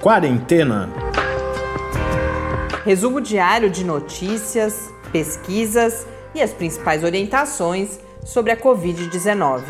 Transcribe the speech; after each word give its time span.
Quarentena. 0.00 0.88
Resumo 2.86 3.20
diário 3.20 3.68
de 3.68 3.84
notícias, 3.84 4.90
pesquisas 5.12 6.06
e 6.34 6.40
as 6.40 6.54
principais 6.54 7.04
orientações 7.04 8.00
sobre 8.24 8.50
a 8.50 8.56
Covid-19. 8.56 9.62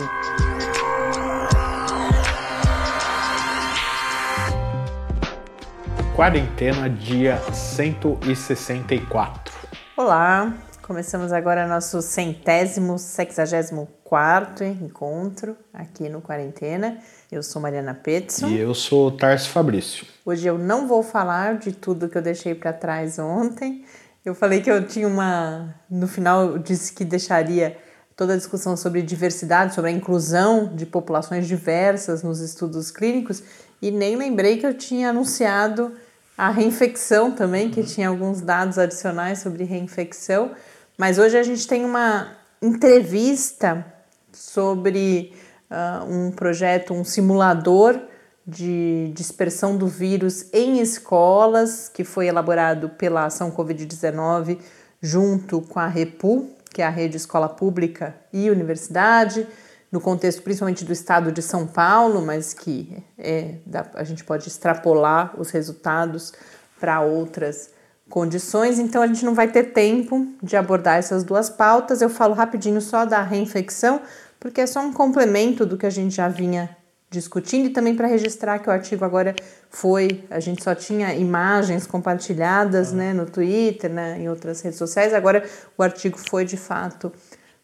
Quarentena, 6.15 6.89
dia 6.89 7.39
164. 7.53 9.53
Olá, 9.97 10.55
começamos 10.81 11.33
agora 11.33 11.67
nosso 11.67 12.01
centésimo, 12.01 13.01
sexagésimo 13.01 14.00
quarto 14.11 14.65
encontro 14.65 15.57
aqui 15.73 16.09
no 16.09 16.21
Quarentena. 16.21 16.99
Eu 17.31 17.45
sou 17.45 17.63
Mariana 17.63 17.95
Petson. 17.95 18.49
E 18.49 18.59
eu 18.59 18.75
sou 18.75 19.13
Tarso 19.13 19.49
Fabrício. 19.51 20.05
Hoje 20.27 20.49
eu 20.49 20.59
não 20.59 20.89
vou 20.89 21.01
falar 21.01 21.59
de 21.59 21.71
tudo 21.71 22.09
que 22.09 22.19
eu 22.19 22.23
deixei 22.23 22.53
para 22.53 22.73
trás 22.73 23.21
ontem. 23.21 23.85
Eu 24.25 24.35
falei 24.35 24.63
que 24.63 24.69
eu 24.69 24.85
tinha 24.85 25.07
uma. 25.07 25.77
No 25.89 26.09
final, 26.09 26.43
eu 26.43 26.59
disse 26.59 26.93
que 26.93 27.05
deixaria 27.05 27.79
toda 28.17 28.33
a 28.33 28.37
discussão 28.37 28.77
sobre 28.77 29.01
diversidade, 29.01 29.77
sobre 29.77 29.93
a 29.93 29.95
inclusão 29.95 30.75
de 30.75 30.87
populações 30.87 31.47
diversas 31.47 32.25
nos 32.25 32.41
estudos 32.41 32.91
clínicos, 32.91 33.45
e 33.81 33.93
nem 33.93 34.17
lembrei 34.17 34.57
que 34.59 34.67
eu 34.67 34.75
tinha 34.75 35.11
anunciado 35.11 35.95
a 36.37 36.51
reinfecção 36.51 37.31
também, 37.31 37.71
que 37.71 37.85
tinha 37.85 38.09
alguns 38.09 38.41
dados 38.41 38.77
adicionais 38.77 39.39
sobre 39.39 39.63
reinfecção. 39.63 40.51
Mas 40.99 41.17
hoje 41.17 41.39
a 41.39 41.45
gente 41.45 41.65
tem 41.69 41.85
uma 41.85 42.37
entrevista 42.61 43.87
sobre 44.33 45.35
uh, 45.71 46.05
um 46.13 46.31
projeto, 46.31 46.95
um 46.95 47.05
simulador 47.05 48.01
de 48.47 49.13
dispersão 49.15 49.77
do 49.77 49.87
vírus 49.87 50.47
em 50.53 50.81
escolas, 50.81 51.89
que 51.89 52.05
foi 52.05 52.27
elaborado 52.27 52.89
pela 52.91 53.27
Ação 53.27 53.51
Covid-19 53.51 54.59
junto 55.01 55.61
com 55.61 55.79
a 55.79 55.87
REPU, 55.87 56.51
que 56.73 56.83
é 56.83 56.87
a 56.87 56.91
Rede 56.91 57.17
Escola 57.17 57.49
Pública 57.49 58.15
e 58.33 58.51
Universidade, 58.51 59.47
no 59.91 60.01
contexto 60.01 60.43
principalmente 60.43 60.85
do 60.85 60.93
estado 60.93 61.33
de 61.33 61.43
São 61.43 61.67
Paulo, 61.67 62.25
mas 62.25 62.55
que 62.55 63.03
é, 63.19 63.57
a 63.95 64.05
gente 64.05 64.23
pode 64.23 64.47
extrapolar 64.47 65.35
os 65.39 65.51
resultados 65.51 66.33
para 66.79 67.01
outras 67.01 67.71
condições, 68.11 68.79
então 68.79 69.01
a 69.01 69.07
gente 69.07 69.25
não 69.25 69.35
vai 69.35 69.49
ter 69.49 69.73
tempo 69.73 70.27
de 70.43 70.57
abordar 70.57 70.99
essas 70.99 71.25
duas 71.25 71.49
pautas. 71.49 72.03
Eu 72.03 72.11
falo 72.11 72.35
rapidinho 72.35 72.81
só 72.81 73.07
da 73.07 73.23
reinfecção, 73.23 74.03
porque 74.39 74.61
é 74.61 74.67
só 74.67 74.81
um 74.81 74.93
complemento 74.93 75.65
do 75.65 75.79
que 75.79 75.87
a 75.87 75.91
gente 75.91 76.17
já 76.17 76.29
vinha 76.29 76.77
discutindo 77.09 77.67
e 77.67 77.71
também 77.71 77.95
para 77.95 78.07
registrar 78.07 78.59
que 78.59 78.69
o 78.69 78.73
artigo 78.73 79.05
agora 79.05 79.35
foi, 79.69 80.25
a 80.31 80.39
gente 80.39 80.63
só 80.63 80.75
tinha 80.75 81.13
imagens 81.15 81.87
compartilhadas, 81.87 82.93
né, 82.93 83.13
no 83.13 83.27
Twitter, 83.27 83.91
né, 83.91 84.19
em 84.21 84.29
outras 84.29 84.61
redes 84.61 84.79
sociais, 84.79 85.13
agora 85.13 85.45
o 85.77 85.83
artigo 85.83 86.17
foi 86.17 86.45
de 86.45 86.57
fato 86.57 87.13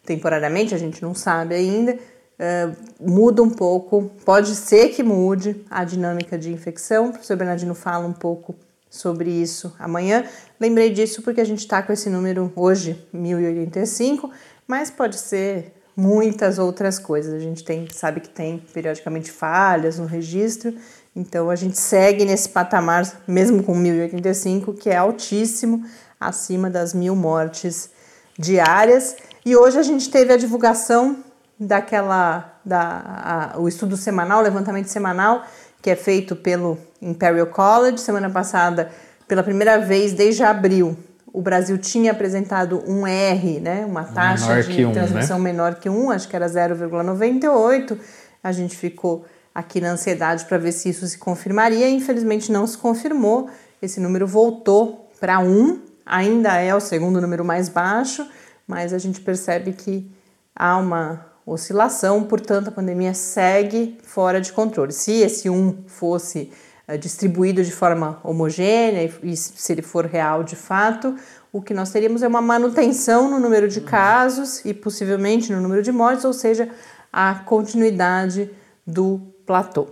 temporariamente, 0.05 0.75
a 0.75 0.77
gente 0.77 1.01
não 1.01 1.15
sabe 1.15 1.55
ainda, 1.55 1.93
uh, 1.93 2.75
muda 2.99 3.41
um 3.41 3.49
pouco, 3.49 4.11
pode 4.25 4.55
ser 4.55 4.89
que 4.89 5.03
mude 5.03 5.65
a 5.69 5.83
dinâmica 5.83 6.37
de 6.37 6.51
infecção. 6.51 7.07
O 7.07 7.11
professor 7.11 7.37
Bernardino 7.37 7.73
fala 7.73 8.05
um 8.05 8.13
pouco 8.13 8.55
sobre 8.89 9.29
isso 9.31 9.73
amanhã. 9.79 10.23
Lembrei 10.59 10.91
disso 10.91 11.21
porque 11.21 11.41
a 11.41 11.45
gente 11.45 11.59
está 11.59 11.81
com 11.81 11.91
esse 11.91 12.09
número 12.09 12.51
hoje, 12.55 13.03
1085, 13.11 14.29
mas 14.67 14.91
pode 14.91 15.17
ser 15.17 15.73
muitas 15.95 16.59
outras 16.59 16.99
coisas. 16.99 17.33
A 17.33 17.39
gente 17.39 17.63
tem, 17.63 17.87
sabe 17.91 18.19
que 18.19 18.29
tem 18.29 18.59
periodicamente 18.73 19.31
falhas 19.31 19.97
no 19.97 20.05
registro, 20.05 20.75
então 21.15 21.49
a 21.49 21.55
gente 21.55 21.79
segue 21.79 22.25
nesse 22.25 22.49
patamar, 22.49 23.23
mesmo 23.27 23.63
com 23.63 23.75
1085, 23.75 24.73
que 24.73 24.89
é 24.89 24.97
altíssimo, 24.97 25.83
acima 26.19 26.69
das 26.69 26.93
mil 26.93 27.15
mortes 27.15 27.89
diárias. 28.37 29.15
E 29.45 29.55
hoje 29.55 29.77
a 29.77 29.83
gente 29.83 30.09
teve 30.09 30.31
a 30.31 30.37
divulgação 30.37 31.17
daquela 31.59 32.59
da 32.63 33.51
a, 33.53 33.59
o 33.59 33.67
estudo 33.67 33.97
semanal, 33.97 34.39
o 34.39 34.43
levantamento 34.43 34.87
semanal 34.87 35.43
que 35.81 35.89
é 35.89 35.95
feito 35.97 36.33
pelo 36.33 36.77
Imperial 37.01 37.47
College. 37.47 37.99
Semana 37.99 38.29
passada, 38.29 38.89
pela 39.27 39.43
primeira 39.43 39.77
vez 39.79 40.13
desde 40.13 40.41
abril, 40.41 40.97
o 41.33 41.41
Brasil 41.41 41.77
tinha 41.77 42.11
apresentado 42.11 42.81
um 42.87 43.05
R, 43.05 43.59
né, 43.59 43.85
uma 43.85 44.05
taxa 44.05 44.47
menor 44.47 44.63
de 44.63 44.91
transmissão 44.93 45.37
né? 45.39 45.43
menor 45.43 45.75
que 45.75 45.89
1, 45.89 46.11
acho 46.11 46.29
que 46.29 46.35
era 46.35 46.47
0,98. 46.47 47.97
A 48.41 48.51
gente 48.53 48.77
ficou 48.77 49.25
aqui 49.53 49.81
na 49.81 49.91
ansiedade 49.91 50.45
para 50.45 50.57
ver 50.57 50.71
se 50.71 50.87
isso 50.89 51.05
se 51.05 51.17
confirmaria. 51.17 51.89
Infelizmente 51.89 52.49
não 52.49 52.65
se 52.65 52.77
confirmou. 52.77 53.49
Esse 53.81 53.99
número 53.99 54.25
voltou 54.25 55.09
para 55.19 55.39
1, 55.39 55.81
ainda 56.05 56.57
é 56.57 56.73
o 56.73 56.79
segundo 56.79 57.19
número 57.19 57.43
mais 57.43 57.67
baixo, 57.67 58.25
mas 58.67 58.93
a 58.93 58.97
gente 58.97 59.21
percebe 59.21 59.73
que 59.73 60.09
há 60.55 60.77
uma 60.77 61.25
oscilação, 61.45 62.23
portanto, 62.23 62.69
a 62.69 62.71
pandemia 62.71 63.13
segue 63.13 63.97
fora 64.03 64.39
de 64.39 64.51
controle. 64.53 64.93
Se 64.93 65.11
esse 65.11 65.49
1 65.49 65.83
fosse 65.87 66.51
uh, 66.87 66.97
distribuído 66.97 67.63
de 67.63 67.71
forma 67.71 68.19
homogênea 68.23 69.11
e 69.21 69.35
se 69.35 69.71
ele 69.71 69.81
for 69.81 70.05
real 70.05 70.43
de 70.43 70.55
fato, 70.55 71.15
o 71.51 71.61
que 71.61 71.73
nós 71.73 71.91
teríamos 71.91 72.23
é 72.23 72.27
uma 72.27 72.41
manutenção 72.41 73.29
no 73.29 73.39
número 73.39 73.67
de 73.67 73.81
casos 73.81 74.63
e 74.65 74.73
possivelmente 74.73 75.51
no 75.51 75.61
número 75.61 75.83
de 75.83 75.91
mortes, 75.91 76.25
ou 76.25 76.33
seja, 76.33 76.69
a 77.11 77.35
continuidade 77.35 78.49
do 78.87 79.21
platô. 79.45 79.87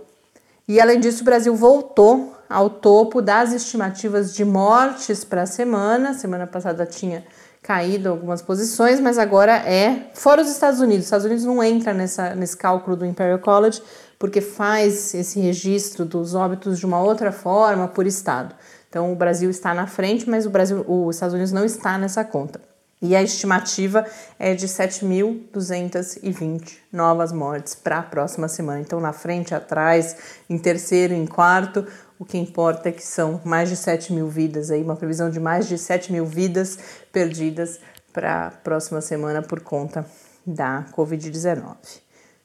E 0.66 0.80
além 0.80 0.98
disso, 0.98 1.22
o 1.22 1.24
Brasil 1.24 1.54
voltou 1.54 2.36
ao 2.48 2.68
topo 2.68 3.22
das 3.22 3.52
estimativas 3.52 4.34
de 4.34 4.44
mortes 4.44 5.24
para 5.24 5.42
a 5.42 5.46
semana. 5.46 6.14
Semana 6.14 6.46
passada 6.46 6.84
tinha 6.84 7.24
caído 7.62 8.08
algumas 8.08 8.42
posições, 8.42 8.98
mas 8.98 9.18
agora 9.18 9.52
é 9.52 10.10
fora 10.14 10.42
os 10.42 10.50
Estados 10.50 10.80
Unidos. 10.80 11.00
Os 11.00 11.06
Estados 11.06 11.26
Unidos 11.26 11.44
não 11.44 11.62
entra 11.62 11.94
nessa, 11.94 12.34
nesse 12.34 12.56
cálculo 12.56 12.96
do 12.96 13.06
Imperial 13.06 13.38
College 13.38 13.80
porque 14.18 14.40
faz 14.40 15.14
esse 15.14 15.38
registro 15.40 16.04
dos 16.04 16.34
óbitos 16.34 16.76
de 16.78 16.84
uma 16.86 17.00
outra 17.00 17.32
forma 17.32 17.88
por 17.88 18.06
estado. 18.06 18.54
Então 18.88 19.12
o 19.12 19.16
Brasil 19.16 19.50
está 19.50 19.72
na 19.72 19.86
frente, 19.86 20.28
mas 20.28 20.44
o 20.44 20.50
Brasil, 20.50 20.84
os 20.86 21.16
Estados 21.16 21.34
Unidos 21.34 21.52
não 21.52 21.64
está 21.64 21.96
nessa 21.96 22.22
conta. 22.24 22.60
E 23.00 23.16
a 23.16 23.22
estimativa 23.22 24.04
é 24.38 24.54
de 24.54 24.68
7.220 24.68 26.76
novas 26.92 27.32
mortes 27.32 27.74
para 27.74 27.98
a 27.98 28.02
próxima 28.02 28.46
semana. 28.46 28.80
Então, 28.80 29.00
na 29.00 29.12
frente, 29.12 29.52
atrás, 29.52 30.16
em 30.48 30.56
terceiro, 30.56 31.12
em 31.12 31.26
quarto, 31.26 31.84
o 32.22 32.24
que 32.24 32.38
importa 32.38 32.88
é 32.88 32.92
que 32.92 33.04
são 33.04 33.40
mais 33.44 33.68
de 33.68 33.74
7 33.74 34.12
mil 34.12 34.28
vidas, 34.28 34.70
aí, 34.70 34.80
uma 34.80 34.94
previsão 34.94 35.28
de 35.28 35.40
mais 35.40 35.66
de 35.66 35.76
7 35.76 36.12
mil 36.12 36.24
vidas 36.24 36.78
perdidas 37.10 37.80
para 38.12 38.46
a 38.46 38.50
próxima 38.52 39.00
semana 39.00 39.42
por 39.42 39.58
conta 39.58 40.06
da 40.46 40.86
Covid-19. 40.96 41.74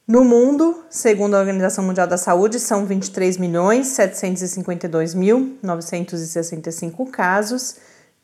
No 0.07 0.25
mundo, 0.25 0.83
segundo 0.89 1.35
a 1.35 1.39
Organização 1.39 1.83
Mundial 1.83 2.07
da 2.07 2.17
Saúde, 2.17 2.59
são 2.59 2.87
23 2.87 3.37
milhões 3.37 3.89
752 3.89 5.13
mil 5.13 5.59
965 5.61 7.05
casos 7.11 7.75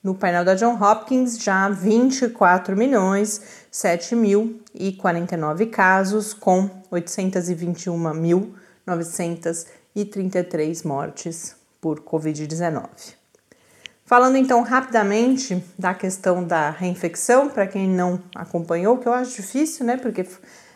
no 0.04 0.16
painel 0.16 0.44
da 0.44 0.56
John 0.56 0.76
Hopkins, 0.82 1.38
já 1.38 1.70
24 1.70 2.76
milhões 2.76 3.40
7 3.70 4.16
mil 4.16 4.60
e 4.74 4.94
49 4.94 5.68
casos, 5.68 6.34
com 6.34 6.68
821.933 9.96 10.86
mortes 10.86 11.56
por 11.80 12.00
Covid-19. 12.02 12.88
Falando 14.06 14.38
então 14.38 14.62
rapidamente 14.62 15.64
da 15.78 15.94
questão 15.94 16.44
da 16.44 16.70
reinfecção, 16.70 17.50
para 17.50 17.68
quem 17.68 17.88
não 17.88 18.22
acompanhou, 18.36 18.98
que 18.98 19.08
eu 19.08 19.14
acho 19.14 19.42
difícil, 19.42 19.86
né? 19.86 19.98
Porque 19.98 20.26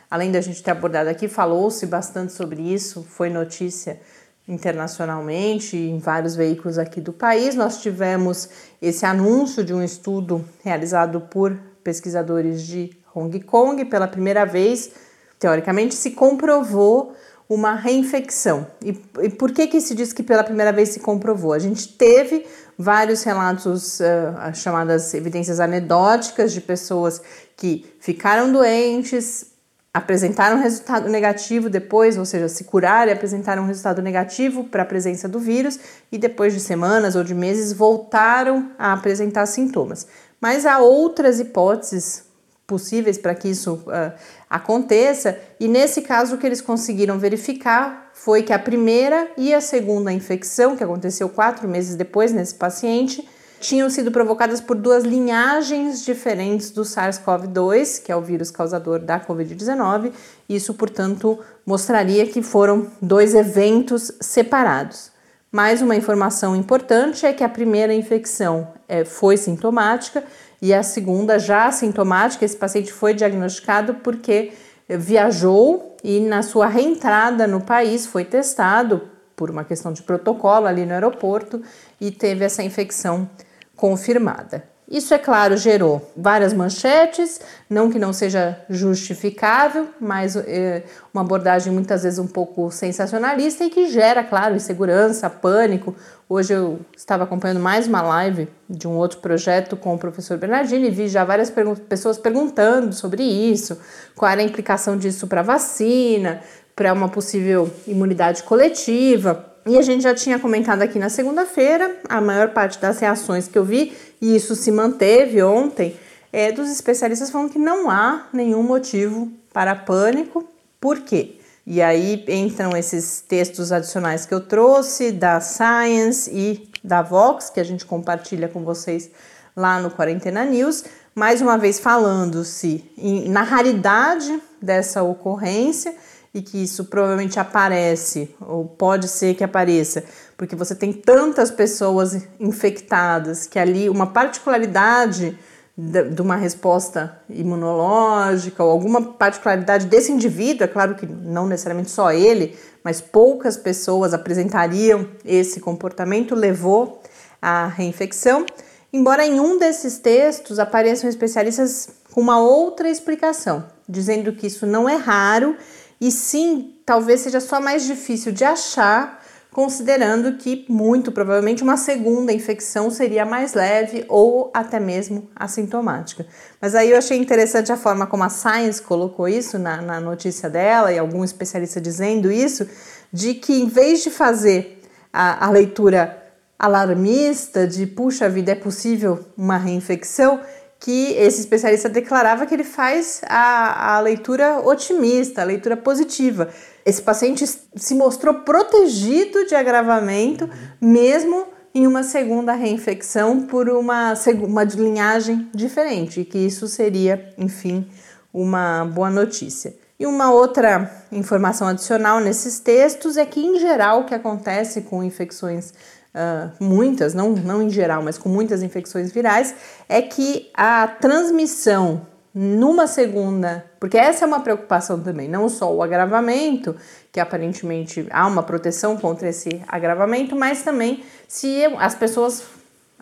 além 0.10 0.32
da 0.32 0.40
gente 0.40 0.64
ter 0.64 0.72
abordado 0.72 1.10
aqui, 1.10 1.28
falou-se 1.28 1.86
bastante 1.86 2.32
sobre 2.34 2.62
isso, 2.62 3.04
foi 3.04 3.30
notícia 3.30 4.00
internacionalmente 4.48 5.76
em 5.76 6.00
vários 6.00 6.36
veículos 6.36 6.78
aqui 6.78 7.02
do 7.02 7.12
país. 7.12 7.54
Nós 7.54 7.82
tivemos 7.82 8.50
esse 8.82 9.06
anúncio 9.06 9.64
de 9.64 9.74
um 9.74 9.84
estudo 9.84 10.48
realizado 10.64 11.20
por 11.22 11.58
pesquisadores 11.84 12.62
de 12.64 12.98
Hong 13.14 13.40
Kong 13.42 13.84
pela 13.86 14.08
primeira 14.08 14.46
vez, 14.46 14.92
teoricamente 15.40 15.96
se 15.96 16.12
comprovou 16.12 17.14
uma 17.50 17.76
reinfecção. 17.76 18.68
E, 18.84 19.00
e, 19.22 19.30
por 19.30 19.52
que 19.52 19.68
que 19.68 19.80
se 19.80 19.96
diz 19.96 20.12
que 20.12 20.24
pela 20.24 20.44
primeira 20.44 20.72
vez 20.72 20.90
se 20.90 21.00
comprovou? 21.00 21.54
A 21.54 21.60
gente 21.60 21.88
teve 21.88 22.46
vários 22.78 23.24
relatos, 23.24 24.00
uh, 24.00 24.54
chamadas 24.54 25.14
evidências 25.14 25.60
anedóticas, 25.60 26.52
de 26.52 26.62
pessoas 26.62 27.22
que 27.56 27.86
ficaram 28.00 28.52
doentes, 28.52 29.46
apresentaram 29.94 30.62
resultado 30.62 31.10
negativo 31.10 31.70
depois, 31.70 32.18
ou 32.18 32.26
seja, 32.26 32.48
se 32.48 32.66
curaram 32.66 33.12
e 33.12 33.14
apresentaram 33.14 33.64
um 33.64 33.66
resultado 33.66 34.02
negativo 34.02 34.66
para 34.66 34.84
a 34.84 34.86
presença 34.86 35.28
do 35.28 35.40
vírus 35.40 35.80
e 36.12 36.18
depois 36.20 36.54
de 36.54 36.60
semanas 36.60 37.16
ou 37.16 37.24
de 37.24 37.34
meses 37.34 37.74
voltaram 37.74 38.72
a 38.78 38.94
apresentar 38.94 39.46
sintomas. 39.48 40.06
Mas 40.40 40.68
há 40.68 40.78
outras 40.80 41.40
hipóteses 41.40 42.26
possíveis 42.68 43.18
para 43.18 43.34
que 43.34 43.48
isso 43.48 43.76
uh, 43.76 44.14
aconteça, 44.50 45.38
e 45.60 45.68
nesse 45.68 46.02
caso 46.02 46.36
o 46.36 46.38
que 46.38 46.46
eles 46.46 46.62
conseguiram 46.62 47.20
verificar 47.20 48.12
foi 48.14 48.44
que 48.44 48.54
a 48.54 48.60
primeira 48.60 49.30
e 49.38 49.54
a 49.54 49.62
segunda 49.62 50.12
infecção, 50.12 50.76
que 50.76 50.84
aconteceu 50.84 51.28
quatro 51.28 51.68
meses 51.68 51.96
depois 51.96 52.32
nesse 52.32 52.56
paciente, 52.56 53.28
tinham 53.60 53.90
sido 53.90 54.12
provocadas 54.12 54.62
por 54.62 54.76
duas 54.76 55.04
linhagens 55.04 56.06
diferentes 56.06 56.72
do 56.72 56.84
SARS-CoV-2, 56.84 58.04
que 58.04 58.12
é 58.12 58.16
o 58.16 58.22
vírus 58.22 58.52
causador 58.52 59.00
da 59.00 59.20
Covid-19. 59.20 60.12
Isso, 60.48 60.74
portanto, 60.74 61.40
mostraria 61.66 62.26
que 62.28 62.42
foram 62.42 62.88
dois 63.02 63.34
eventos 63.34 64.12
separados. 64.22 65.12
Mais 65.52 65.82
uma 65.82 65.96
informação 65.96 66.56
importante 66.56 67.26
é 67.26 67.34
que 67.34 67.44
a 67.44 67.50
primeira 67.50 67.94
infecção 67.94 68.68
é, 68.88 69.04
foi 69.04 69.38
sintomática 69.38 70.24
e 70.62 70.74
a 70.74 70.84
segunda 70.84 71.40
já 71.40 71.72
sintomática. 71.72 72.46
Esse 72.46 72.58
paciente 72.58 72.92
foi 72.92 73.14
diagnosticado 73.14 73.96
porque 73.96 74.54
viajou 74.90 75.96
e 76.04 76.20
na 76.20 76.42
sua 76.42 76.68
reentrada 76.68 77.48
no 77.48 77.62
país 77.62 78.06
foi 78.06 78.24
testado 78.24 79.10
por 79.36 79.52
uma 79.52 79.64
questão 79.64 79.94
de 79.94 80.02
protocolo 80.02 80.66
ali 80.66 80.86
no 80.86 80.94
aeroporto 80.94 81.62
e 82.00 82.10
teve 82.12 82.44
essa 82.44 82.64
infecção 82.64 83.30
confirmada. 83.76 84.77
Isso, 84.90 85.14
é 85.14 85.18
claro, 85.18 85.58
gerou 85.58 86.10
várias 86.16 86.54
manchetes, 86.54 87.42
não 87.70 87.92
que 87.92 88.00
não 88.00 88.14
seja 88.14 88.58
justificável, 88.70 89.90
mas 90.00 90.38
é, 90.38 90.84
uma 91.14 91.24
abordagem 91.24 91.74
muitas 91.74 92.04
vezes 92.04 92.18
um 92.18 92.28
pouco 92.28 92.72
sensacionalista 92.72 93.66
e 93.66 93.70
que 93.70 93.90
gera, 93.90 94.24
claro, 94.24 94.56
insegurança, 94.56 95.30
pânico. 95.30 95.94
Hoje 96.30 96.54
eu 96.54 96.80
estava 96.96 97.26
acompanhando 97.26 97.60
mais 97.60 97.86
uma 97.86 98.02
live 98.02 98.48
de 98.70 98.88
um 98.88 98.96
outro 98.96 99.20
projeto 99.20 99.76
com 99.76 99.94
o 99.94 99.98
professor 99.98 100.38
Bernardini 100.38 100.88
e 100.88 100.92
vi 100.92 101.10
já 101.10 101.26
várias 101.26 101.52
pessoas 101.90 102.18
perguntando 102.18 102.94
sobre 102.94 103.24
isso, 103.24 103.78
qual 104.16 104.32
era 104.32 104.40
a 104.40 104.46
implicação 104.46 104.98
disso 104.98 105.28
para 105.28 105.42
vacina, 105.42 106.40
para 106.74 106.94
uma 106.94 107.10
possível 107.10 107.70
imunidade 107.86 108.42
coletiva. 108.44 109.54
E 109.68 109.78
a 109.78 109.82
gente 109.82 110.02
já 110.02 110.16
tinha 110.16 110.40
comentado 110.40 110.82
aqui 110.82 110.98
na 110.98 111.10
segunda-feira, 111.10 111.98
a 112.08 112.22
maior 112.22 112.50
parte 112.50 112.80
das 112.80 113.00
reações 113.00 113.50
que 113.50 113.58
eu 113.58 113.66
vi, 113.66 113.94
e 114.22 114.34
isso 114.34 114.56
se 114.56 114.72
manteve 114.72 115.44
ontem, 115.44 115.94
é 116.32 116.54
dos 116.54 116.70
especialistas 116.70 117.30
falando 117.30 117.52
que 117.52 117.60
não 117.60 117.90
há 117.90 118.28
nenhum 118.32 118.64
motivo 118.64 119.30
para 119.52 119.76
pânico. 119.76 120.48
Por 120.80 121.02
quê? 121.02 121.36
E 121.66 121.82
aí 121.82 122.24
entram 122.30 122.78
esses 122.78 123.20
textos 123.20 123.74
adicionais 123.74 124.26
que 124.26 124.34
eu 124.34 124.40
trouxe 124.40 125.12
da 125.12 125.42
Science 125.42 126.32
e 126.34 126.70
da 126.82 127.02
Vox, 127.02 127.50
que 127.50 127.60
a 127.60 127.66
gente 127.66 127.86
compartilha 127.86 128.48
com 128.48 128.64
vocês 128.64 129.10
lá 129.54 129.82
no 129.82 129.92
Quarentena 129.92 130.46
News, 130.46 130.86
mais 131.14 131.42
uma 131.42 131.58
vez 131.58 131.78
falando-se 131.78 132.86
na 133.28 133.42
raridade 133.42 134.42
dessa 134.62 135.04
ocorrência 135.04 135.94
e 136.34 136.42
que 136.42 136.62
isso 136.64 136.86
provavelmente 136.86 137.40
aparece, 137.40 138.36
ou 138.40 138.66
pode 138.66 139.08
ser 139.08 139.36
que 139.36 139.44
apareça, 139.44 140.04
porque 140.36 140.56
você 140.56 140.76
tem 140.76 140.94
tantas 140.94 141.50
pessoas 141.50 142.28
infectadas 142.40 143.48
que 143.48 143.58
ali 143.58 143.90
uma 143.90 144.08
particularidade 144.08 145.38
de 145.80 146.22
uma 146.24 146.36
resposta 146.36 147.20
imunológica 147.30 148.64
ou 148.64 148.72
alguma 148.72 149.14
particularidade 149.14 149.86
desse 149.86 150.12
indivíduo, 150.12 150.64
é 150.64 150.68
claro 150.68 150.96
que 150.96 151.06
não 151.06 151.46
necessariamente 151.46 151.92
só 151.92 152.12
ele, 152.12 152.58
mas 152.84 153.00
poucas 153.00 153.56
pessoas 153.56 154.12
apresentariam 154.12 155.08
esse 155.24 155.60
comportamento, 155.60 156.34
levou 156.34 157.00
à 157.40 157.68
reinfecção. 157.68 158.44
Embora 158.92 159.24
em 159.24 159.40
um 159.40 159.60
desses 159.60 160.00
textos 160.00 160.58
apareçam 160.58 161.08
especialistas 161.08 161.90
com 162.12 162.22
uma 162.22 162.40
outra 162.40 162.90
explicação, 162.90 163.66
dizendo 163.88 164.34
que 164.34 164.48
isso 164.48 164.66
não 164.66 164.90
é 164.90 164.96
raro 164.96 165.56
e 166.00 166.12
sim, 166.12 166.76
talvez 166.86 167.22
seja 167.22 167.40
só 167.40 167.60
mais 167.60 167.86
difícil 167.86 168.32
de 168.32 168.44
achar, 168.44 169.24
considerando 169.52 170.38
que 170.38 170.66
muito 170.70 171.12
provavelmente 171.12 171.64
uma 171.64 171.78
segunda 171.78 172.32
infecção 172.32 172.92
seria 172.92 173.26
mais 173.26 173.54
leve 173.56 174.06
ou 174.08 174.52
até 174.54 174.80
mesmo 174.80 175.28
assintomática. 175.36 176.28
Mas 176.62 176.76
aí 176.76 176.92
eu 176.92 176.98
achei 176.98 177.18
interessante 177.18 177.72
a 177.72 177.78
forma 177.78 178.06
como 178.06 178.24
a 178.24 178.30
Science 178.30 178.82
colocou 178.82 179.28
isso 179.28 179.58
na, 179.58 179.82
na 179.82 180.00
notícia 180.00 180.48
dela 180.50 180.94
e 180.94 181.00
algum 181.00 181.24
especialista 181.24 181.82
dizendo 181.82 182.32
isso, 182.32 182.68
de 183.12 183.34
que 183.34 183.54
em 183.54 183.68
vez 183.68 184.04
de 184.04 184.12
fazer 184.12 184.80
a, 185.12 185.48
a 185.48 185.50
leitura 185.50 186.24
alarmista 186.60 187.68
de 187.68 187.86
puxa 187.86 188.30
vida, 188.30 188.52
é 188.52 188.56
possível 188.56 189.26
uma 189.38 189.58
reinfecção, 189.58 190.40
que 190.80 191.14
esse 191.14 191.40
especialista 191.40 191.90
declarava 191.90 192.46
que 192.46 192.54
ele 192.54 192.64
faz 192.64 193.22
a, 193.26 193.96
a 193.96 194.00
leitura 194.00 194.60
otimista, 194.60 195.42
a 195.42 195.46
leitura 195.46 195.76
positiva. 195.76 196.50
Esse 196.86 197.02
paciente 197.02 197.46
se 197.48 197.96
mostrou 197.96 198.36
protegido 198.36 199.46
de 199.46 199.56
agravamento, 199.56 200.50
mesmo 200.80 201.48
em 201.74 201.86
uma 201.86 202.04
segunda 202.04 202.54
reinfecção 202.54 203.42
por 203.42 203.70
uma, 203.70 204.14
uma 204.44 204.64
linhagem 204.64 205.50
diferente, 205.54 206.24
que 206.24 206.38
isso 206.38 206.68
seria, 206.68 207.34
enfim, 207.38 207.88
uma 208.34 208.86
boa 208.86 209.10
notícia. 209.10 209.76
E 210.00 210.06
uma 210.06 210.32
outra 210.32 210.92
informação 211.12 211.68
adicional 211.68 212.20
nesses 212.20 212.60
textos 212.60 213.18
é 213.18 213.26
que, 213.26 213.44
em 213.44 213.60
geral, 213.60 214.02
o 214.02 214.06
que 214.06 214.14
acontece 214.14 214.82
com 214.82 215.04
infecções 215.04 215.74
uh, 216.14 216.52
muitas, 216.64 217.14
não, 217.14 217.32
não 217.32 217.62
em 217.62 217.70
geral, 217.70 218.02
mas 218.02 218.18
com 218.18 218.30
muitas 218.30 218.64
infecções 218.64 219.12
virais, 219.12 219.56
é 219.88 220.02
que 220.02 220.50
a 220.54 220.88
transmissão 220.88 222.06
numa 222.40 222.86
segunda, 222.86 223.66
porque 223.80 223.98
essa 223.98 224.24
é 224.24 224.28
uma 224.28 224.42
preocupação 224.42 225.00
também, 225.00 225.28
não 225.28 225.50
só 225.50 225.74
o 225.74 225.82
agravamento, 225.82 226.76
que 227.12 227.20
aparentemente 227.20 228.06
há 228.12 228.28
uma 228.28 228.44
proteção 228.44 228.96
contra 228.96 229.30
esse 229.30 229.60
agravamento, 229.68 230.36
mas 230.36 230.62
também 230.62 231.04
se 231.28 231.66
as 231.80 231.96
pessoas, 231.96 232.44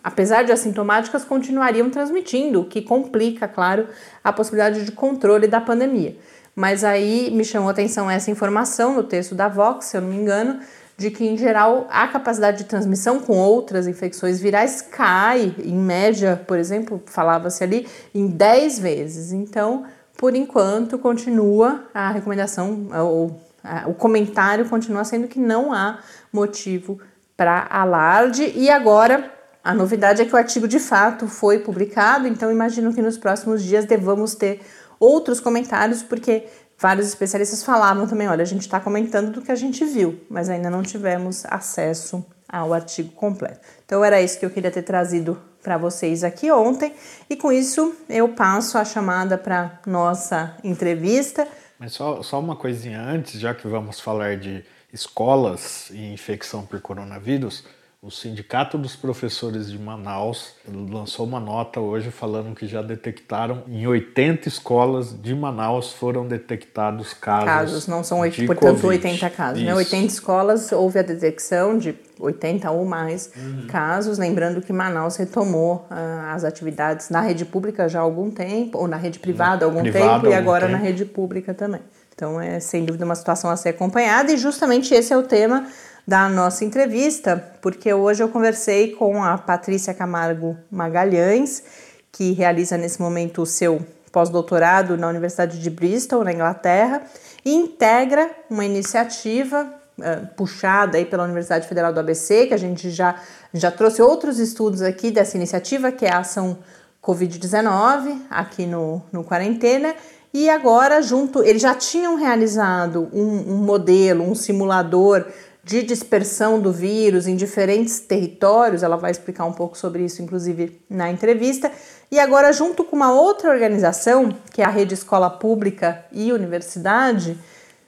apesar 0.02 0.42
de 0.44 0.52
assintomáticas, 0.52 1.22
continuariam 1.22 1.90
transmitindo, 1.90 2.62
o 2.62 2.64
que 2.64 2.80
complica, 2.80 3.46
claro, 3.46 3.88
a 4.24 4.32
possibilidade 4.32 4.86
de 4.86 4.92
controle 4.92 5.46
da 5.46 5.60
pandemia. 5.60 6.16
Mas 6.54 6.82
aí 6.82 7.30
me 7.30 7.44
chamou 7.44 7.68
a 7.68 7.72
atenção 7.72 8.10
essa 8.10 8.30
informação 8.30 8.94
no 8.94 9.02
texto 9.02 9.34
da 9.34 9.48
Vox, 9.48 9.84
se 9.84 9.98
eu 9.98 10.00
não 10.00 10.08
me 10.08 10.16
engano, 10.16 10.60
de 10.96 11.10
que, 11.10 11.26
em 11.26 11.36
geral, 11.36 11.86
a 11.90 12.08
capacidade 12.08 12.58
de 12.58 12.64
transmissão 12.64 13.20
com 13.20 13.36
outras 13.36 13.86
infecções 13.86 14.40
virais 14.40 14.80
cai, 14.80 15.54
em 15.62 15.76
média, 15.76 16.42
por 16.46 16.58
exemplo, 16.58 17.02
falava-se 17.06 17.62
ali, 17.62 17.86
em 18.14 18.26
10 18.26 18.78
vezes. 18.78 19.32
Então, 19.32 19.84
por 20.16 20.34
enquanto, 20.34 20.98
continua 20.98 21.84
a 21.92 22.10
recomendação, 22.10 22.88
ou 23.04 23.38
o 23.86 23.92
comentário 23.92 24.68
continua 24.68 25.04
sendo 25.04 25.28
que 25.28 25.38
não 25.38 25.72
há 25.72 25.98
motivo 26.32 26.98
para 27.36 27.66
alarde. 27.68 28.50
E 28.56 28.70
agora, 28.70 29.30
a 29.62 29.74
novidade 29.74 30.22
é 30.22 30.24
que 30.24 30.32
o 30.32 30.38
artigo 30.38 30.66
de 30.66 30.78
fato 30.78 31.26
foi 31.26 31.58
publicado, 31.58 32.26
então 32.26 32.50
imagino 32.50 32.94
que 32.94 33.02
nos 33.02 33.18
próximos 33.18 33.62
dias 33.62 33.84
devamos 33.84 34.34
ter 34.34 34.60
outros 34.98 35.40
comentários, 35.40 36.02
porque 36.02 36.46
vários 36.78 37.08
especialistas 37.08 37.62
falavam 37.62 38.06
também: 38.06 38.28
olha, 38.28 38.42
a 38.42 38.46
gente 38.46 38.62
está 38.62 38.80
comentando 38.80 39.32
do 39.32 39.42
que 39.42 39.52
a 39.52 39.56
gente 39.56 39.84
viu, 39.84 40.20
mas 40.28 40.48
ainda 40.48 40.70
não 40.70 40.82
tivemos 40.82 41.44
acesso 41.46 42.24
ao 42.48 42.72
artigo 42.72 43.10
completo. 43.12 43.60
Então 43.84 44.04
era 44.04 44.20
isso 44.20 44.38
que 44.38 44.46
eu 44.46 44.50
queria 44.50 44.70
ter 44.70 44.82
trazido 44.82 45.40
para 45.62 45.76
vocês 45.76 46.22
aqui 46.22 46.50
ontem. 46.50 46.94
E 47.28 47.36
com 47.36 47.50
isso 47.50 47.94
eu 48.08 48.28
passo 48.28 48.78
a 48.78 48.84
chamada 48.84 49.36
para 49.36 49.80
nossa 49.86 50.56
entrevista. 50.62 51.46
Mas 51.78 51.92
só, 51.92 52.22
só 52.22 52.38
uma 52.38 52.54
coisinha 52.54 53.00
antes, 53.00 53.40
já 53.40 53.52
que 53.52 53.66
vamos 53.66 54.00
falar 54.00 54.36
de 54.36 54.64
escolas 54.92 55.90
e 55.90 56.12
infecção 56.12 56.64
por 56.64 56.80
coronavírus, 56.80 57.64
o 58.06 58.10
Sindicato 58.10 58.78
dos 58.78 58.94
Professores 58.94 59.68
de 59.68 59.76
Manaus 59.76 60.54
lançou 60.68 61.26
uma 61.26 61.40
nota 61.40 61.80
hoje 61.80 62.12
falando 62.12 62.54
que 62.54 62.64
já 62.64 62.80
detectaram 62.80 63.64
em 63.66 63.84
80 63.84 64.46
escolas 64.46 65.12
de 65.20 65.34
Manaus 65.34 65.92
foram 65.92 66.24
detectados 66.24 67.12
casos. 67.12 67.44
Casos, 67.44 67.86
não 67.88 68.04
são 68.04 68.20
8, 68.20 68.46
portanto 68.46 68.80
COVID. 68.80 69.06
80 69.06 69.30
casos. 69.30 69.62
Né? 69.64 69.74
80 69.74 70.06
escolas 70.06 70.70
houve 70.70 71.00
a 71.00 71.02
detecção 71.02 71.76
de 71.76 71.96
80 72.20 72.70
ou 72.70 72.84
mais 72.84 73.28
uhum. 73.36 73.66
casos. 73.66 74.18
Lembrando 74.18 74.62
que 74.62 74.72
Manaus 74.72 75.16
retomou 75.16 75.84
uh, 75.90 76.32
as 76.32 76.44
atividades 76.44 77.10
na 77.10 77.20
rede 77.20 77.44
pública 77.44 77.88
já 77.88 77.98
há 77.98 78.02
algum 78.02 78.30
tempo, 78.30 78.78
ou 78.78 78.86
na 78.86 78.96
rede 78.96 79.18
privada 79.18 79.64
há 79.64 79.68
algum 79.68 79.82
privado, 79.82 80.22
tempo, 80.22 80.32
e 80.32 80.34
agora 80.34 80.66
tempo. 80.66 80.78
na 80.78 80.84
rede 80.84 81.04
pública 81.04 81.52
também. 81.52 81.80
Então 82.14 82.40
é 82.40 82.60
sem 82.60 82.84
dúvida 82.84 83.04
uma 83.04 83.16
situação 83.16 83.50
a 83.50 83.56
ser 83.56 83.70
acompanhada, 83.70 84.32
e 84.32 84.36
justamente 84.36 84.94
esse 84.94 85.12
é 85.12 85.16
o 85.16 85.24
tema 85.24 85.66
da 86.06 86.28
nossa 86.28 86.64
entrevista, 86.64 87.42
porque 87.60 87.92
hoje 87.92 88.22
eu 88.22 88.28
conversei 88.28 88.92
com 88.92 89.24
a 89.24 89.36
Patrícia 89.36 89.92
Camargo 89.92 90.56
Magalhães, 90.70 91.64
que 92.12 92.32
realiza 92.32 92.78
nesse 92.78 93.00
momento 93.00 93.42
o 93.42 93.46
seu 93.46 93.84
pós-doutorado 94.12 94.96
na 94.96 95.08
Universidade 95.08 95.58
de 95.58 95.68
Bristol, 95.68 96.22
na 96.22 96.32
Inglaterra, 96.32 97.02
e 97.44 97.52
integra 97.52 98.30
uma 98.48 98.64
iniciativa 98.64 99.68
uh, 99.98 100.26
puxada 100.36 100.96
aí 100.96 101.04
pela 101.04 101.24
Universidade 101.24 101.66
Federal 101.66 101.92
do 101.92 101.98
ABC, 101.98 102.46
que 102.46 102.54
a 102.54 102.58
gente 102.58 102.88
já, 102.90 103.16
já 103.52 103.70
trouxe 103.72 104.00
outros 104.00 104.38
estudos 104.38 104.82
aqui 104.82 105.10
dessa 105.10 105.36
iniciativa, 105.36 105.90
que 105.90 106.06
é 106.06 106.12
a 106.12 106.18
ação 106.18 106.58
Covid-19, 107.02 108.22
aqui 108.30 108.64
no, 108.64 109.02
no 109.12 109.24
Quarentena, 109.24 109.94
e 110.32 110.50
agora, 110.50 111.00
junto, 111.00 111.42
eles 111.42 111.62
já 111.62 111.74
tinham 111.74 112.14
realizado 112.16 113.08
um, 113.12 113.54
um 113.54 113.56
modelo, 113.56 114.22
um 114.22 114.34
simulador 114.34 115.24
de 115.66 115.82
dispersão 115.82 116.60
do 116.60 116.70
vírus 116.70 117.26
em 117.26 117.34
diferentes 117.34 117.98
territórios, 117.98 118.84
ela 118.84 118.96
vai 118.96 119.10
explicar 119.10 119.44
um 119.46 119.52
pouco 119.52 119.76
sobre 119.76 120.04
isso, 120.04 120.22
inclusive, 120.22 120.80
na 120.88 121.10
entrevista. 121.10 121.72
E 122.08 122.20
agora, 122.20 122.52
junto 122.52 122.84
com 122.84 122.94
uma 122.94 123.12
outra 123.12 123.50
organização, 123.50 124.32
que 124.52 124.62
é 124.62 124.64
a 124.64 124.68
Rede 124.68 124.94
Escola 124.94 125.28
Pública 125.28 126.04
e 126.12 126.32
Universidade, 126.32 127.36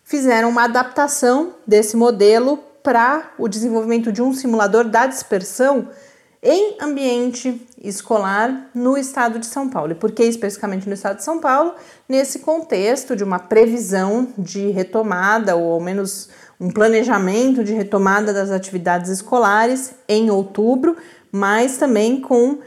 fizeram 0.03 0.49
uma 0.49 0.65
adaptação 0.65 1.55
desse 1.65 1.97
modelo 1.97 2.59
para 2.83 3.31
o 3.39 3.47
desenvolvimento 3.47 4.11
de 4.11 4.21
um 4.21 4.35
simulador 4.35 4.83
da 4.83 5.07
dispersão 5.07 5.89
em 6.43 6.79
ambiente 6.81 7.65
escolar 7.81 8.71
no 8.75 8.97
estado 8.97 9.39
de 9.39 9.47
São 9.47 9.69
Paulo. 9.69 9.93
E 9.93 9.95
por 9.95 10.11
que 10.11 10.25
especificamente 10.25 10.89
no 10.89 10.95
estado 10.95 11.19
de 11.19 11.25
São 11.25 11.39
Paulo? 11.39 11.75
Nesse 12.09 12.41
contexto 12.41 13.15
de 13.15 13.23
uma 13.23 13.39
previsão 13.39 14.33
de 14.37 14.69
retomada, 14.71 15.55
ou 15.55 15.73
ao 15.73 15.81
menos 15.81 16.29
um 16.61 16.71
planejamento 16.71 17.63
de 17.63 17.73
retomada 17.73 18.33
das 18.33 18.51
atividades 18.51 19.11
escolares 19.11 19.95
em 20.09 20.31
outubro, 20.31 20.97
mas 21.31 21.77
também 21.77 22.21
com 22.21 22.53
uh, 22.53 22.61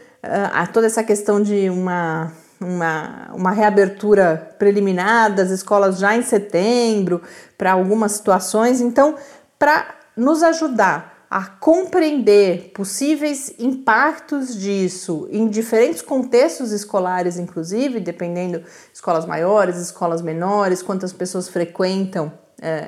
toda 0.72 0.88
essa 0.88 1.04
questão 1.04 1.42
de 1.42 1.70
uma, 1.70 2.32
uma, 2.60 3.32
uma 3.34 3.52
reabertura 3.52 4.56
preliminar 4.58 5.34
das 5.34 5.50
escolas 5.50 6.00
já 6.00 6.16
em 6.16 6.22
setembro, 6.22 7.22
para 7.58 7.74
algumas 7.74 8.14
situações. 8.14 8.80
Então, 8.80 9.16
para 9.60 9.96
nos 10.16 10.42
ajudar 10.42 11.12
a 11.30 11.46
compreender 11.46 12.72
possíveis 12.74 13.54
impactos 13.58 14.54
disso 14.54 15.30
em 15.32 15.48
diferentes 15.48 16.02
contextos 16.02 16.74
escolares, 16.74 17.38
inclusive, 17.38 18.02
dependendo 18.02 18.64
escolas 18.94 19.26
maiores, 19.26 19.78
escolas 19.78 20.22
menores, 20.22 20.82
quantas 20.82 21.14
pessoas 21.14 21.48
frequentam 21.48 22.34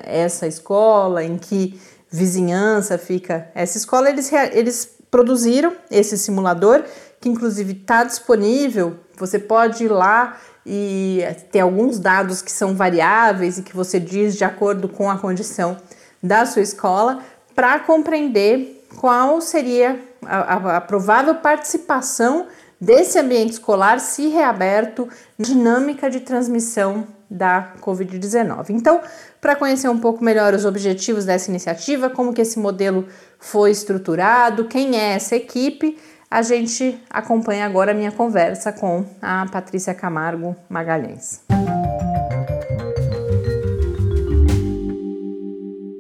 essa 0.03 0.47
escola, 0.47 1.23
em 1.23 1.37
que 1.37 1.79
vizinhança 2.09 2.97
fica 2.97 3.49
essa 3.55 3.77
escola, 3.77 4.09
eles, 4.09 4.31
eles 4.51 4.89
produziram 5.09 5.73
esse 5.89 6.17
simulador, 6.17 6.83
que 7.19 7.27
inclusive 7.27 7.73
está 7.73 8.03
disponível, 8.03 8.97
você 9.17 9.39
pode 9.39 9.85
ir 9.85 9.87
lá 9.89 10.37
e 10.65 11.21
tem 11.51 11.61
alguns 11.61 11.99
dados 11.99 12.41
que 12.41 12.51
são 12.51 12.75
variáveis 12.75 13.57
e 13.57 13.63
que 13.63 13.75
você 13.75 13.99
diz 13.99 14.35
de 14.35 14.43
acordo 14.43 14.87
com 14.87 15.09
a 15.09 15.17
condição 15.17 15.77
da 16.21 16.45
sua 16.45 16.61
escola, 16.61 17.19
para 17.55 17.79
compreender 17.79 18.87
qual 18.97 19.41
seria 19.41 19.99
a, 20.25 20.37
a, 20.37 20.77
a 20.77 20.81
provável 20.81 21.35
participação 21.35 22.47
desse 22.79 23.17
ambiente 23.19 23.53
escolar 23.53 23.99
se 23.99 24.27
reaberto 24.27 25.07
dinâmica 25.37 26.09
de 26.09 26.19
transmissão 26.19 27.07
da 27.29 27.73
Covid-19. 27.81 28.69
Então, 28.69 29.01
para 29.43 29.57
conhecer 29.57 29.89
um 29.89 29.99
pouco 29.99 30.23
melhor 30.23 30.53
os 30.53 30.63
objetivos 30.63 31.25
dessa 31.25 31.49
iniciativa, 31.51 32.09
como 32.09 32.33
que 32.33 32.39
esse 32.39 32.57
modelo 32.57 33.05
foi 33.37 33.71
estruturado, 33.71 34.69
quem 34.69 34.97
é 34.97 35.15
essa 35.15 35.35
equipe, 35.35 35.99
a 36.31 36.41
gente 36.41 36.97
acompanha 37.09 37.65
agora 37.65 37.91
a 37.91 37.93
minha 37.93 38.11
conversa 38.13 38.71
com 38.71 39.05
a 39.21 39.45
Patrícia 39.51 39.93
Camargo 39.93 40.55
Magalhães. 40.69 41.45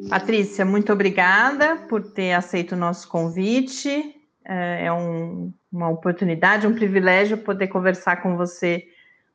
Patrícia, 0.09 0.63
muito 0.63 0.93
obrigada 0.93 1.75
por 1.89 2.01
ter 2.13 2.31
aceito 2.31 2.75
o 2.75 2.77
nosso 2.77 3.09
convite. 3.09 4.15
É, 4.45 4.85
é 4.85 4.93
um, 4.93 5.51
uma 5.69 5.89
oportunidade, 5.89 6.65
um 6.65 6.73
privilégio 6.73 7.37
poder 7.39 7.67
conversar 7.67 8.21
com 8.21 8.37
você 8.37 8.85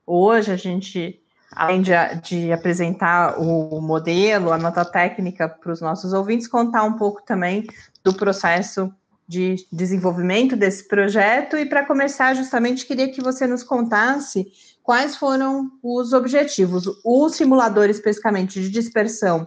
hoje. 0.07 0.51
A 0.51 0.57
gente 0.57 1.21
além 1.53 1.83
de, 1.83 1.93
de, 2.23 2.53
apresentar 2.53 3.41
o 3.41 3.81
modelo, 3.81 4.53
a 4.53 4.59
nota 4.59 4.85
técnica 4.85 5.49
para 5.49 5.73
os 5.73 5.81
nossos 5.81 6.13
ouvintes, 6.13 6.47
contar 6.47 6.85
um 6.85 6.95
pouco 6.95 7.23
também 7.25 7.67
do 8.05 8.13
processo 8.13 8.93
de 9.27 9.57
desenvolvimento 9.71 10.57
desse 10.57 10.89
projeto. 10.89 11.57
E 11.57 11.67
para 11.67 11.85
começar, 11.85 12.35
justamente 12.35 12.87
queria 12.87 13.11
que 13.11 13.23
você 13.23 13.47
nos 13.47 13.63
contasse 13.63 14.47
quais 14.83 15.17
foram 15.17 15.71
os 15.83 16.13
objetivos. 16.13 16.85
O 17.05 17.29
simulador 17.29 17.91
especificamente 17.91 18.61
de 18.61 18.71
dispersão 18.71 19.47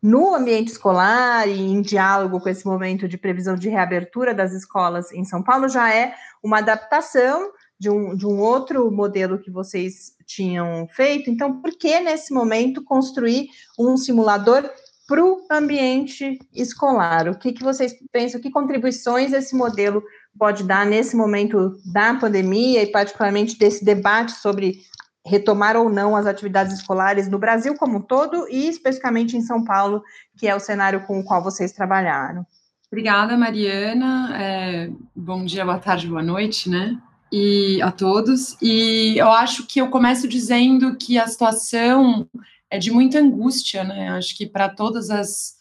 no 0.00 0.34
ambiente 0.34 0.68
escolar 0.68 1.48
e 1.48 1.60
em 1.60 1.82
diálogo 1.82 2.40
com 2.40 2.48
esse 2.48 2.64
momento 2.64 3.08
de 3.08 3.18
previsão 3.18 3.56
de 3.56 3.68
reabertura 3.68 4.32
das 4.32 4.52
escolas 4.52 5.12
em 5.12 5.24
São 5.24 5.42
Paulo 5.42 5.68
já 5.68 5.92
é 5.92 6.14
uma 6.42 6.58
adaptação 6.58 7.50
de 7.78 7.88
um, 7.88 8.14
de 8.16 8.26
um 8.26 8.38
outro 8.40 8.90
modelo 8.90 9.38
que 9.38 9.50
vocês 9.50 10.12
tinham 10.26 10.88
feito. 10.88 11.30
Então, 11.30 11.60
por 11.60 11.70
que 11.70 12.00
nesse 12.00 12.32
momento 12.32 12.82
construir 12.82 13.48
um 13.78 13.96
simulador 13.96 14.68
para 15.06 15.24
o 15.24 15.46
ambiente 15.50 16.38
escolar? 16.54 17.28
O 17.28 17.38
que, 17.38 17.52
que 17.52 17.62
vocês 17.62 17.94
pensam? 18.12 18.40
Que 18.40 18.50
contribuições 18.50 19.32
esse 19.32 19.54
modelo 19.54 20.02
pode 20.38 20.64
dar 20.64 20.84
nesse 20.84 21.16
momento 21.16 21.76
da 21.92 22.14
pandemia 22.14 22.82
e, 22.82 22.86
particularmente, 22.86 23.58
desse 23.58 23.84
debate 23.84 24.32
sobre 24.32 24.82
retomar 25.24 25.76
ou 25.76 25.90
não 25.90 26.16
as 26.16 26.26
atividades 26.26 26.78
escolares 26.78 27.28
no 27.28 27.38
Brasil 27.38 27.74
como 27.76 27.98
um 27.98 28.00
todo 28.00 28.48
e 28.48 28.68
especificamente 28.68 29.36
em 29.36 29.42
São 29.42 29.62
Paulo, 29.62 30.02
que 30.36 30.48
é 30.48 30.54
o 30.54 30.60
cenário 30.60 31.02
com 31.06 31.20
o 31.20 31.24
qual 31.24 31.42
vocês 31.42 31.72
trabalharam? 31.72 32.46
Obrigada, 32.90 33.36
Mariana. 33.36 34.30
É, 34.40 34.90
bom 35.14 35.44
dia, 35.44 35.64
boa 35.64 35.78
tarde, 35.78 36.08
boa 36.08 36.22
noite, 36.22 36.70
né? 36.70 36.98
E 37.32 37.80
a 37.82 37.90
todos. 37.90 38.56
E 38.60 39.16
eu 39.18 39.30
acho 39.30 39.66
que 39.66 39.80
eu 39.80 39.88
começo 39.88 40.26
dizendo 40.28 40.96
que 40.96 41.18
a 41.18 41.26
situação 41.26 42.28
é 42.70 42.78
de 42.78 42.90
muita 42.90 43.18
angústia, 43.18 43.84
né? 43.84 44.10
Acho 44.10 44.36
que 44.36 44.46
para 44.46 44.68
todas 44.68 45.10
as 45.10 45.56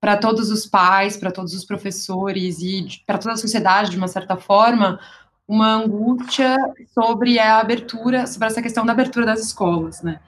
para 0.00 0.16
todos 0.16 0.50
os 0.50 0.66
pais, 0.66 1.16
para 1.16 1.32
todos 1.32 1.54
os 1.54 1.64
professores 1.64 2.58
e 2.60 2.86
para 3.06 3.18
toda 3.18 3.34
a 3.34 3.36
sociedade, 3.36 3.90
de 3.90 3.96
uma 3.96 4.06
certa 4.06 4.36
forma, 4.36 5.00
uma 5.48 5.74
angústia 5.74 6.56
sobre 6.94 7.38
a 7.38 7.58
abertura, 7.58 8.26
sobre 8.26 8.46
essa 8.46 8.62
questão 8.62 8.84
da 8.84 8.92
abertura 8.92 9.26
das 9.26 9.40
escolas, 9.40 10.02
né? 10.02 10.20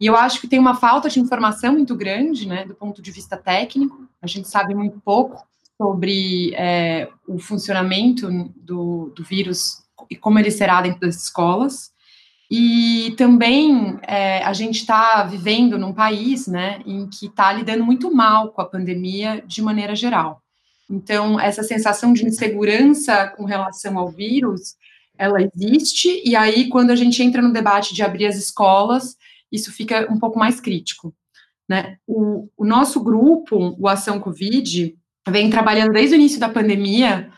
E 0.00 0.06
eu 0.06 0.16
acho 0.16 0.40
que 0.40 0.48
tem 0.48 0.58
uma 0.58 0.74
falta 0.74 1.10
de 1.10 1.20
informação 1.20 1.74
muito 1.74 1.94
grande, 1.94 2.48
né, 2.48 2.64
do 2.64 2.74
ponto 2.74 3.02
de 3.02 3.10
vista 3.10 3.36
técnico. 3.36 4.08
A 4.22 4.26
gente 4.26 4.48
sabe 4.48 4.74
muito 4.74 4.98
pouco 5.00 5.46
sobre 5.76 6.54
é, 6.54 7.08
o 7.28 7.38
funcionamento 7.38 8.30
do, 8.56 9.12
do 9.14 9.22
vírus 9.22 9.82
e 10.08 10.16
como 10.16 10.38
ele 10.38 10.50
será 10.50 10.80
dentro 10.80 11.00
das 11.00 11.16
escolas. 11.16 11.90
E 12.50 13.14
também 13.16 13.98
é, 14.02 14.42
a 14.42 14.52
gente 14.52 14.80
está 14.80 15.22
vivendo 15.22 15.78
num 15.78 15.92
país 15.92 16.48
né, 16.48 16.80
em 16.84 17.08
que 17.08 17.26
está 17.26 17.52
lidando 17.52 17.84
muito 17.84 18.12
mal 18.12 18.50
com 18.50 18.60
a 18.60 18.66
pandemia 18.66 19.42
de 19.46 19.62
maneira 19.62 19.94
geral. 19.94 20.42
Então, 20.90 21.38
essa 21.38 21.62
sensação 21.62 22.12
de 22.12 22.26
insegurança 22.26 23.28
com 23.36 23.44
relação 23.44 23.96
ao 23.96 24.10
vírus, 24.10 24.74
ela 25.16 25.38
existe, 25.40 26.20
e 26.24 26.34
aí, 26.34 26.68
quando 26.68 26.90
a 26.90 26.96
gente 26.96 27.22
entra 27.22 27.40
no 27.40 27.52
debate 27.52 27.94
de 27.94 28.02
abrir 28.02 28.26
as 28.26 28.36
escolas, 28.36 29.16
isso 29.52 29.72
fica 29.72 30.12
um 30.12 30.18
pouco 30.18 30.36
mais 30.36 30.60
crítico. 30.60 31.14
Né? 31.68 31.98
O, 32.04 32.48
o 32.56 32.64
nosso 32.64 33.00
grupo, 33.00 33.76
o 33.78 33.86
Ação 33.86 34.18
Covid, 34.18 34.96
vem 35.28 35.48
trabalhando 35.48 35.92
desde 35.92 36.16
o 36.16 36.18
início 36.18 36.40
da 36.40 36.48
pandemia 36.48 37.30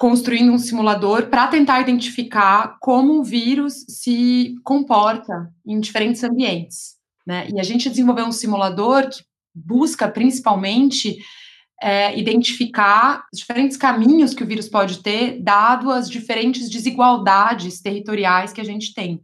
construindo 0.00 0.50
um 0.50 0.58
simulador 0.58 1.26
para 1.26 1.46
tentar 1.46 1.82
identificar 1.82 2.78
como 2.80 3.20
o 3.20 3.22
vírus 3.22 3.84
se 3.86 4.54
comporta 4.64 5.52
em 5.66 5.78
diferentes 5.78 6.24
ambientes. 6.24 6.96
Né? 7.26 7.46
E 7.52 7.60
a 7.60 7.62
gente 7.62 7.90
desenvolveu 7.90 8.24
um 8.24 8.32
simulador 8.32 9.10
que 9.10 9.22
busca 9.54 10.08
principalmente 10.08 11.18
é, 11.82 12.18
identificar 12.18 13.26
os 13.30 13.40
diferentes 13.40 13.76
caminhos 13.76 14.32
que 14.32 14.42
o 14.42 14.46
vírus 14.46 14.70
pode 14.70 15.02
ter, 15.02 15.38
dado 15.42 15.90
as 15.90 16.08
diferentes 16.08 16.70
desigualdades 16.70 17.82
territoriais 17.82 18.54
que 18.54 18.60
a 18.62 18.64
gente 18.64 18.94
tem. 18.94 19.20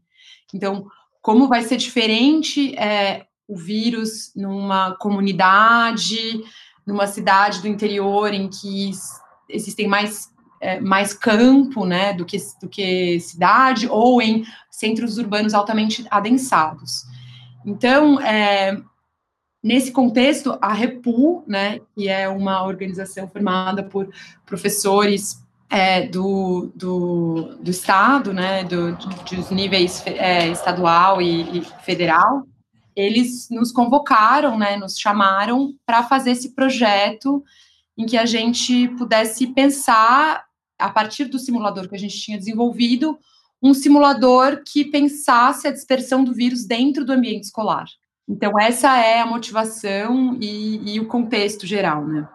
Então, 0.53 0.87
como 1.23 1.49
vai 1.49 1.63
ser 1.63 1.79
diferente 1.79 2.77
é, 2.77 3.25
o 3.49 3.57
vírus 3.57 4.31
numa 4.37 4.95
comunidade, 4.97 6.45
numa 6.87 7.07
cidade 7.07 7.63
do 7.63 7.67
interior 7.67 8.35
em 8.35 8.51
que 8.51 8.91
existem 9.49 9.89
mais 9.89 10.36
é, 10.61 10.81
mais 10.81 11.13
campo, 11.13 11.85
né, 11.85 12.13
do 12.13 12.25
que, 12.25 12.39
do 12.61 12.69
que 12.69 13.19
cidade, 13.21 13.89
ou 13.89 14.21
em 14.21 14.45
centros 14.71 15.19
urbanos 15.19 15.55
altamente 15.55 16.07
adensados. 16.11 17.05
Então, 17.65 18.21
é, 18.21 18.81
nesse 19.63 19.91
contexto, 19.91 20.57
a 20.61 20.73
Repu, 20.73 21.45
né, 21.47 21.81
que 21.95 22.09
é 22.09 22.29
uma 22.29 22.65
organização 22.65 23.29
formada 23.29 23.83
por 23.83 24.09
professores 24.45 25.45
é, 25.69 26.07
do, 26.07 26.71
do, 26.75 27.57
do, 27.61 27.71
Estado, 27.71 28.33
né, 28.33 28.63
do, 28.65 28.97
dos 28.97 29.51
níveis 29.51 30.03
é, 30.07 30.49
estadual 30.49 31.21
e, 31.21 31.59
e, 31.59 31.65
federal, 31.83 32.47
eles 32.95 33.49
nos 33.51 33.73
convocaram, 33.73 34.57
né, 34.57 34.77
nos 34.77 34.99
chamaram 34.99 35.75
para 35.85 36.05
fazer 36.05 36.31
esse 36.31 36.55
projeto 36.55 37.43
em 37.97 38.07
que 38.07 38.17
a 38.17 38.27
gente 38.27 38.89
pudesse 38.97 39.47
pensar 39.49 40.45
a 40.79 40.91
partir 40.91 41.27
do 41.27 41.39
simulador 41.39 41.89
que 41.89 41.95
a 41.95 41.99
gente 41.99 42.21
tinha 42.21 42.39
desenvolvido, 42.39 43.19
um 43.63 43.73
simulador 43.73 44.63
que 44.65 44.85
pensasse 44.85 45.67
a 45.67 45.73
dispersão 45.73 46.23
do 46.23 46.35
vírus 46.35 46.67
dentro 46.67 47.05
do 47.05 47.13
ambiente 47.13 47.45
escolar. 47.45 47.87
Então, 48.29 48.59
essa 48.59 48.97
é 48.99 49.21
a 49.21 49.27
motivação 49.27 50.37
e, 50.41 50.95
e 50.95 51.01
o 51.01 51.07
contexto 51.07 51.67
geral, 51.67 52.07
né? 52.07 52.29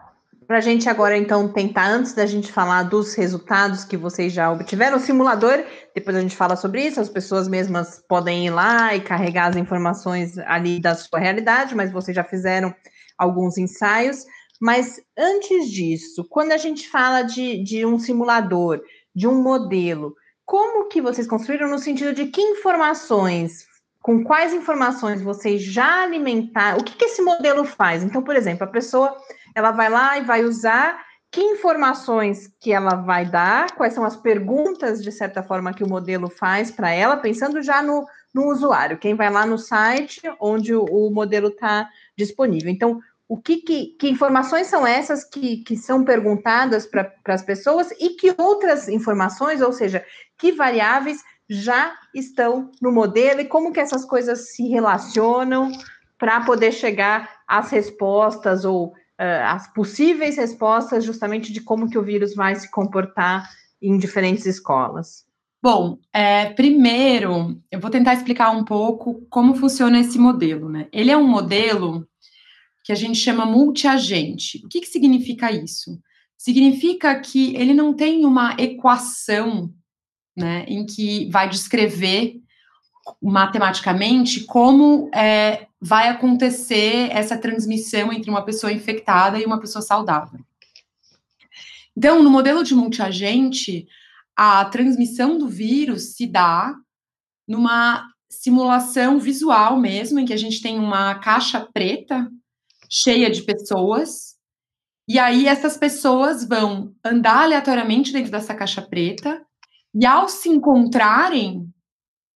Para 0.48 0.58
a 0.58 0.62
gente 0.62 0.90
agora, 0.90 1.18
então, 1.18 1.48
tentar, 1.48 1.88
antes 1.88 2.14
da 2.14 2.26
gente 2.26 2.52
falar 2.52 2.84
dos 2.84 3.14
resultados 3.14 3.86
que 3.86 3.96
vocês 3.96 4.34
já 4.34 4.52
obtiveram, 4.52 4.98
o 4.98 5.00
simulador, 5.00 5.64
depois 5.96 6.16
a 6.16 6.22
gente 6.22 6.36
fala 6.36 6.56
sobre 6.56 6.86
isso, 6.86 7.00
as 7.00 7.08
pessoas 7.08 7.48
mesmas 7.48 8.04
podem 8.08 8.48
ir 8.48 8.50
lá 8.50 8.94
e 8.94 9.00
carregar 9.00 9.48
as 9.48 9.56
informações 9.56 10.38
ali 10.40 10.80
da 10.80 10.96
sua 10.96 11.20
realidade, 11.20 11.76
mas 11.76 11.92
vocês 11.92 12.16
já 12.16 12.24
fizeram 12.24 12.74
alguns 13.18 13.58
ensaios. 13.58 14.26
Mas 14.62 15.02
antes 15.18 15.72
disso, 15.72 16.24
quando 16.30 16.52
a 16.52 16.58
gente 16.58 16.88
fala 16.88 17.24
de, 17.24 17.64
de 17.64 17.84
um 17.84 17.98
simulador, 17.98 18.80
de 19.14 19.28
um 19.28 19.42
modelo, 19.42 20.16
como 20.46 20.88
que 20.88 21.02
vocês 21.02 21.26
construíram 21.26 21.68
no 21.68 21.80
sentido 21.80 22.14
de 22.14 22.28
que 22.28 22.40
informações, 22.40 23.66
com 24.04 24.24
quais 24.24 24.54
informações 24.54 25.20
vocês 25.20 25.64
já 25.64 26.04
alimentaram, 26.04 26.78
o 26.78 26.84
que, 26.84 26.96
que 26.96 27.06
esse 27.06 27.24
modelo 27.24 27.66
faz? 27.66 28.04
Então, 28.04 28.22
por 28.22 28.36
exemplo, 28.36 28.64
a 28.64 28.70
pessoa 28.70 29.18
ela 29.56 29.72
vai 29.72 29.90
lá 29.90 30.20
e 30.20 30.24
vai 30.24 30.44
usar 30.44 31.04
que 31.32 31.42
informações 31.42 32.48
que 32.60 32.72
ela 32.72 32.96
vai 32.96 33.26
dar, 33.26 33.74
quais 33.76 33.94
são 33.94 34.06
as 34.06 34.16
perguntas, 34.16 35.02
de 35.02 35.12
certa 35.12 35.42
forma, 35.42 35.74
que 35.74 35.84
o 35.84 35.90
modelo 35.90 36.30
faz 36.30 36.70
para 36.70 36.92
ela, 36.92 37.18
pensando 37.18 37.64
já 37.64 37.82
no, 37.82 38.06
no 38.32 38.52
usuário, 38.52 38.98
quem 39.00 39.16
vai 39.16 39.32
lá 39.32 39.44
no 39.44 39.58
site 39.58 40.22
onde 40.40 40.76
o, 40.76 40.84
o 40.84 41.10
modelo 41.10 41.48
está 41.48 41.90
disponível. 42.16 42.70
Então, 42.70 43.00
o 43.32 43.38
que, 43.38 43.62
que, 43.62 43.86
que, 43.98 44.10
informações 44.10 44.68
são 44.68 44.86
essas 44.86 45.24
que, 45.24 45.64
que 45.64 45.78
são 45.78 46.04
perguntadas 46.04 46.86
para 46.86 47.14
as 47.28 47.42
pessoas 47.42 47.90
e 47.92 48.10
que 48.10 48.36
outras 48.38 48.90
informações, 48.90 49.62
ou 49.62 49.72
seja, 49.72 50.04
que 50.38 50.52
variáveis 50.52 51.24
já 51.50 51.94
estão 52.14 52.70
no 52.82 52.92
modelo 52.92 53.40
e 53.40 53.46
como 53.46 53.72
que 53.72 53.80
essas 53.80 54.04
coisas 54.04 54.52
se 54.54 54.68
relacionam 54.68 55.72
para 56.20 56.42
poder 56.42 56.74
chegar 56.74 57.30
às 57.48 57.70
respostas 57.70 58.66
ou 58.66 58.88
uh, 58.88 59.46
às 59.46 59.66
possíveis 59.72 60.36
respostas 60.36 61.06
justamente 61.06 61.54
de 61.54 61.62
como 61.62 61.90
que 61.90 61.98
o 61.98 62.04
vírus 62.04 62.36
vai 62.36 62.54
se 62.56 62.70
comportar 62.70 63.50
em 63.82 63.98
diferentes 63.98 64.46
escolas. 64.46 65.26
Bom, 65.64 66.00
é, 66.12 66.50
primeiro 66.50 67.58
eu 67.72 67.80
vou 67.80 67.90
tentar 67.90 68.14
explicar 68.14 68.52
um 68.52 68.66
pouco 68.66 69.26
como 69.30 69.56
funciona 69.56 70.02
esse 70.02 70.20
modelo, 70.20 70.68
né? 70.68 70.90
Ele 70.92 71.12
é 71.12 71.16
um 71.16 71.28
modelo 71.28 72.06
que 72.92 72.94
a 72.94 72.98
gente 72.98 73.18
chama 73.18 73.46
multiagente. 73.46 74.62
O 74.66 74.68
que, 74.68 74.82
que 74.82 74.88
significa 74.88 75.50
isso? 75.50 75.98
Significa 76.38 77.18
que 77.18 77.56
ele 77.56 77.74
não 77.74 77.94
tem 77.94 78.26
uma 78.26 78.54
equação 78.60 79.74
né, 80.36 80.66
em 80.68 80.86
que 80.86 81.30
vai 81.30 81.48
descrever 81.48 82.42
matematicamente 83.22 84.42
como 84.42 85.10
é, 85.16 85.68
vai 85.80 86.10
acontecer 86.10 87.10
essa 87.12 87.38
transmissão 87.38 88.12
entre 88.12 88.30
uma 88.30 88.44
pessoa 88.44 88.74
infectada 88.74 89.40
e 89.40 89.46
uma 89.46 89.60
pessoa 89.60 89.82
saudável. 89.82 90.42
Então, 91.96 92.22
no 92.22 92.30
modelo 92.30 92.62
de 92.62 92.76
multiagente, 92.76 93.88
a 94.36 94.66
transmissão 94.66 95.38
do 95.38 95.48
vírus 95.48 96.16
se 96.16 96.28
dá 96.28 96.76
numa 97.48 98.06
simulação 98.30 99.18
visual 99.18 99.80
mesmo, 99.80 100.20
em 100.20 100.26
que 100.26 100.34
a 100.34 100.38
gente 100.38 100.62
tem 100.62 100.78
uma 100.78 101.16
caixa 101.16 101.66
preta 101.74 102.30
cheia 102.92 103.30
de 103.30 103.42
pessoas. 103.44 104.36
E 105.08 105.18
aí 105.18 105.48
essas 105.48 105.78
pessoas 105.78 106.46
vão 106.46 106.94
andar 107.04 107.44
aleatoriamente 107.44 108.12
dentro 108.12 108.32
dessa 108.32 108.54
caixa 108.54 108.82
preta 108.82 109.42
e 109.94 110.06
ao 110.06 110.28
se 110.28 110.50
encontrarem, 110.50 111.70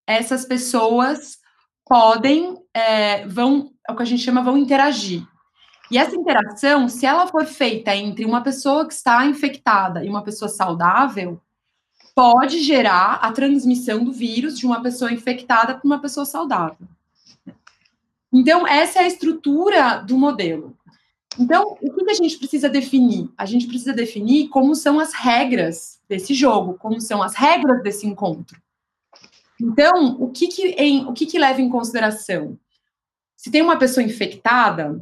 essas 0.08 0.46
pessoas 0.46 1.38
podem 1.86 2.58
é, 2.74 3.26
vão 3.28 3.72
é 3.88 3.92
o 3.92 3.96
que 3.96 4.02
a 4.02 4.06
gente 4.06 4.24
chama 4.24 4.44
vão 4.44 4.58
interagir. 4.58 5.26
E 5.92 5.98
essa 5.98 6.16
interação, 6.16 6.90
se 6.90 7.06
ela 7.06 7.28
for 7.28 7.46
feita 7.46 7.96
entre 7.96 8.26
uma 8.26 8.42
pessoa 8.42 8.88
que 8.88 8.94
está 8.94 9.24
infectada 9.26 10.04
e 10.04 10.10
uma 10.10 10.24
pessoa 10.24 10.50
saudável, 10.50 11.40
pode 12.16 12.62
gerar 12.62 13.16
a 13.16 13.32
transmissão 13.32 14.04
do 14.04 14.12
vírus 14.12 14.58
de 14.58 14.66
uma 14.66 14.82
pessoa 14.82 15.14
infectada 15.14 15.76
para 15.76 15.86
uma 15.86 16.02
pessoa 16.02 16.26
saudável. 16.26 16.88
Então, 18.36 18.68
essa 18.68 19.00
é 19.00 19.04
a 19.04 19.08
estrutura 19.08 20.00
do 20.00 20.18
modelo. 20.18 20.78
Então, 21.40 21.78
o 21.82 21.94
que 21.94 22.12
a 22.12 22.14
gente 22.14 22.38
precisa 22.38 22.68
definir? 22.68 23.30
A 23.38 23.46
gente 23.46 23.66
precisa 23.66 23.94
definir 23.94 24.50
como 24.50 24.76
são 24.76 25.00
as 25.00 25.14
regras 25.14 26.02
desse 26.08 26.34
jogo, 26.34 26.74
como 26.74 27.00
são 27.00 27.24
as 27.24 27.34
regras 27.34 27.82
desse 27.82 28.06
encontro. 28.06 28.62
Então, 29.60 30.18
o 30.20 30.30
que, 30.32 30.50
que, 30.50 30.68
em, 30.72 31.06
o 31.06 31.14
que, 31.14 31.26
que 31.26 31.40
leva 31.40 31.62
em 31.62 31.70
consideração? 31.70 32.60
Se 33.38 33.50
tem 33.50 33.62
uma 33.62 33.78
pessoa 33.78 34.04
infectada, 34.04 35.02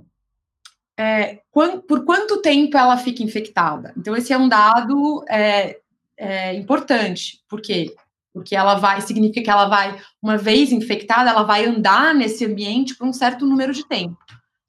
é, 0.96 1.40
por 1.52 2.06
quanto 2.06 2.40
tempo 2.40 2.78
ela 2.78 2.98
fica 2.98 3.24
infectada? 3.24 3.96
Então, 3.98 4.16
esse 4.16 4.32
é 4.32 4.38
um 4.38 4.48
dado 4.48 5.26
é, 5.28 5.80
é, 6.16 6.54
importante, 6.54 7.44
porque 7.50 7.96
porque 8.34 8.56
ela 8.56 8.76
vai, 8.76 9.00
significa 9.02 9.44
que 9.44 9.50
ela 9.50 9.68
vai, 9.68 10.02
uma 10.22 10.38
vez 10.38 10.72
infectada, 10.72 11.30
ela 11.30 11.44
vai 11.44 11.66
andar 11.66 12.16
nesse 12.16 12.44
ambiente 12.46 12.96
por 12.96 13.08
um 13.08 13.14
certo 13.14 13.46
número 13.46 13.72
de 13.72 13.88
tempo, 13.88 14.18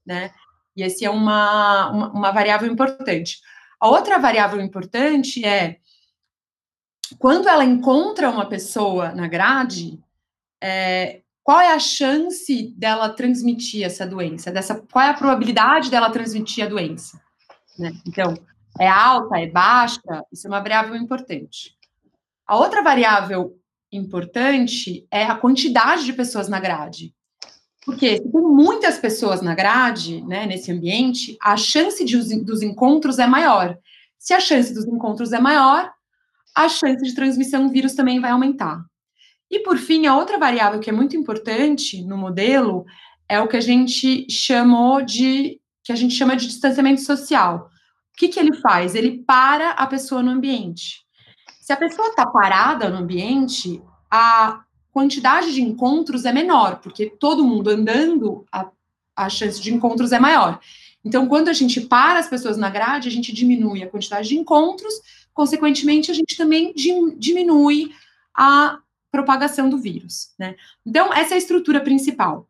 né? 0.04 0.30
E 0.76 0.82
esse 0.82 1.04
é 1.04 1.10
uma, 1.10 1.90
uma, 1.90 2.12
uma 2.12 2.30
variável 2.30 2.70
importante. 2.70 3.38
A 3.80 3.88
outra 3.88 4.18
variável 4.18 4.60
importante 4.60 5.44
é 5.44 5.78
quando 7.18 7.48
ela 7.48 7.64
encontra 7.64 8.30
uma 8.30 8.46
pessoa 8.46 9.12
na 9.12 9.28
grade, 9.28 9.98
é, 10.62 11.22
qual 11.42 11.60
é 11.60 11.72
a 11.72 11.78
chance 11.78 12.74
dela 12.76 13.10
transmitir 13.10 13.84
essa 13.84 14.06
doença? 14.06 14.50
Dessa, 14.50 14.82
qual 14.90 15.04
é 15.04 15.10
a 15.10 15.14
probabilidade 15.14 15.90
dela 15.90 16.10
transmitir 16.10 16.64
a 16.64 16.68
doença? 16.68 17.20
Né? 17.78 17.92
Então, 18.06 18.34
é 18.80 18.88
alta, 18.88 19.38
é 19.38 19.46
baixa? 19.46 20.00
Isso 20.32 20.46
é 20.46 20.50
uma 20.50 20.60
variável 20.60 20.96
importante. 20.96 21.76
A 22.46 22.56
outra 22.56 22.82
variável 22.82 23.56
importante 23.90 25.06
é 25.10 25.24
a 25.24 25.36
quantidade 25.36 26.04
de 26.04 26.12
pessoas 26.12 26.48
na 26.48 26.60
grade. 26.60 27.14
Porque 27.84 28.16
se 28.16 28.32
tem 28.32 28.40
muitas 28.40 28.98
pessoas 28.98 29.42
na 29.42 29.54
grade, 29.54 30.22
né, 30.22 30.46
nesse 30.46 30.72
ambiente, 30.72 31.36
a 31.40 31.56
chance 31.56 32.04
de, 32.04 32.18
dos 32.42 32.62
encontros 32.62 33.18
é 33.18 33.26
maior. 33.26 33.76
Se 34.18 34.32
a 34.32 34.40
chance 34.40 34.72
dos 34.72 34.86
encontros 34.86 35.32
é 35.32 35.38
maior, 35.38 35.92
a 36.56 36.68
chance 36.68 37.02
de 37.02 37.14
transmissão 37.14 37.66
do 37.66 37.72
vírus 37.72 37.94
também 37.94 38.20
vai 38.20 38.30
aumentar. 38.30 38.82
E 39.50 39.60
por 39.60 39.76
fim, 39.76 40.06
a 40.06 40.16
outra 40.16 40.38
variável 40.38 40.80
que 40.80 40.88
é 40.88 40.92
muito 40.92 41.16
importante 41.16 42.02
no 42.02 42.16
modelo 42.16 42.84
é 43.28 43.38
o 43.40 43.48
que 43.48 43.56
a 43.56 43.60
gente 43.60 44.26
chamou 44.30 45.02
de 45.02 45.60
que 45.82 45.92
a 45.92 45.96
gente 45.96 46.14
chama 46.14 46.36
de 46.36 46.46
distanciamento 46.46 47.02
social. 47.02 47.68
O 48.12 48.16
que, 48.16 48.28
que 48.28 48.40
ele 48.40 48.54
faz? 48.56 48.94
Ele 48.94 49.22
para 49.26 49.70
a 49.72 49.86
pessoa 49.86 50.22
no 50.22 50.30
ambiente. 50.30 51.03
Se 51.64 51.72
a 51.72 51.78
pessoa 51.78 52.08
está 52.08 52.26
parada 52.26 52.90
no 52.90 52.98
ambiente, 52.98 53.80
a 54.10 54.62
quantidade 54.92 55.54
de 55.54 55.62
encontros 55.62 56.26
é 56.26 56.30
menor, 56.30 56.78
porque 56.82 57.08
todo 57.08 57.42
mundo 57.42 57.70
andando, 57.70 58.44
a, 58.52 58.70
a 59.16 59.30
chance 59.30 59.62
de 59.62 59.72
encontros 59.72 60.12
é 60.12 60.18
maior. 60.20 60.60
Então, 61.02 61.26
quando 61.26 61.48
a 61.48 61.54
gente 61.54 61.80
para 61.80 62.18
as 62.18 62.28
pessoas 62.28 62.58
na 62.58 62.68
grade, 62.68 63.08
a 63.08 63.10
gente 63.10 63.32
diminui 63.32 63.82
a 63.82 63.88
quantidade 63.88 64.28
de 64.28 64.36
encontros, 64.36 64.92
consequentemente, 65.32 66.10
a 66.10 66.14
gente 66.14 66.36
também 66.36 66.74
diminui 67.16 67.94
a 68.36 68.78
propagação 69.10 69.70
do 69.70 69.78
vírus, 69.78 70.34
né? 70.38 70.56
Então, 70.84 71.14
essa 71.14 71.32
é 71.32 71.36
a 71.36 71.38
estrutura 71.38 71.80
principal. 71.80 72.46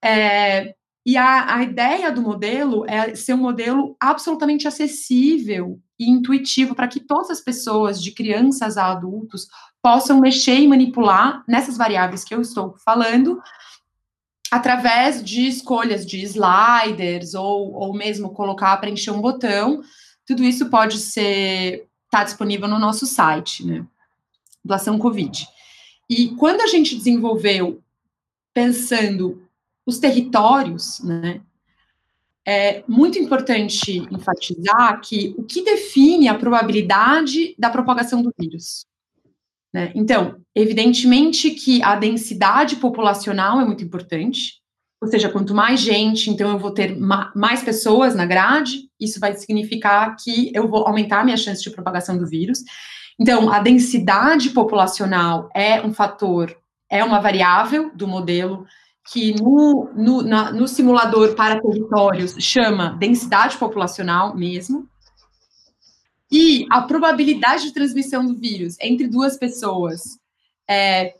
É, 0.00 0.76
e 1.04 1.16
a, 1.16 1.56
a 1.56 1.62
ideia 1.64 2.12
do 2.12 2.22
modelo 2.22 2.88
é 2.88 3.16
ser 3.16 3.34
um 3.34 3.38
modelo 3.38 3.96
absolutamente 3.98 4.68
acessível 4.68 5.82
e 5.98 6.10
intuitivo 6.10 6.74
para 6.74 6.88
que 6.88 7.00
todas 7.00 7.30
as 7.30 7.40
pessoas, 7.40 8.02
de 8.02 8.10
crianças 8.12 8.76
a 8.76 8.90
adultos, 8.90 9.46
possam 9.82 10.20
mexer 10.20 10.58
e 10.58 10.68
manipular 10.68 11.44
nessas 11.46 11.76
variáveis 11.76 12.24
que 12.24 12.34
eu 12.34 12.40
estou 12.40 12.74
falando, 12.84 13.40
através 14.50 15.22
de 15.22 15.46
escolhas 15.46 16.06
de 16.06 16.22
sliders 16.22 17.34
ou, 17.34 17.72
ou 17.74 17.94
mesmo 17.94 18.30
colocar, 18.30 18.76
preencher 18.78 19.10
um 19.10 19.20
botão. 19.20 19.82
Tudo 20.26 20.42
isso 20.44 20.70
pode 20.70 20.98
ser 20.98 21.86
está 22.14 22.22
disponível 22.22 22.68
no 22.68 22.78
nosso 22.78 23.06
site, 23.06 23.66
né? 23.66 23.84
Doação 24.64 24.98
Covid. 25.00 25.48
E 26.08 26.28
quando 26.36 26.60
a 26.60 26.66
gente 26.68 26.94
desenvolveu 26.94 27.82
pensando 28.52 29.42
os 29.84 29.98
territórios, 29.98 31.00
né? 31.00 31.40
É 32.46 32.84
muito 32.86 33.18
importante 33.18 34.06
enfatizar 34.10 35.00
que 35.00 35.34
o 35.38 35.44
que 35.44 35.62
define 35.62 36.28
a 36.28 36.34
probabilidade 36.34 37.54
da 37.58 37.70
propagação 37.70 38.22
do 38.22 38.32
vírus. 38.38 38.84
Né? 39.72 39.90
Então, 39.94 40.36
evidentemente 40.54 41.50
que 41.50 41.82
a 41.82 41.96
densidade 41.96 42.76
populacional 42.76 43.60
é 43.60 43.64
muito 43.64 43.82
importante, 43.82 44.60
ou 45.00 45.08
seja, 45.08 45.28
quanto 45.28 45.54
mais 45.54 45.80
gente, 45.80 46.30
então 46.30 46.50
eu 46.50 46.58
vou 46.58 46.70
ter 46.70 46.96
ma 46.96 47.32
mais 47.34 47.62
pessoas 47.62 48.14
na 48.14 48.24
grade, 48.24 48.88
isso 48.98 49.18
vai 49.18 49.34
significar 49.34 50.16
que 50.16 50.50
eu 50.54 50.68
vou 50.68 50.86
aumentar 50.86 51.20
a 51.20 51.24
minha 51.24 51.36
chance 51.36 51.62
de 51.62 51.70
propagação 51.70 52.16
do 52.16 52.26
vírus. 52.26 52.60
Então, 53.18 53.50
a 53.50 53.60
densidade 53.60 54.50
populacional 54.50 55.50
é 55.54 55.80
um 55.82 55.92
fator, 55.92 56.56
é 56.90 57.02
uma 57.04 57.20
variável 57.20 57.90
do 57.94 58.08
modelo 58.08 58.66
que 59.10 59.34
no, 59.34 59.90
no, 59.94 60.22
na, 60.22 60.50
no 60.52 60.66
simulador 60.66 61.34
para 61.34 61.60
territórios 61.60 62.34
chama 62.38 62.96
densidade 62.98 63.56
populacional 63.58 64.34
mesmo. 64.34 64.88
E 66.30 66.66
a 66.70 66.82
probabilidade 66.82 67.64
de 67.64 67.74
transmissão 67.74 68.26
do 68.26 68.34
vírus 68.34 68.76
entre 68.80 69.06
duas 69.06 69.36
pessoas, 69.36 70.18
é, 70.68 71.14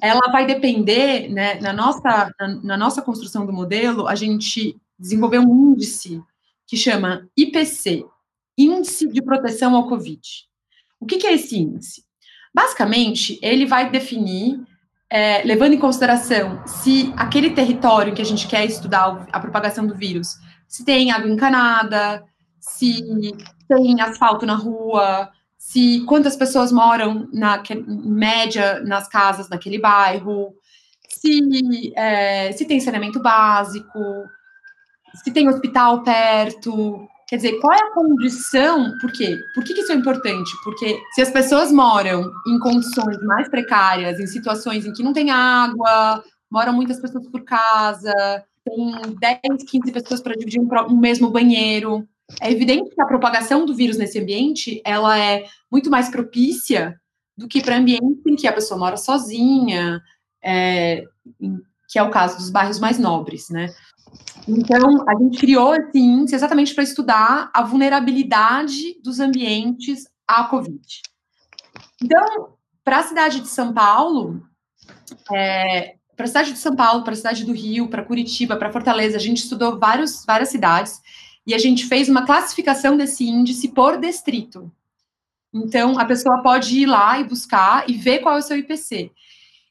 ela 0.00 0.30
vai 0.30 0.46
depender, 0.46 1.28
né, 1.28 1.60
na 1.60 1.72
nossa, 1.72 2.30
na, 2.38 2.48
na 2.62 2.76
nossa 2.76 3.02
construção 3.02 3.46
do 3.46 3.52
modelo, 3.52 4.06
a 4.06 4.14
gente 4.14 4.76
desenvolveu 4.98 5.42
um 5.42 5.72
índice 5.72 6.22
que 6.66 6.76
chama 6.76 7.28
IPC, 7.36 8.04
Índice 8.56 9.08
de 9.08 9.20
Proteção 9.20 9.74
ao 9.74 9.88
Covid. 9.88 10.20
O 11.00 11.06
que, 11.06 11.18
que 11.18 11.26
é 11.26 11.34
esse 11.34 11.58
índice? 11.58 12.04
Basicamente, 12.54 13.38
ele 13.42 13.66
vai 13.66 13.90
definir 13.90 14.64
é, 15.10 15.42
levando 15.44 15.74
em 15.74 15.78
consideração 15.78 16.62
se 16.66 17.12
aquele 17.16 17.50
território 17.50 18.14
que 18.14 18.22
a 18.22 18.24
gente 18.24 18.46
quer 18.46 18.64
estudar 18.64 19.26
a 19.32 19.40
propagação 19.40 19.86
do 19.86 19.94
vírus, 19.94 20.36
se 20.66 20.84
tem 20.84 21.12
água 21.12 21.30
encanada, 21.30 22.24
se 22.58 23.02
tem 23.68 24.00
asfalto 24.00 24.46
na 24.46 24.54
rua, 24.54 25.30
se 25.56 26.04
quantas 26.06 26.36
pessoas 26.36 26.72
moram 26.72 27.28
na 27.32 27.62
média 27.86 28.80
nas 28.80 29.08
casas 29.08 29.48
daquele 29.48 29.78
bairro, 29.78 30.54
se, 31.08 31.92
é, 31.96 32.52
se 32.52 32.64
tem 32.64 32.80
saneamento 32.80 33.20
básico, 33.20 33.98
se 35.22 35.32
tem 35.32 35.48
hospital 35.48 36.02
perto, 36.02 37.08
Quer 37.28 37.36
dizer, 37.36 37.58
qual 37.60 37.72
é 37.72 37.80
a 37.80 37.92
condição? 37.92 38.92
Por 39.00 39.10
quê? 39.10 39.38
Por 39.54 39.64
que, 39.64 39.74
que 39.74 39.80
isso 39.80 39.92
é 39.92 39.94
importante? 39.94 40.50
Porque 40.62 41.00
se 41.14 41.22
as 41.22 41.30
pessoas 41.30 41.72
moram 41.72 42.30
em 42.46 42.58
condições 42.58 43.18
mais 43.22 43.48
precárias, 43.48 44.20
em 44.20 44.26
situações 44.26 44.84
em 44.84 44.92
que 44.92 45.02
não 45.02 45.12
tem 45.12 45.30
água, 45.30 46.22
moram 46.50 46.72
muitas 46.72 47.00
pessoas 47.00 47.26
por 47.28 47.42
casa, 47.42 48.12
tem 48.64 48.92
10, 49.20 49.64
15 49.68 49.92
pessoas 49.92 50.20
para 50.20 50.34
dividir 50.34 50.60
um, 50.60 50.68
um 50.90 50.98
mesmo 50.98 51.30
banheiro, 51.30 52.06
é 52.40 52.50
evidente 52.50 52.94
que 52.94 53.00
a 53.00 53.06
propagação 53.06 53.66
do 53.66 53.74
vírus 53.74 53.96
nesse 53.96 54.18
ambiente 54.18 54.80
ela 54.84 55.18
é 55.18 55.44
muito 55.70 55.90
mais 55.90 56.08
propícia 56.08 56.98
do 57.36 57.48
que 57.48 57.62
para 57.62 57.76
ambientes 57.76 58.24
em 58.26 58.36
que 58.36 58.46
a 58.46 58.52
pessoa 58.52 58.78
mora 58.78 58.96
sozinha, 58.96 60.00
é, 60.42 61.04
que 61.88 61.98
é 61.98 62.02
o 62.02 62.10
caso 62.10 62.36
dos 62.36 62.50
bairros 62.50 62.78
mais 62.78 62.98
nobres, 62.98 63.48
né? 63.50 63.68
Então, 64.46 65.08
a 65.08 65.14
gente 65.18 65.38
criou 65.38 65.74
esse 65.74 65.98
índice 65.98 66.34
exatamente 66.34 66.74
para 66.74 66.84
estudar 66.84 67.50
a 67.52 67.62
vulnerabilidade 67.62 69.00
dos 69.02 69.18
ambientes 69.18 70.06
à 70.28 70.44
Covid. 70.44 70.80
Então, 72.02 72.54
para 72.84 72.98
a 72.98 73.02
cidade 73.02 73.40
de 73.40 73.48
São 73.48 73.72
Paulo, 73.72 74.42
é, 75.32 75.96
para 76.14 76.24
a 76.24 76.28
cidade 76.28 76.52
de 76.52 76.58
São 76.58 76.76
Paulo, 76.76 77.02
para 77.02 77.14
a 77.14 77.16
cidade 77.16 77.44
do 77.44 77.52
Rio, 77.52 77.88
para 77.88 78.04
Curitiba, 78.04 78.56
para 78.56 78.72
Fortaleza, 78.72 79.16
a 79.16 79.20
gente 79.20 79.38
estudou 79.38 79.78
vários, 79.78 80.24
várias 80.26 80.50
cidades 80.50 81.00
e 81.46 81.54
a 81.54 81.58
gente 81.58 81.86
fez 81.86 82.08
uma 82.08 82.26
classificação 82.26 82.96
desse 82.96 83.24
índice 83.24 83.68
por 83.68 83.98
distrito. 83.98 84.70
Então, 85.52 85.98
a 85.98 86.04
pessoa 86.04 86.42
pode 86.42 86.80
ir 86.80 86.86
lá 86.86 87.18
e 87.18 87.24
buscar 87.24 87.88
e 87.88 87.94
ver 87.94 88.18
qual 88.18 88.36
é 88.36 88.38
o 88.38 88.42
seu 88.42 88.58
IPC. 88.58 89.10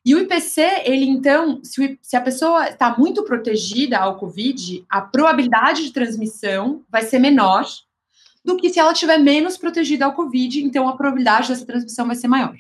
E 0.06 0.14
o 0.14 0.20
IPC, 0.20 0.62
ele 0.84 1.06
então, 1.06 1.62
se, 1.64 1.98
a 2.14 2.22
pessoa 2.22 2.70
está 2.70 2.98
muito 2.98 3.24
protegida 3.24 3.98
ao 3.98 4.18
Covid, 4.18 4.86
a 4.90 5.02
probabilidade 5.02 5.84
de 5.84 5.94
transmissão 5.94 6.84
vai 6.90 7.04
ser 7.04 7.20
menor 7.20 7.66
do 8.44 8.58
que 8.58 8.70
se 8.70 8.80
ela 8.80 8.92
estiver 8.92 9.18
menos 9.18 9.58
protegida 9.58 10.04
ao 10.04 10.14
Covid, 10.14 10.62
então 10.62 10.90
a 10.90 10.98
probabilidade 10.98 11.48
dessa 11.48 11.66
transmissão 11.66 12.06
vai 12.06 12.18
ser 12.18 12.28
maior. 12.28 12.56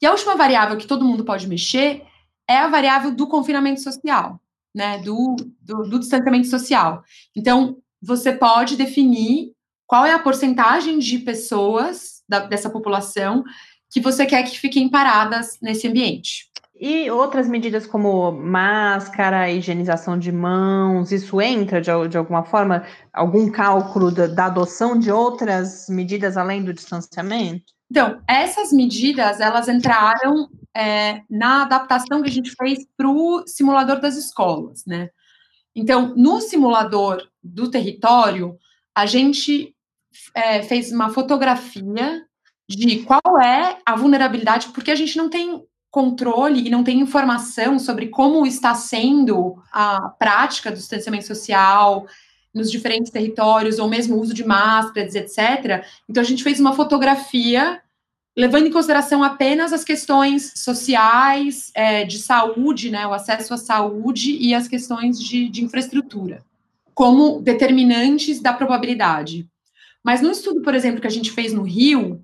E 0.00 0.06
a 0.06 0.12
última 0.12 0.36
variável 0.36 0.76
que 0.76 0.86
todo 0.86 1.04
mundo 1.04 1.24
pode 1.24 1.48
mexer 1.48 2.04
é 2.48 2.58
a 2.58 2.68
variável 2.68 3.10
do 3.10 3.26
confinamento 3.26 3.80
social, 3.80 4.40
né, 4.72 4.98
do, 4.98 5.34
do, 5.60 5.82
do 5.88 5.98
distanciamento 5.98 6.46
social. 6.46 7.02
Então, 7.34 7.78
você 8.00 8.32
pode 8.32 8.76
definir 8.76 9.52
qual 9.86 10.06
é 10.06 10.12
a 10.12 10.18
porcentagem 10.18 11.00
de 11.00 11.18
pessoas 11.18 12.22
da, 12.28 12.40
dessa 12.40 12.70
população 12.70 13.42
que 13.90 14.00
você 14.00 14.26
quer 14.26 14.42
que 14.44 14.58
fiquem 14.58 14.88
paradas 14.88 15.58
nesse 15.60 15.88
ambiente. 15.88 16.50
E 16.78 17.10
outras 17.10 17.48
medidas 17.48 17.86
como 17.86 18.30
máscara, 18.32 19.50
higienização 19.50 20.18
de 20.18 20.30
mãos, 20.30 21.10
isso 21.10 21.40
entra 21.40 21.80
de, 21.80 21.90
de 22.08 22.18
alguma 22.18 22.44
forma? 22.44 22.84
Algum 23.12 23.50
cálculo 23.50 24.10
da, 24.10 24.26
da, 24.26 24.46
adoção 24.46 24.98
de 24.98 25.10
outras 25.10 25.88
medidas 25.88 26.36
além 26.36 26.62
do 26.62 26.74
distanciamento? 26.74 27.64
Então, 27.90 28.20
essas 28.28 28.72
medidas, 28.72 29.40
elas 29.40 29.68
entraram 29.68 30.50
é, 30.76 31.22
na 31.30 31.62
adaptação 31.62 32.20
que 32.20 32.28
a 32.28 32.32
gente 32.32 32.52
fez 32.54 32.86
para 32.94 33.08
o 33.08 33.46
simulador 33.46 33.98
das 33.98 34.16
escolas, 34.16 34.84
né? 34.86 35.08
Então, 35.74 36.14
no 36.14 36.40
simulador 36.40 37.26
do 37.42 37.70
território, 37.70 38.58
a 38.94 39.06
gente 39.06 39.74
é, 40.34 40.62
fez 40.62 40.92
uma 40.92 41.08
fotografia 41.08 42.22
de 42.68 43.04
qual 43.04 43.40
é 43.40 43.78
a 43.86 43.94
vulnerabilidade, 43.94 44.68
porque 44.74 44.90
a 44.90 44.94
gente 44.94 45.16
não 45.16 45.30
tem 45.30 45.62
controle 45.96 46.66
e 46.66 46.68
não 46.68 46.84
tem 46.84 47.00
informação 47.00 47.78
sobre 47.78 48.08
como 48.08 48.46
está 48.46 48.74
sendo 48.74 49.56
a 49.72 50.10
prática 50.18 50.70
do 50.70 50.76
distanciamento 50.76 51.26
social 51.26 52.06
nos 52.52 52.70
diferentes 52.70 53.10
territórios, 53.10 53.78
ou 53.78 53.88
mesmo 53.88 54.14
o 54.14 54.20
uso 54.20 54.34
de 54.34 54.44
máscaras, 54.44 55.14
etc. 55.14 55.86
Então, 56.06 56.20
a 56.20 56.26
gente 56.26 56.42
fez 56.42 56.60
uma 56.60 56.74
fotografia 56.74 57.80
levando 58.36 58.66
em 58.66 58.70
consideração 58.70 59.22
apenas 59.22 59.72
as 59.72 59.84
questões 59.84 60.52
sociais, 60.56 61.70
é, 61.74 62.04
de 62.04 62.18
saúde, 62.18 62.90
né, 62.90 63.06
o 63.06 63.14
acesso 63.14 63.54
à 63.54 63.56
saúde 63.56 64.36
e 64.36 64.54
as 64.54 64.68
questões 64.68 65.18
de, 65.18 65.48
de 65.48 65.64
infraestrutura, 65.64 66.44
como 66.92 67.40
determinantes 67.40 68.38
da 68.38 68.52
probabilidade. 68.52 69.48
Mas 70.04 70.20
no 70.20 70.30
estudo, 70.30 70.60
por 70.60 70.74
exemplo, 70.74 71.00
que 71.00 71.06
a 71.06 71.10
gente 71.10 71.32
fez 71.32 71.54
no 71.54 71.62
Rio, 71.62 72.22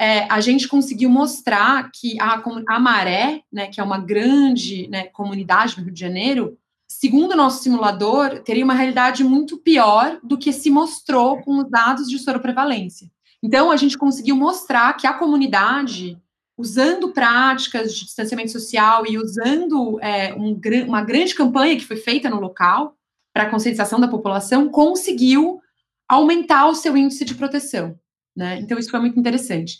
é, 0.00 0.32
a 0.32 0.40
gente 0.40 0.68
conseguiu 0.68 1.10
mostrar 1.10 1.90
que 1.92 2.20
a, 2.20 2.40
a 2.68 2.78
Maré, 2.78 3.42
né, 3.52 3.66
que 3.66 3.80
é 3.80 3.84
uma 3.84 3.98
grande 3.98 4.88
né, 4.88 5.04
comunidade 5.06 5.76
no 5.76 5.84
Rio 5.84 5.92
de 5.92 6.00
Janeiro, 6.00 6.56
segundo 6.88 7.32
o 7.32 7.36
nosso 7.36 7.62
simulador, 7.62 8.40
teria 8.40 8.64
uma 8.64 8.74
realidade 8.74 9.24
muito 9.24 9.58
pior 9.58 10.20
do 10.22 10.38
que 10.38 10.52
se 10.52 10.70
mostrou 10.70 11.42
com 11.42 11.58
os 11.58 11.68
dados 11.68 12.08
de 12.08 12.18
soroprevalência. 12.18 13.10
Então, 13.42 13.70
a 13.70 13.76
gente 13.76 13.98
conseguiu 13.98 14.36
mostrar 14.36 14.92
que 14.94 15.06
a 15.06 15.12
comunidade, 15.12 16.16
usando 16.56 17.12
práticas 17.12 17.94
de 17.94 18.04
distanciamento 18.04 18.52
social 18.52 19.04
e 19.06 19.18
usando 19.18 20.00
é, 20.00 20.32
um, 20.34 20.58
uma 20.86 21.02
grande 21.02 21.34
campanha 21.34 21.76
que 21.76 21.84
foi 21.84 21.96
feita 21.96 22.30
no 22.30 22.40
local 22.40 22.96
para 23.32 23.50
conscientização 23.50 24.00
da 24.00 24.08
população, 24.08 24.68
conseguiu 24.68 25.60
aumentar 26.08 26.66
o 26.66 26.74
seu 26.74 26.96
índice 26.96 27.24
de 27.24 27.34
proteção. 27.34 27.98
Né? 28.38 28.60
Então, 28.60 28.78
isso 28.78 28.90
foi 28.90 29.00
muito 29.00 29.18
interessante. 29.18 29.78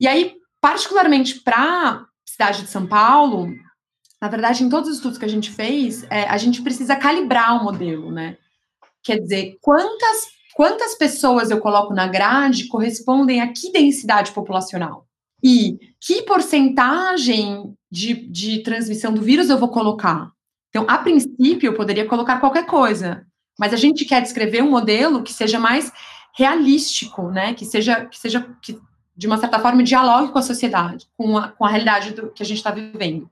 E 0.00 0.08
aí, 0.08 0.34
particularmente 0.62 1.40
para 1.40 1.90
a 1.90 2.06
cidade 2.24 2.62
de 2.62 2.70
São 2.70 2.86
Paulo, 2.86 3.48
na 4.20 4.28
verdade, 4.28 4.64
em 4.64 4.70
todos 4.70 4.88
os 4.88 4.96
estudos 4.96 5.18
que 5.18 5.26
a 5.26 5.28
gente 5.28 5.50
fez, 5.50 6.04
é, 6.04 6.22
a 6.22 6.38
gente 6.38 6.62
precisa 6.62 6.96
calibrar 6.96 7.60
o 7.60 7.64
modelo, 7.64 8.10
né? 8.10 8.38
Quer 9.04 9.18
dizer, 9.18 9.58
quantas, 9.60 10.28
quantas 10.54 10.94
pessoas 10.94 11.50
eu 11.50 11.60
coloco 11.60 11.92
na 11.92 12.08
grade 12.08 12.66
correspondem 12.66 13.42
a 13.42 13.52
que 13.52 13.70
densidade 13.70 14.32
populacional? 14.32 15.06
E 15.44 15.78
que 16.00 16.22
porcentagem 16.22 17.74
de, 17.90 18.14
de 18.14 18.62
transmissão 18.62 19.12
do 19.12 19.20
vírus 19.20 19.50
eu 19.50 19.58
vou 19.58 19.68
colocar? 19.68 20.30
Então, 20.70 20.86
a 20.88 20.96
princípio, 20.96 21.68
eu 21.68 21.74
poderia 21.74 22.06
colocar 22.06 22.40
qualquer 22.40 22.64
coisa, 22.64 23.26
mas 23.58 23.74
a 23.74 23.76
gente 23.76 24.06
quer 24.06 24.22
descrever 24.22 24.62
um 24.62 24.70
modelo 24.70 25.22
que 25.22 25.32
seja 25.32 25.60
mais 25.60 25.92
realístico, 26.36 27.30
né? 27.30 27.54
Que 27.54 27.64
seja, 27.64 28.04
que 28.04 28.18
seja 28.18 28.46
que, 28.60 28.78
de 29.16 29.26
uma 29.26 29.38
certa 29.38 29.58
forma, 29.58 29.82
dialogue 29.82 30.30
com 30.30 30.38
a 30.38 30.42
sociedade, 30.42 31.08
com 31.16 31.38
a, 31.38 31.48
com 31.48 31.64
a 31.64 31.70
realidade 31.70 32.12
do, 32.12 32.30
que 32.30 32.42
a 32.42 32.46
gente 32.46 32.58
está 32.58 32.70
vivendo. 32.70 33.28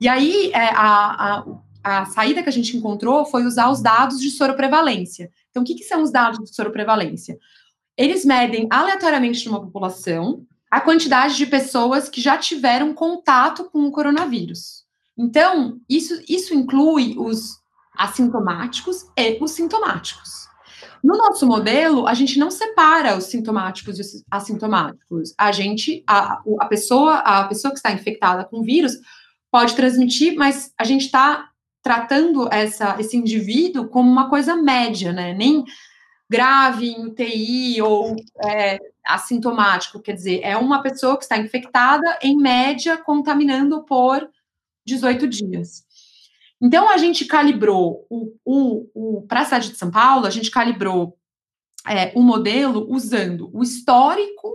E 0.00 0.08
aí, 0.08 0.50
é, 0.52 0.70
a, 0.70 1.44
a, 1.84 2.00
a, 2.00 2.04
saída 2.06 2.42
que 2.42 2.48
a 2.48 2.52
gente 2.52 2.76
encontrou 2.76 3.24
foi 3.24 3.44
usar 3.44 3.70
os 3.70 3.80
dados 3.80 4.20
de 4.20 4.30
soroprevalência. 4.30 5.30
Então, 5.50 5.62
o 5.62 5.66
que, 5.66 5.76
que 5.76 5.84
são 5.84 6.02
os 6.02 6.10
dados 6.10 6.40
de 6.40 6.54
soroprevalência? 6.54 7.38
Eles 7.96 8.24
medem 8.24 8.66
aleatoriamente 8.68 9.46
numa 9.46 9.60
população 9.60 10.44
a 10.70 10.80
quantidade 10.80 11.36
de 11.36 11.46
pessoas 11.46 12.08
que 12.08 12.20
já 12.20 12.36
tiveram 12.36 12.92
contato 12.92 13.70
com 13.70 13.86
o 13.86 13.92
coronavírus. 13.92 14.84
Então, 15.16 15.80
isso, 15.88 16.20
isso 16.28 16.52
inclui 16.52 17.14
os 17.16 17.58
assintomáticos 17.96 19.06
e 19.16 19.38
os 19.40 19.52
sintomáticos. 19.52 20.47
No 21.02 21.16
nosso 21.16 21.46
modelo, 21.46 22.06
a 22.06 22.14
gente 22.14 22.38
não 22.38 22.50
separa 22.50 23.16
os 23.16 23.24
sintomáticos 23.24 23.98
e 23.98 24.00
os 24.00 24.24
assintomáticos. 24.30 25.34
A 25.38 25.52
gente, 25.52 26.02
a, 26.06 26.42
a 26.60 26.66
pessoa, 26.66 27.18
a 27.18 27.44
pessoa 27.44 27.72
que 27.72 27.78
está 27.78 27.92
infectada 27.92 28.44
com 28.44 28.62
vírus 28.62 28.98
pode 29.50 29.74
transmitir, 29.74 30.36
mas 30.36 30.72
a 30.78 30.84
gente 30.84 31.06
está 31.06 31.50
tratando 31.82 32.48
essa, 32.52 32.96
esse 32.98 33.16
indivíduo 33.16 33.88
como 33.88 34.10
uma 34.10 34.28
coisa 34.28 34.56
média, 34.56 35.12
né? 35.12 35.32
Nem 35.32 35.64
grave 36.28 36.88
em 36.88 37.06
UTI 37.06 37.80
ou 37.80 38.14
é, 38.44 38.78
assintomático, 39.06 40.00
quer 40.00 40.12
dizer, 40.12 40.40
é 40.42 40.56
uma 40.56 40.82
pessoa 40.82 41.16
que 41.16 41.22
está 41.22 41.38
infectada, 41.38 42.18
em 42.22 42.36
média, 42.36 42.98
contaminando 42.98 43.82
por 43.84 44.28
18 44.86 45.26
dias. 45.26 45.87
Então, 46.60 46.90
a 46.90 46.96
gente 46.96 47.24
calibrou 47.24 48.06
o, 48.10 48.34
o, 48.44 48.90
o 48.94 49.22
para 49.22 49.40
a 49.40 49.44
cidade 49.44 49.70
de 49.70 49.76
São 49.76 49.90
Paulo, 49.90 50.26
a 50.26 50.30
gente 50.30 50.50
calibrou 50.50 51.16
é, 51.86 52.12
o 52.14 52.22
modelo 52.22 52.86
usando 52.90 53.50
o 53.52 53.62
histórico 53.62 54.54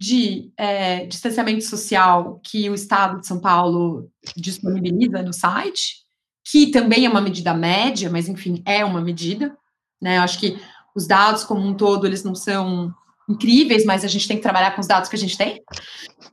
de 0.00 0.52
é, 0.56 1.06
distanciamento 1.06 1.62
social 1.62 2.40
que 2.42 2.68
o 2.68 2.74
Estado 2.74 3.20
de 3.20 3.26
São 3.26 3.40
Paulo 3.40 4.10
disponibiliza 4.36 5.22
no 5.22 5.32
site, 5.32 6.02
que 6.44 6.72
também 6.72 7.06
é 7.06 7.08
uma 7.08 7.20
medida 7.20 7.54
média, 7.54 8.10
mas 8.10 8.28
enfim, 8.28 8.62
é 8.66 8.84
uma 8.84 9.00
medida. 9.00 9.56
Né? 10.00 10.18
Eu 10.18 10.22
acho 10.22 10.40
que 10.40 10.58
os 10.94 11.06
dados 11.06 11.44
como 11.44 11.60
um 11.60 11.74
todo, 11.74 12.04
eles 12.04 12.24
não 12.24 12.34
são 12.34 12.92
incríveis, 13.28 13.84
mas 13.84 14.04
a 14.04 14.08
gente 14.08 14.26
tem 14.26 14.36
que 14.36 14.42
trabalhar 14.42 14.72
com 14.72 14.80
os 14.80 14.88
dados 14.88 15.08
que 15.08 15.14
a 15.14 15.18
gente 15.18 15.38
tem. 15.38 15.62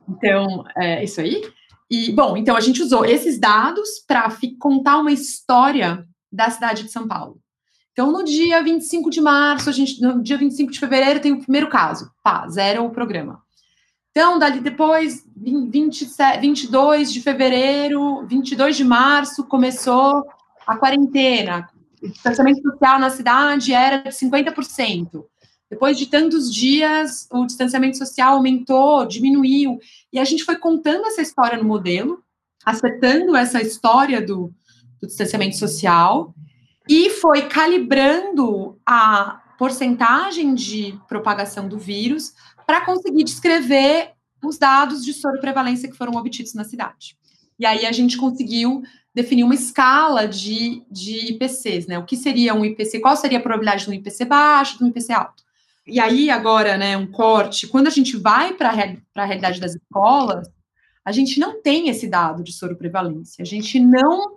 Então, 0.08 0.64
é 0.76 1.04
isso 1.04 1.20
aí. 1.20 1.40
E, 1.90 2.12
bom, 2.12 2.36
então 2.36 2.56
a 2.56 2.60
gente 2.60 2.82
usou 2.82 3.04
esses 3.04 3.38
dados 3.38 3.98
para 4.06 4.32
contar 4.60 4.98
uma 4.98 5.10
história 5.10 6.06
da 6.30 6.48
cidade 6.48 6.84
de 6.84 6.92
São 6.92 7.08
Paulo. 7.08 7.40
Então, 7.92 8.12
no 8.12 8.24
dia 8.24 8.62
25 8.62 9.10
de 9.10 9.20
março, 9.20 9.68
a 9.68 9.72
gente, 9.72 10.00
no 10.00 10.22
dia 10.22 10.38
25 10.38 10.70
de 10.70 10.78
fevereiro, 10.78 11.20
tem 11.20 11.32
o 11.32 11.40
primeiro 11.40 11.68
caso. 11.68 12.10
Pá, 12.22 12.48
zero 12.48 12.84
o 12.84 12.90
programa. 12.90 13.42
Então, 14.10 14.38
dali 14.38 14.60
depois, 14.60 15.24
27, 15.36 16.40
22 16.40 17.12
de 17.12 17.20
fevereiro, 17.20 18.24
22 18.26 18.76
de 18.76 18.84
março, 18.84 19.44
começou 19.44 20.24
a 20.66 20.76
quarentena. 20.76 21.68
O 22.02 22.08
distanciamento 22.08 22.62
social 22.62 22.98
na 22.98 23.10
cidade 23.10 23.72
era 23.72 23.98
de 23.98 24.10
50%. 24.10 25.24
Depois 25.70 25.96
de 25.96 26.06
tantos 26.06 26.52
dias, 26.52 27.28
o 27.30 27.46
distanciamento 27.46 27.96
social 27.96 28.34
aumentou, 28.34 29.06
diminuiu, 29.06 29.78
e 30.12 30.18
a 30.18 30.24
gente 30.24 30.44
foi 30.44 30.56
contando 30.56 31.06
essa 31.06 31.22
história 31.22 31.58
no 31.58 31.64
modelo, 31.64 32.22
acertando 32.64 33.36
essa 33.36 33.60
história 33.60 34.20
do, 34.20 34.52
do 35.00 35.06
distanciamento 35.06 35.56
social, 35.56 36.34
e 36.88 37.10
foi 37.10 37.48
calibrando 37.48 38.78
a 38.84 39.40
porcentagem 39.58 40.54
de 40.54 40.98
propagação 41.08 41.68
do 41.68 41.78
vírus 41.78 42.34
para 42.66 42.84
conseguir 42.84 43.24
descrever 43.24 44.12
os 44.42 44.58
dados 44.58 45.04
de 45.04 45.12
soroprevalência 45.12 45.88
que 45.88 45.96
foram 45.96 46.14
obtidos 46.14 46.54
na 46.54 46.64
cidade. 46.64 47.16
E 47.58 47.66
aí 47.66 47.84
a 47.84 47.92
gente 47.92 48.16
conseguiu 48.16 48.82
definir 49.14 49.44
uma 49.44 49.54
escala 49.54 50.26
de, 50.26 50.82
de 50.90 51.32
IPCs, 51.32 51.86
né? 51.86 51.98
O 51.98 52.04
que 52.04 52.16
seria 52.16 52.54
um 52.54 52.64
IPC, 52.64 53.00
qual 53.00 53.16
seria 53.16 53.38
a 53.38 53.42
probabilidade 53.42 53.84
de 53.84 53.90
um 53.90 53.92
IPC 53.92 54.24
baixo, 54.24 54.78
de 54.78 54.84
um 54.84 54.88
IPC 54.88 55.12
alto. 55.12 55.42
E 55.86 55.98
aí, 55.98 56.30
agora, 56.30 56.76
né, 56.76 56.96
um 56.96 57.10
corte, 57.10 57.66
quando 57.66 57.86
a 57.86 57.90
gente 57.90 58.16
vai 58.16 58.54
para 58.54 58.70
a 58.70 59.24
realidade 59.24 59.60
das 59.60 59.74
escolas, 59.74 60.48
a 61.04 61.12
gente 61.12 61.40
não 61.40 61.60
tem 61.62 61.88
esse 61.88 62.06
dado 62.08 62.42
de 62.42 62.52
soroprevalência. 62.52 63.42
A 63.42 63.46
gente 63.46 63.80
não 63.80 64.36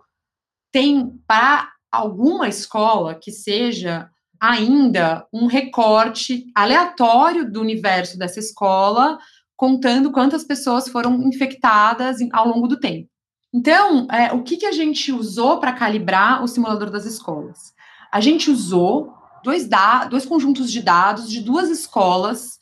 tem, 0.71 1.19
para 1.27 1.69
alguma 1.91 2.47
escola 2.47 3.15
que 3.15 3.31
seja 3.31 4.09
ainda 4.39 5.25
um 5.31 5.45
recorte 5.45 6.45
aleatório 6.55 7.49
do 7.49 7.61
universo 7.61 8.17
dessa 8.17 8.39
escola, 8.39 9.17
contando 9.55 10.11
quantas 10.11 10.43
pessoas 10.43 10.89
foram 10.89 11.21
infectadas 11.23 12.17
ao 12.33 12.47
longo 12.47 12.67
do 12.67 12.79
tempo. 12.79 13.07
Então, 13.53 14.07
é, 14.11 14.33
o 14.33 14.43
que, 14.43 14.57
que 14.57 14.65
a 14.65 14.71
gente 14.71 15.11
usou 15.11 15.59
para 15.59 15.73
calibrar 15.73 16.43
o 16.43 16.47
simulador 16.47 16.89
das 16.89 17.05
escolas? 17.05 17.73
A 18.11 18.19
gente 18.19 18.49
usou 18.49 19.13
dois, 19.43 19.67
da, 19.67 20.05
dois 20.05 20.25
conjuntos 20.25 20.71
de 20.71 20.81
dados 20.81 21.29
de 21.29 21.41
duas 21.41 21.69
escolas, 21.69 22.59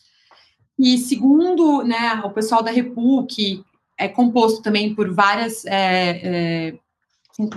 e 0.78 0.98
segundo 0.98 1.84
né, 1.84 2.22
o 2.26 2.32
pessoal 2.32 2.63
da 2.63 2.72
Repu, 2.72 3.26
que 3.28 3.63
é 3.98 4.08
composto 4.08 4.62
também 4.62 4.96
por 4.96 5.13
várias 5.13 5.63
é, 5.65 6.22
é, 6.24 6.74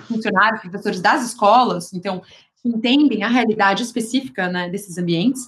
funcionários, 0.06 0.60
professores 0.60 1.00
das 1.00 1.24
escolas, 1.24 1.92
então, 1.94 2.22
entendem 2.64 3.22
a 3.22 3.28
realidade 3.28 3.82
específica 3.82 4.48
né, 4.48 4.68
desses 4.68 4.98
ambientes, 4.98 5.46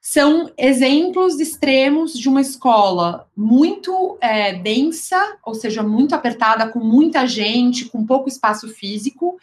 são 0.00 0.50
exemplos 0.58 1.38
extremos 1.38 2.14
de 2.14 2.28
uma 2.28 2.40
escola 2.40 3.28
muito 3.36 4.18
é, 4.20 4.52
densa, 4.52 5.38
ou 5.44 5.54
seja, 5.54 5.80
muito 5.84 6.12
apertada, 6.12 6.68
com 6.68 6.80
muita 6.80 7.24
gente, 7.24 7.84
com 7.84 8.04
pouco 8.04 8.28
espaço 8.28 8.66
físico, 8.68 9.38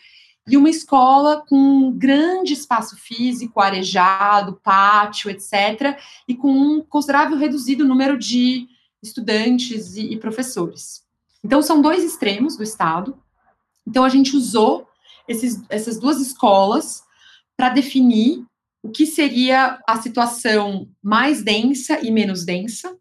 e 0.50 0.58
uma 0.58 0.70
escola 0.70 1.44
com 1.48 1.56
um 1.56 1.92
grande 1.92 2.54
espaço 2.54 2.98
físico, 2.98 3.62
arejado, 3.62 4.60
pátio, 4.64 5.30
etc., 5.30 5.98
e 6.28 6.36
com 6.36 6.52
um 6.52 6.82
considerável 6.82 7.38
reduzido 7.38 7.86
número 7.86 8.18
de 8.18 8.68
estudantes 9.02 9.96
e, 9.96 10.14
e 10.14 10.18
professores. 10.18 11.04
Então, 11.44 11.62
são 11.62 11.82
dois 11.82 12.04
extremos 12.04 12.58
do 12.58 12.64
Estado. 12.64 13.18
Então, 13.88 14.04
a 14.04 14.10
gente 14.10 14.36
usou 14.36 14.88
esses, 15.28 15.62
essas 15.70 16.00
duas 16.00 16.20
escolas 16.20 17.04
para 17.56 17.70
definir 17.70 18.44
o 18.82 18.90
que 18.90 19.06
seria 19.06 19.80
a 19.88 20.02
situação 20.02 20.90
mais 21.04 21.44
densa 21.44 22.00
e 22.02 22.12
menos 22.12 22.46
densa, 22.46 22.98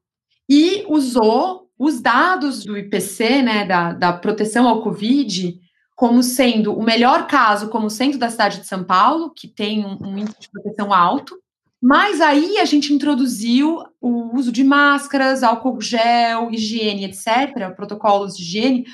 e 0.49 0.85
usou 0.89 1.69
os 1.79 2.01
dados 2.01 2.65
do 2.65 2.77
IPC, 2.77 3.43
né, 3.43 3.65
da, 3.65 3.93
da 3.93 4.13
proteção 4.13 4.67
ao 4.67 4.83
Covid, 4.83 5.61
como 5.99 6.23
sendo 6.23 6.79
o 6.79 6.81
melhor 6.85 7.27
caso 7.27 7.71
como 7.71 7.91
centro 7.91 8.21
da 8.21 8.31
cidade 8.31 8.61
de 8.61 8.69
São 8.69 8.85
Paulo, 8.85 9.33
que 9.35 9.49
tem 9.49 9.85
um, 9.85 9.99
um 10.01 10.17
índice 10.17 10.43
de 10.43 10.49
proteção 10.49 10.95
alto, 10.95 11.37
mas 11.83 12.21
aí 12.21 12.57
a 12.59 12.65
gente 12.65 12.95
introduziu 12.95 13.83
o 14.01 14.33
uso 14.37 14.53
de 14.53 14.63
máscaras, 14.63 15.43
álcool 15.43 15.81
gel, 15.81 16.53
higiene, 16.53 17.07
etc., 17.07 17.75
protocolos 17.75 18.37
de 18.37 18.45
higiene, 18.45 18.87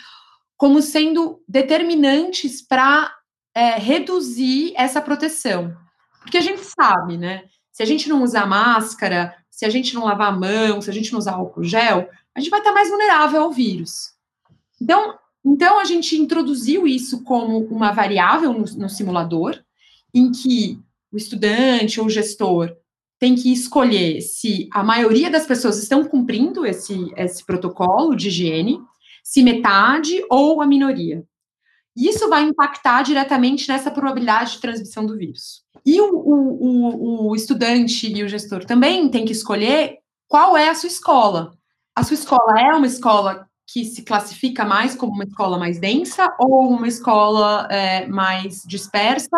como 0.56 0.80
sendo 0.80 1.42
determinantes 1.46 2.66
para 2.66 3.14
é, 3.54 3.76
reduzir 3.76 4.72
essa 4.74 4.98
proteção. 5.02 5.76
Porque 6.20 6.38
a 6.38 6.42
gente 6.42 6.62
sabe, 6.64 7.18
né? 7.18 7.44
Se 7.70 7.82
a 7.82 7.86
gente 7.86 8.08
não 8.08 8.22
usar 8.22 8.46
máscara, 8.46 9.36
se 9.50 9.66
a 9.66 9.68
gente 9.68 9.94
não 9.94 10.06
lavar 10.06 10.28
a 10.28 10.36
mão, 10.36 10.80
se 10.80 10.88
a 10.88 10.94
gente 10.94 11.12
não 11.12 11.18
usar 11.18 11.34
álcool 11.34 11.64
gel, 11.64 12.08
a 12.34 12.40
gente 12.40 12.48
vai 12.48 12.60
estar 12.60 12.72
mais 12.72 12.88
vulnerável 12.88 13.42
ao 13.42 13.52
vírus. 13.52 14.14
Então, 14.80 15.18
então, 15.44 15.78
a 15.78 15.85
gente 15.85 16.16
introduziu 16.16 16.87
isso 16.87 17.22
como 17.22 17.59
uma 17.66 17.92
variável 17.92 18.52
no, 18.52 18.64
no 18.64 18.88
simulador, 18.88 19.62
em 20.12 20.33
que 20.33 20.80
o 21.12 21.16
estudante 21.16 22.00
ou 22.00 22.07
o 22.07 22.11
gestor 22.11 22.74
tem 23.18 23.35
que 23.35 23.52
escolher 23.52 24.20
se 24.22 24.68
a 24.72 24.83
maioria 24.83 25.30
das 25.30 25.46
pessoas 25.46 25.78
estão 25.78 26.04
cumprindo 26.04 26.64
esse, 26.64 27.12
esse 27.16 27.44
protocolo 27.44 28.14
de 28.14 28.28
higiene, 28.28 28.80
se 29.22 29.42
metade 29.42 30.24
ou 30.30 30.61
a 30.61 30.66
minoria. 30.66 31.24
Isso 31.96 32.28
vai 32.28 32.42
impactar 32.42 33.02
diretamente 33.02 33.68
nessa 33.68 33.90
probabilidade 33.90 34.52
de 34.52 34.61
transmissão 34.61 35.07
do 35.07 35.16
vírus. 35.16 35.62
E 35.87 36.00
o, 36.00 36.11
o, 36.11 37.28
o, 37.28 37.37
estudante 37.37 38.12
e 38.12 38.22
o 38.22 38.28
gestor 38.28 38.64
também 38.64 39.09
tem 39.09 39.24
que 39.24 39.33
escolher 39.33 39.98
qual 40.26 40.57
é 40.57 40.68
a 40.68 40.74
sua 40.74 40.88
escola. 40.88 41.52
A 41.94 42.02
sua 42.02 42.14
escola 42.14 42.59
é 42.59 42.74
uma 42.74 42.87
escola 42.87 43.48
que 43.66 43.85
se 43.85 44.03
classifica 44.03 44.64
mais 44.64 44.94
como 44.94 45.12
uma 45.12 45.24
escola 45.24 45.59
mais 45.59 45.79
densa 45.79 46.35
ou 46.38 46.70
uma 46.70 46.87
escola 46.87 47.66
é, 47.70 48.07
mais 48.07 48.62
dispersa 48.66 49.37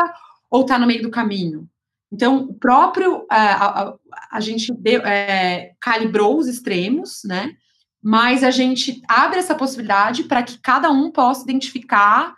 ou 0.51 0.62
está 0.62 0.79
no 0.79 0.87
meio 0.87 1.03
do 1.03 1.11
caminho? 1.11 1.69
Então, 2.11 2.45
o 2.45 2.55
próprio, 2.55 3.27
a, 3.31 3.83
a, 3.83 3.95
a 4.33 4.41
gente 4.41 4.73
deu, 4.73 5.01
é, 5.03 5.73
calibrou 5.81 6.39
os 6.39 6.47
extremos, 6.47 7.23
né? 7.25 7.53
Mas 8.03 8.45
a 8.45 8.51
gente 8.51 9.03
abre 9.09 9.39
essa 9.39 9.55
possibilidade 9.55 10.25
para 10.25 10.43
que 10.43 10.59
cada 10.59 10.91
um 10.91 11.11
possa 11.11 11.43
identificar 11.43 12.35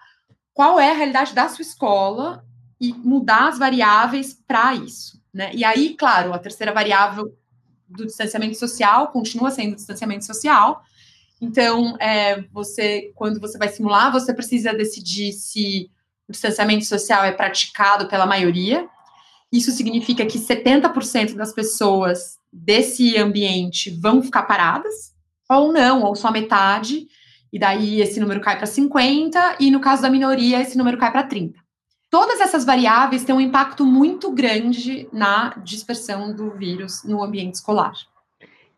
qual 0.54 0.80
é 0.80 0.90
a 0.90 0.94
realidade 0.94 1.34
da 1.34 1.48
sua 1.48 1.62
escola 1.62 2.44
e 2.80 2.92
mudar 2.92 3.48
as 3.48 3.58
variáveis 3.58 4.34
para 4.46 4.74
isso, 4.74 5.22
né? 5.32 5.50
E 5.54 5.64
aí, 5.64 5.94
claro, 5.94 6.32
a 6.32 6.38
terceira 6.38 6.72
variável 6.72 7.36
do 7.88 8.06
distanciamento 8.06 8.56
social 8.56 9.08
continua 9.08 9.50
sendo 9.50 9.76
distanciamento 9.76 10.24
social. 10.24 10.82
Então, 11.40 11.96
é, 12.00 12.42
você, 12.52 13.12
quando 13.14 13.40
você 13.40 13.56
vai 13.56 13.68
simular, 13.68 14.10
você 14.10 14.34
precisa 14.34 14.72
decidir 14.72 15.32
se 15.32 15.90
o 16.28 16.32
distanciamento 16.32 16.84
social 16.84 17.24
é 17.24 17.32
praticado 17.32 18.06
pela 18.08 18.26
maioria, 18.26 18.88
isso 19.50 19.70
significa 19.70 20.26
que 20.26 20.38
70% 20.38 21.34
das 21.34 21.52
pessoas 21.52 22.38
desse 22.52 23.16
ambiente 23.16 23.90
vão 23.90 24.22
ficar 24.22 24.42
paradas, 24.42 25.14
ou 25.48 25.72
não, 25.72 26.02
ou 26.02 26.14
só 26.14 26.30
metade, 26.30 27.06
e 27.52 27.58
daí 27.58 28.00
esse 28.00 28.20
número 28.20 28.40
cai 28.40 28.56
para 28.56 28.66
50, 28.66 29.56
e 29.60 29.70
no 29.70 29.80
caso 29.80 30.02
da 30.02 30.10
minoria, 30.10 30.60
esse 30.60 30.76
número 30.76 30.98
cai 30.98 31.10
para 31.10 31.22
30. 31.22 31.58
Todas 32.10 32.40
essas 32.40 32.64
variáveis 32.64 33.24
têm 33.24 33.34
um 33.34 33.40
impacto 33.40 33.84
muito 33.84 34.30
grande 34.30 35.08
na 35.12 35.50
dispersão 35.62 36.34
do 36.34 36.50
vírus 36.50 37.04
no 37.04 37.22
ambiente 37.22 37.54
escolar. 37.54 37.92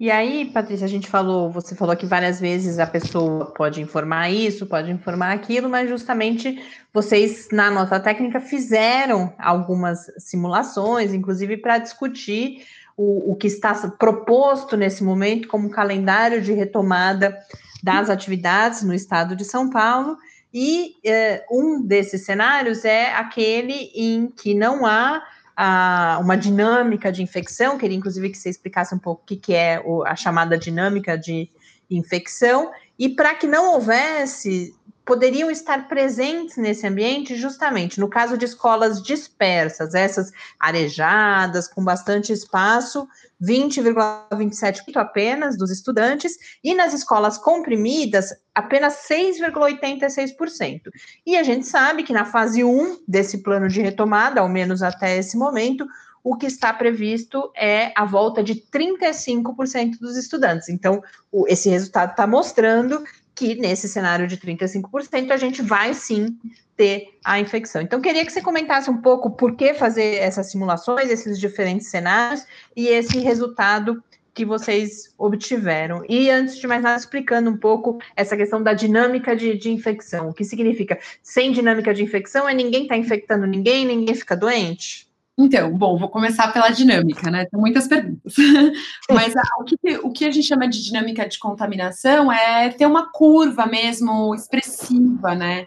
E 0.00 0.10
aí, 0.10 0.46
Patrícia, 0.46 0.86
a 0.86 0.88
gente 0.88 1.10
falou, 1.10 1.50
você 1.50 1.74
falou 1.74 1.94
que 1.94 2.06
várias 2.06 2.40
vezes 2.40 2.78
a 2.78 2.86
pessoa 2.86 3.52
pode 3.54 3.82
informar 3.82 4.30
isso, 4.30 4.64
pode 4.64 4.90
informar 4.90 5.30
aquilo, 5.30 5.68
mas 5.68 5.90
justamente 5.90 6.58
vocês, 6.90 7.48
na 7.52 7.70
nota 7.70 8.00
técnica, 8.00 8.40
fizeram 8.40 9.30
algumas 9.38 10.10
simulações, 10.16 11.12
inclusive 11.12 11.58
para 11.58 11.76
discutir 11.76 12.64
o, 12.96 13.32
o 13.32 13.36
que 13.36 13.46
está 13.46 13.74
proposto 13.90 14.74
nesse 14.74 15.04
momento 15.04 15.46
como 15.48 15.68
calendário 15.68 16.40
de 16.40 16.54
retomada 16.54 17.38
das 17.82 18.08
atividades 18.08 18.82
no 18.82 18.94
estado 18.94 19.36
de 19.36 19.44
São 19.44 19.68
Paulo. 19.68 20.16
E 20.52 20.94
eh, 21.04 21.44
um 21.50 21.82
desses 21.82 22.24
cenários 22.24 22.86
é 22.86 23.12
aquele 23.14 23.90
em 23.94 24.28
que 24.28 24.54
não 24.54 24.86
há 24.86 25.22
a, 25.62 26.18
uma 26.22 26.38
dinâmica 26.38 27.12
de 27.12 27.22
infecção, 27.22 27.76
queria 27.76 27.94
inclusive 27.94 28.30
que 28.30 28.38
você 28.38 28.48
explicasse 28.48 28.94
um 28.94 28.98
pouco 28.98 29.20
o 29.22 29.26
que, 29.26 29.36
que 29.36 29.52
é 29.52 29.78
o, 29.84 30.02
a 30.04 30.16
chamada 30.16 30.56
dinâmica 30.56 31.18
de 31.18 31.50
infecção, 31.90 32.70
e 32.98 33.08
para 33.08 33.34
que 33.34 33.46
não 33.46 33.74
houvesse 33.74 34.74
poderiam 35.10 35.50
estar 35.50 35.88
presentes 35.88 36.56
nesse 36.56 36.86
ambiente 36.86 37.34
justamente 37.34 37.98
no 37.98 38.08
caso 38.08 38.38
de 38.38 38.44
escolas 38.44 39.02
dispersas, 39.02 39.92
essas 39.92 40.30
arejadas, 40.58 41.66
com 41.66 41.82
bastante 41.82 42.32
espaço, 42.32 43.08
20,27% 43.42 44.96
apenas 44.96 45.58
dos 45.58 45.68
estudantes, 45.72 46.36
e 46.62 46.76
nas 46.76 46.94
escolas 46.94 47.36
comprimidas, 47.38 48.28
apenas 48.54 49.04
6,86%. 49.10 50.82
E 51.26 51.36
a 51.36 51.42
gente 51.42 51.66
sabe 51.66 52.04
que 52.04 52.12
na 52.12 52.24
fase 52.24 52.62
1 52.62 53.00
desse 53.08 53.38
plano 53.38 53.66
de 53.66 53.80
retomada, 53.80 54.40
ao 54.40 54.48
menos 54.48 54.80
até 54.80 55.18
esse 55.18 55.36
momento, 55.36 55.84
o 56.22 56.36
que 56.36 56.46
está 56.46 56.72
previsto 56.72 57.50
é 57.56 57.92
a 57.96 58.04
volta 58.04 58.42
de 58.42 58.54
35% 58.54 59.98
dos 59.98 60.16
estudantes. 60.16 60.68
Então, 60.68 61.02
o, 61.30 61.46
esse 61.48 61.68
resultado 61.68 62.10
está 62.10 62.26
mostrando 62.26 63.02
que 63.34 63.54
nesse 63.54 63.88
cenário 63.88 64.26
de 64.26 64.36
35% 64.36 65.30
a 65.30 65.36
gente 65.36 65.62
vai 65.62 65.94
sim 65.94 66.38
ter 66.76 67.08
a 67.24 67.40
infecção. 67.40 67.80
Então, 67.80 68.00
queria 68.00 68.24
que 68.24 68.32
você 68.32 68.42
comentasse 68.42 68.90
um 68.90 68.98
pouco 68.98 69.30
por 69.30 69.56
que 69.56 69.74
fazer 69.74 70.16
essas 70.16 70.50
simulações, 70.50 71.10
esses 71.10 71.38
diferentes 71.38 71.88
cenários 71.88 72.44
e 72.76 72.88
esse 72.88 73.18
resultado 73.18 74.02
que 74.32 74.44
vocês 74.44 75.12
obtiveram. 75.18 76.02
E 76.08 76.30
antes 76.30 76.56
de 76.56 76.66
mais 76.66 76.82
nada, 76.82 76.98
explicando 76.98 77.50
um 77.50 77.56
pouco 77.56 77.98
essa 78.14 78.36
questão 78.36 78.62
da 78.62 78.72
dinâmica 78.72 79.34
de, 79.34 79.56
de 79.56 79.70
infecção. 79.70 80.28
O 80.28 80.34
que 80.34 80.44
significa? 80.44 80.98
Sem 81.22 81.52
dinâmica 81.52 81.92
de 81.92 82.02
infecção 82.02 82.48
é 82.48 82.54
ninguém 82.54 82.82
está 82.84 82.96
infectando 82.96 83.46
ninguém, 83.46 83.84
ninguém 83.84 84.14
fica 84.14 84.36
doente? 84.36 85.09
Então, 85.42 85.72
bom, 85.76 85.96
vou 85.96 86.08
começar 86.08 86.52
pela 86.52 86.68
dinâmica, 86.68 87.30
né? 87.30 87.46
Tem 87.46 87.58
muitas 87.58 87.88
perguntas. 87.88 88.34
Mas 89.10 89.34
a, 89.34 89.42
o, 89.58 89.64
que, 89.64 89.76
o 90.02 90.12
que 90.12 90.24
a 90.26 90.30
gente 90.30 90.46
chama 90.46 90.68
de 90.68 90.84
dinâmica 90.84 91.26
de 91.26 91.38
contaminação 91.38 92.30
é 92.30 92.68
ter 92.68 92.84
uma 92.84 93.10
curva 93.10 93.64
mesmo 93.64 94.34
expressiva, 94.34 95.34
né? 95.34 95.66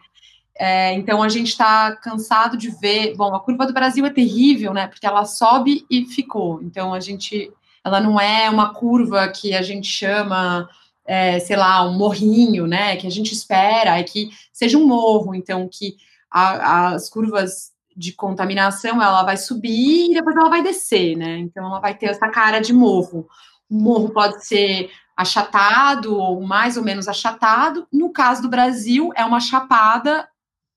É, 0.55 0.93
então 0.93 1.23
a 1.23 1.29
gente 1.29 1.47
está 1.47 1.95
cansado 1.95 2.55
de 2.55 2.69
ver. 2.69 3.15
Bom, 3.15 3.33
a 3.33 3.39
curva 3.39 3.65
do 3.65 3.73
Brasil 3.73 4.05
é 4.05 4.11
terrível, 4.11 4.73
né? 4.73 4.87
Porque 4.87 5.07
ela 5.07 5.25
sobe 5.25 5.83
e 5.89 6.05
ficou. 6.05 6.61
Então 6.61 6.93
a 6.93 6.99
gente, 6.99 7.51
ela 7.83 7.99
não 7.99 8.19
é 8.21 8.49
uma 8.51 8.73
curva 8.73 9.27
que 9.27 9.55
a 9.55 9.63
gente 9.63 9.87
chama, 9.87 10.69
é, 11.03 11.39
sei 11.39 11.55
lá, 11.55 11.83
um 11.83 11.97
morrinho, 11.97 12.67
né? 12.67 12.95
Que 12.95 13.07
a 13.07 13.11
gente 13.11 13.33
espera 13.33 13.97
é 13.97 14.03
que 14.03 14.29
seja 14.51 14.77
um 14.77 14.85
morro. 14.85 15.33
Então 15.33 15.67
que 15.67 15.95
a, 16.29 16.93
as 16.93 17.09
curvas 17.09 17.72
de 17.95 18.13
contaminação, 18.13 19.01
ela 19.01 19.23
vai 19.23 19.37
subir 19.37 20.11
e 20.11 20.13
depois 20.13 20.35
ela 20.35 20.49
vai 20.49 20.63
descer, 20.63 21.15
né? 21.15 21.37
Então 21.39 21.65
ela 21.65 21.79
vai 21.79 21.95
ter 21.95 22.07
essa 22.07 22.27
cara 22.29 22.59
de 22.59 22.73
morro. 22.73 23.27
O 23.69 23.75
morro 23.75 24.09
pode 24.09 24.45
ser 24.45 24.89
achatado 25.15 26.15
ou 26.15 26.41
mais 26.41 26.77
ou 26.77 26.83
menos 26.83 27.07
achatado. 27.07 27.87
No 27.91 28.11
caso 28.11 28.41
do 28.41 28.49
Brasil, 28.49 29.11
é 29.15 29.23
uma 29.23 29.39
chapada 29.39 30.27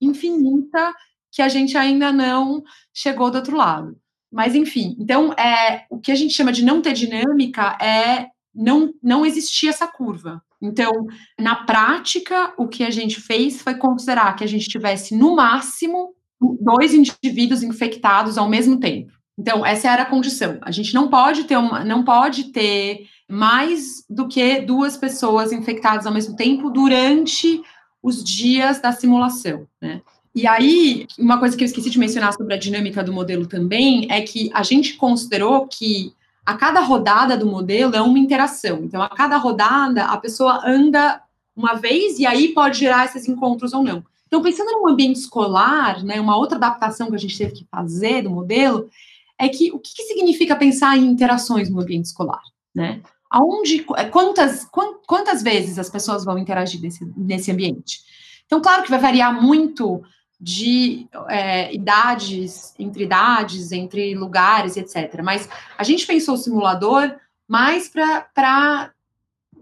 infinita 0.00 0.92
que 1.32 1.42
a 1.42 1.48
gente 1.48 1.76
ainda 1.76 2.12
não 2.12 2.62
chegou 2.94 3.30
do 3.30 3.36
outro 3.36 3.56
lado. 3.56 3.96
Mas 4.32 4.54
enfim, 4.54 4.96
então 4.98 5.32
é 5.34 5.86
o 5.90 5.98
que 5.98 6.12
a 6.12 6.14
gente 6.14 6.34
chama 6.34 6.52
de 6.52 6.64
não 6.64 6.82
ter 6.82 6.92
dinâmica 6.92 7.78
é 7.80 8.28
não 8.54 8.92
não 9.02 9.24
existir 9.24 9.68
essa 9.68 9.86
curva. 9.86 10.42
Então, 10.60 10.90
na 11.38 11.54
prática, 11.54 12.52
o 12.56 12.66
que 12.66 12.82
a 12.82 12.90
gente 12.90 13.20
fez 13.20 13.60
foi 13.60 13.74
considerar 13.74 14.34
que 14.34 14.44
a 14.44 14.46
gente 14.46 14.68
tivesse 14.68 15.14
no 15.14 15.36
máximo 15.36 16.14
dois 16.60 16.94
indivíduos 16.94 17.62
infectados 17.62 18.36
ao 18.38 18.48
mesmo 18.48 18.78
tempo. 18.78 19.12
Então, 19.38 19.64
essa 19.64 19.90
era 19.90 20.02
a 20.02 20.06
condição. 20.06 20.58
A 20.62 20.70
gente 20.70 20.94
não 20.94 21.08
pode 21.08 21.44
ter 21.44 21.56
uma, 21.56 21.84
não 21.84 22.04
pode 22.04 22.44
ter 22.44 23.06
mais 23.28 24.04
do 24.08 24.28
que 24.28 24.60
duas 24.60 24.96
pessoas 24.96 25.52
infectadas 25.52 26.06
ao 26.06 26.12
mesmo 26.12 26.36
tempo 26.36 26.70
durante 26.70 27.60
os 28.02 28.22
dias 28.22 28.80
da 28.80 28.92
simulação, 28.92 29.66
né? 29.80 30.00
E 30.34 30.46
aí, 30.46 31.06
uma 31.18 31.38
coisa 31.38 31.56
que 31.56 31.64
eu 31.64 31.66
esqueci 31.66 31.88
de 31.88 31.98
mencionar 31.98 32.32
sobre 32.34 32.52
a 32.52 32.58
dinâmica 32.58 33.02
do 33.02 33.12
modelo 33.12 33.46
também 33.46 34.06
é 34.10 34.20
que 34.20 34.50
a 34.52 34.62
gente 34.62 34.94
considerou 34.94 35.66
que 35.66 36.12
a 36.44 36.54
cada 36.54 36.80
rodada 36.80 37.36
do 37.38 37.46
modelo 37.46 37.96
é 37.96 38.02
uma 38.02 38.18
interação. 38.18 38.80
Então, 38.84 39.02
a 39.02 39.08
cada 39.08 39.38
rodada, 39.38 40.04
a 40.04 40.16
pessoa 40.18 40.62
anda 40.64 41.22
uma 41.56 41.74
vez 41.74 42.18
e 42.18 42.26
aí 42.26 42.48
pode 42.48 42.78
gerar 42.78 43.06
esses 43.06 43.26
encontros 43.26 43.72
ou 43.72 43.82
não. 43.82 44.04
Então, 44.36 44.44
pensando 44.44 44.70
no 44.70 44.86
ambiente 44.86 45.16
escolar, 45.16 46.04
né, 46.04 46.20
uma 46.20 46.36
outra 46.36 46.58
adaptação 46.58 47.08
que 47.08 47.14
a 47.14 47.18
gente 47.18 47.38
teve 47.38 47.52
que 47.52 47.66
fazer 47.70 48.20
do 48.20 48.28
modelo 48.28 48.90
é 49.38 49.48
que 49.48 49.72
o 49.72 49.78
que, 49.78 49.94
que 49.94 50.02
significa 50.02 50.54
pensar 50.54 50.94
em 50.94 51.06
interações 51.06 51.70
no 51.70 51.80
ambiente 51.80 52.04
escolar, 52.04 52.42
né? 52.74 53.00
Aonde, 53.30 53.82
quantas, 54.10 54.68
quantas 55.06 55.42
vezes 55.42 55.78
as 55.78 55.88
pessoas 55.88 56.22
vão 56.22 56.36
interagir 56.36 56.82
nesse, 56.82 57.10
nesse 57.16 57.50
ambiente? 57.50 58.00
Então, 58.44 58.60
claro 58.60 58.82
que 58.82 58.90
vai 58.90 58.98
variar 58.98 59.42
muito 59.42 60.02
de 60.38 61.08
é, 61.30 61.74
idades, 61.74 62.74
entre 62.78 63.04
idades, 63.04 63.72
entre 63.72 64.14
lugares, 64.14 64.76
etc. 64.76 65.22
Mas 65.24 65.48
a 65.78 65.82
gente 65.82 66.06
pensou 66.06 66.34
o 66.34 66.38
simulador 66.38 67.16
mais 67.48 67.88
para 67.88 68.92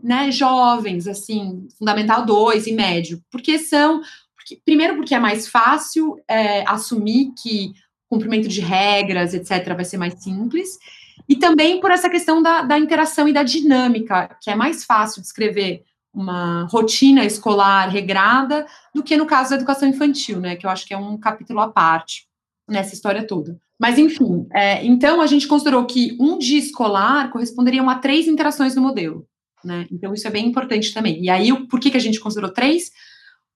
né, 0.03 0.33
jovens, 0.33 1.07
assim, 1.07 1.69
fundamental 1.79 2.27
2 2.27 2.67
e 2.67 2.73
médio, 2.73 3.23
porque 3.31 3.57
são 3.59 4.03
porque, 4.45 4.61
primeiro, 4.63 4.97
porque 4.97 5.15
é 5.15 5.19
mais 5.19 5.49
fácil 5.49 6.21
é, 6.29 6.69
assumir 6.69 7.33
que 7.43 7.73
cumprimento 8.09 8.47
de 8.47 8.61
regras, 8.61 9.33
etc., 9.33 9.75
vai 9.75 9.85
ser 9.85 9.97
mais 9.97 10.23
simples. 10.23 10.79
E 11.27 11.35
também 11.35 11.81
por 11.81 11.91
essa 11.91 12.11
questão 12.11 12.43
da, 12.43 12.61
da 12.63 12.79
interação 12.79 13.27
e 13.27 13.33
da 13.33 13.43
dinâmica, 13.43 14.37
que 14.43 14.51
é 14.51 14.55
mais 14.55 14.85
fácil 14.85 15.23
descrever 15.23 15.83
uma 16.13 16.69
rotina 16.71 17.25
escolar 17.25 17.89
regrada 17.89 18.67
do 18.95 19.03
que 19.03 19.17
no 19.17 19.27
caso 19.27 19.51
da 19.51 19.57
educação 19.57 19.89
infantil, 19.89 20.39
né? 20.39 20.55
Que 20.55 20.67
eu 20.67 20.71
acho 20.71 20.87
que 20.87 20.93
é 20.93 20.99
um 20.99 21.17
capítulo 21.17 21.61
à 21.61 21.69
parte 21.69 22.27
nessa 22.69 22.95
história 22.95 23.27
toda. 23.27 23.59
Mas, 23.81 23.99
enfim, 23.99 24.47
é, 24.53 24.85
então 24.85 25.21
a 25.21 25.27
gente 25.27 25.49
considerou 25.49 25.87
que 25.87 26.17
um 26.21 26.39
dia 26.39 26.59
escolar 26.59 27.31
corresponderia 27.31 27.83
a 27.83 27.95
três 27.97 28.29
interações 28.29 28.77
no 28.77 28.83
modelo. 28.83 29.27
Né? 29.65 29.87
Então, 29.91 30.13
isso 30.13 30.29
é 30.29 30.31
bem 30.31 30.47
importante 30.47 30.93
também. 30.93 31.23
E 31.25 31.31
aí, 31.31 31.51
por 31.67 31.81
que, 31.81 31.91
que 31.91 31.97
a 31.97 32.01
gente 32.01 32.21
considerou 32.21 32.53
três? 32.53 32.93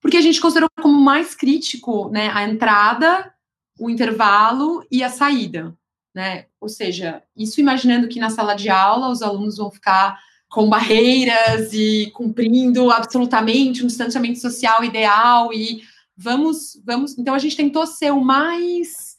porque 0.00 0.16
a 0.16 0.20
gente 0.20 0.40
considerou 0.40 0.68
mais 1.08 1.34
crítico 1.34 2.10
né, 2.10 2.28
a 2.34 2.46
entrada, 2.46 3.32
o 3.80 3.88
intervalo 3.88 4.84
e 4.90 5.02
a 5.02 5.08
saída. 5.08 5.74
Né? 6.14 6.44
Ou 6.60 6.68
seja, 6.68 7.22
isso 7.34 7.62
imaginando 7.62 8.08
que 8.08 8.20
na 8.20 8.28
sala 8.28 8.54
de 8.54 8.68
aula 8.68 9.08
os 9.08 9.22
alunos 9.22 9.56
vão 9.56 9.70
ficar 9.70 10.18
com 10.50 10.68
barreiras 10.68 11.72
e 11.72 12.10
cumprindo 12.12 12.90
absolutamente 12.90 13.82
um 13.82 13.86
distanciamento 13.86 14.38
social 14.38 14.84
ideal 14.84 15.50
e 15.50 15.82
vamos, 16.14 16.78
vamos. 16.84 17.16
Então 17.16 17.34
a 17.34 17.38
gente 17.38 17.56
tentou 17.56 17.86
ser 17.86 18.12
o 18.12 18.20
mais 18.20 19.16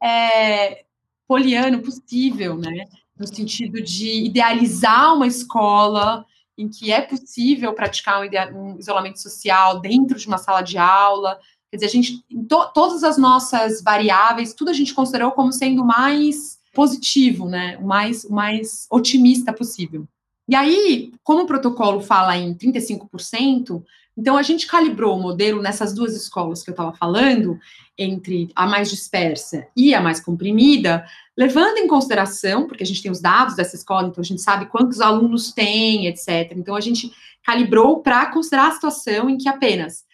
é, 0.00 0.84
poliano 1.26 1.80
possível, 1.80 2.56
né? 2.56 2.84
No 3.18 3.26
sentido 3.26 3.82
de 3.82 4.26
idealizar 4.26 5.16
uma 5.16 5.26
escola 5.26 6.24
em 6.56 6.68
que 6.68 6.92
é 6.92 7.00
possível 7.00 7.72
praticar 7.72 8.22
um, 8.54 8.78
isolamento 8.78 9.20
social 9.20 9.80
dentro 9.80 10.18
de 10.18 10.26
uma 10.26 10.38
sala 10.38 10.62
de 10.62 10.78
aula. 10.78 11.38
Quer 11.70 11.76
dizer, 11.76 11.86
a 11.86 11.90
gente, 11.90 12.24
to, 12.48 12.72
todas 12.74 13.02
as 13.02 13.16
nossas 13.16 13.82
variáveis, 13.82 14.54
tudo 14.54 14.70
a 14.70 14.74
gente 14.74 14.94
considerou 14.94 15.32
como 15.32 15.52
sendo 15.52 15.84
mais 15.84 16.58
positivo, 16.74 17.48
né? 17.48 17.78
O 17.80 17.86
mais, 17.86 18.24
o 18.24 18.32
mais 18.32 18.86
otimista 18.90 19.52
possível. 19.52 20.06
E 20.48 20.54
aí, 20.54 21.12
como 21.22 21.42
o 21.42 21.46
protocolo 21.46 22.00
fala 22.00 22.36
em 22.36 22.54
35%, 22.54 23.82
então 24.16 24.36
a 24.36 24.42
gente 24.42 24.66
calibrou 24.66 25.16
o 25.16 25.22
modelo 25.22 25.62
nessas 25.62 25.94
duas 25.94 26.14
escolas 26.14 26.62
que 26.62 26.70
eu 26.70 26.72
estava 26.72 26.92
falando, 26.92 27.58
entre 27.96 28.50
a 28.54 28.66
mais 28.66 28.90
dispersa 28.90 29.66
e 29.76 29.94
a 29.94 30.00
mais 30.00 30.20
comprimida, 30.20 31.06
levando 31.36 31.78
em 31.78 31.88
consideração, 31.88 32.66
porque 32.66 32.82
a 32.82 32.86
gente 32.86 33.02
tem 33.02 33.10
os 33.10 33.20
dados 33.20 33.56
dessa 33.56 33.76
escola, 33.76 34.08
então 34.08 34.20
a 34.20 34.24
gente 34.24 34.40
sabe 34.42 34.66
quantos 34.66 35.00
alunos 35.00 35.52
tem, 35.52 36.06
etc. 36.06 36.52
Então 36.56 36.74
a 36.74 36.80
gente 36.80 37.10
calibrou 37.44 38.00
para 38.00 38.26
considerar 38.26 38.68
a 38.68 38.72
situação 38.72 39.28
em 39.28 39.38
que 39.38 39.48
apenas 39.48 40.04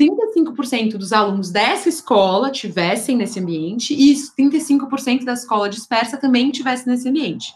35% 0.00 0.96
dos 0.96 1.12
alunos 1.12 1.50
dessa 1.50 1.88
escola 1.88 2.50
tivessem 2.50 3.16
nesse 3.16 3.38
ambiente 3.38 3.94
e 3.94 4.12
35% 4.38 5.24
da 5.24 5.34
escola 5.34 5.68
dispersa 5.68 6.16
também 6.16 6.50
tivesse 6.50 6.86
nesse 6.88 7.08
ambiente. 7.08 7.54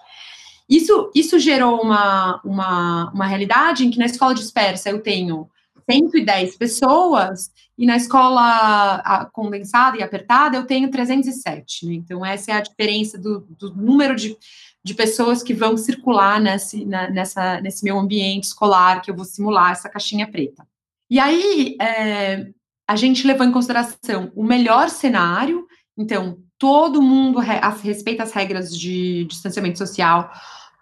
Isso, 0.69 1.11
isso 1.15 1.39
gerou 1.39 1.81
uma, 1.81 2.41
uma, 2.45 3.11
uma 3.13 3.27
realidade 3.27 3.87
em 3.87 3.91
que 3.91 3.99
na 3.99 4.07
escola 4.07 4.35
dispersa 4.35 4.91
eu 4.91 5.01
tenho 5.03 5.49
110 5.91 6.57
pessoas 6.57 7.51
e 7.77 7.87
na 7.87 7.97
escola 7.97 9.31
condensada 9.33 9.97
e 9.97 10.03
apertada 10.03 10.57
eu 10.57 10.67
tenho 10.67 10.91
307. 10.91 11.87
Né? 11.87 11.95
Então, 11.95 12.25
essa 12.25 12.53
é 12.53 12.55
a 12.55 12.61
diferença 12.61 13.17
do, 13.17 13.47
do 13.51 13.75
número 13.75 14.15
de, 14.15 14.37
de 14.85 14.95
pessoas 14.95 15.43
que 15.43 15.55
vão 15.55 15.77
circular 15.77 16.41
nesse, 16.41 16.85
na, 16.85 17.09
nessa, 17.09 17.61
nesse 17.61 17.85
meu 17.85 17.99
ambiente 17.99 18.45
escolar 18.45 19.01
que 19.01 19.11
eu 19.11 19.17
vou 19.17 19.25
simular 19.25 19.73
essa 19.73 19.89
caixinha 19.89 20.27
preta. 20.27 20.67
E 21.11 21.19
aí, 21.19 21.77
é, 21.81 22.49
a 22.87 22.97
gente 22.97 23.27
levou 23.27 23.47
em 23.47 23.53
consideração 23.53 24.31
o 24.35 24.45
melhor 24.45 24.91
cenário, 24.91 25.67
então, 25.97 26.39
todo 26.59 27.03
mundo 27.03 27.39
respeita 27.39 28.23
as 28.23 28.33
regras 28.33 28.77
de 28.77 29.25
distanciamento 29.25 29.79
social, 29.79 30.31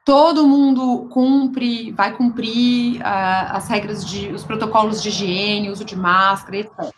todo 0.06 0.46
mundo 0.46 1.08
cumpre, 1.10 1.90
vai 1.90 2.16
cumprir 2.16 3.00
uh, 3.00 3.56
as 3.56 3.66
regras 3.66 4.04
de, 4.08 4.28
os 4.28 4.44
protocolos 4.44 5.02
de 5.02 5.08
higiene, 5.08 5.68
uso 5.68 5.84
de 5.84 5.96
máscara, 5.96 6.58
etc. 6.58 6.94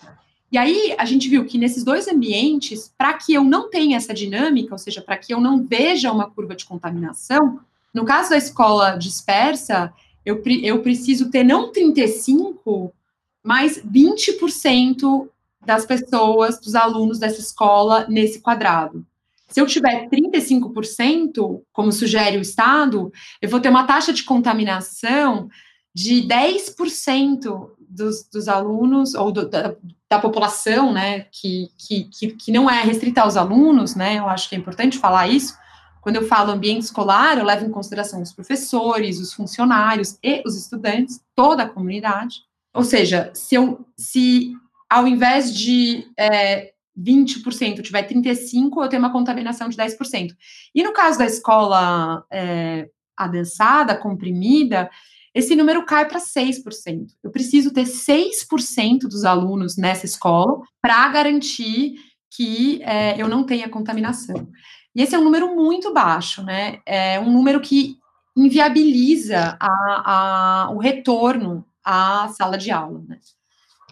E 0.53 0.59
aí 0.59 0.95
a 0.99 1.07
gente 1.07 1.27
viu 1.27 1.47
que 1.47 1.57
nesses 1.57 1.83
dois 1.83 2.07
ambientes, 2.07 2.93
para 2.99 3.15
que 3.15 3.33
eu 3.33 3.43
não 3.43 3.71
tenha 3.71 3.97
essa 3.97 4.13
dinâmica, 4.13 4.75
ou 4.75 4.79
seja, 4.79 5.01
para 5.01 5.17
que 5.17 5.33
eu 5.33 5.41
não 5.41 5.67
veja 5.67 6.13
uma 6.13 6.31
curva 6.31 6.55
de 6.55 6.67
contaminação, 6.67 7.61
no 7.95 8.05
caso 8.05 8.29
da 8.29 8.37
escola 8.37 8.99
dispersa, 8.99 9.91
eu, 10.23 10.43
eu 10.63 10.83
preciso 10.83 11.31
ter 11.31 11.45
não 11.45 11.73
35, 11.73 12.93
mais 13.43 13.83
20% 13.83 15.27
das 15.65 15.87
pessoas, 15.87 16.61
dos 16.61 16.75
alunos 16.75 17.19
dessa 17.19 17.41
escola 17.41 18.05
nesse 18.07 18.43
quadrado. 18.43 19.03
Se 19.49 19.61
eu 19.61 19.67
tiver 19.67 20.09
35%, 20.09 21.63
como 21.73 21.91
sugere 21.91 22.37
o 22.37 22.43
Estado, 22.43 23.11
eu 23.41 23.49
vou 23.49 23.61
ter 23.61 23.71
uma 23.71 23.87
taxa 23.87 24.13
de 24.13 24.23
contaminação 24.23 25.49
de 25.95 26.23
10% 26.29 27.71
dos, 27.89 28.29
dos 28.31 28.49
alunos, 28.49 29.15
ou 29.15 29.33
do, 29.33 29.49
da, 29.49 29.75
da, 30.09 30.19
população, 30.19 30.93
né, 30.93 31.27
que, 31.33 31.71
que, 31.79 32.05
que 32.33 32.53
não 32.53 32.69
é 32.69 32.83
restrita 32.83 33.23
aos 33.23 33.37
alunos, 33.37 33.95
né, 33.95 34.19
eu 34.19 34.29
acho 34.29 34.49
que 34.49 34.55
é 34.55 34.59
importante 34.59 34.99
falar 34.99 35.29
isso. 35.29 35.57
Quando 36.01 36.17
eu 36.17 36.27
falo 36.27 36.53
ambiente 36.53 36.83
escolar, 36.83 37.39
eu 37.39 37.45
levo 37.45 37.67
em 37.67 37.71
consideração 37.71 38.23
os 38.23 38.33
professores, 38.33 39.19
os 39.19 39.33
funcionários 39.33 40.19
e 40.23 40.43
os 40.47 40.57
estudantes, 40.57 41.21
toda 41.35 41.65
a 41.65 41.69
comunidade. 41.69 42.43
Ou 42.73 42.85
seja, 42.85 43.31
se, 43.35 43.55
eu, 43.55 43.85
se 43.97 44.53
ao 44.89 45.07
invés 45.07 45.53
de 45.55 46.07
é, 46.17 46.73
20%, 46.99 47.83
tiver 47.83 48.09
35%, 48.09 48.83
eu 48.83 48.89
tenho 48.89 49.03
uma 49.03 49.13
contaminação 49.13 49.69
de 49.69 49.77
10%. 49.77 50.31
E 50.75 50.83
no 50.83 50.93
caso 50.93 51.19
da 51.19 51.27
escola 51.27 52.25
é, 52.33 52.89
adensada, 53.17 53.97
comprimida, 53.97 54.91
esse 55.35 55.55
número 55.55 55.85
cai 55.85 56.09
para 56.09 56.19
6%. 56.19 57.07
Eu 57.23 57.31
preciso 57.31 57.73
ter 57.73 57.85
6% 57.85 59.03
dos 59.03 59.25
alunos 59.25 59.77
nessa 59.77 60.07
escola 60.07 60.63
para 60.81 61.09
garantir 61.09 61.95
que 62.31 62.83
é, 62.83 63.21
eu 63.21 63.29
não 63.29 63.45
tenha 63.45 63.69
contaminação. 63.69 64.49
E 64.95 65.03
esse 65.03 65.15
é 65.15 65.19
um 65.19 65.25
número 65.25 65.55
muito 65.55 65.93
baixo, 65.93 66.43
né? 66.43 66.81
É 66.85 67.21
um 67.21 67.31
número 67.31 67.61
que 67.61 67.97
inviabiliza 68.37 69.57
a, 69.61 69.69
a, 69.69 70.71
o 70.71 70.79
retorno 70.79 71.65
à 71.85 72.29
sala 72.29 72.59
de 72.59 72.71
aula, 72.71 73.03
né? 73.07 73.19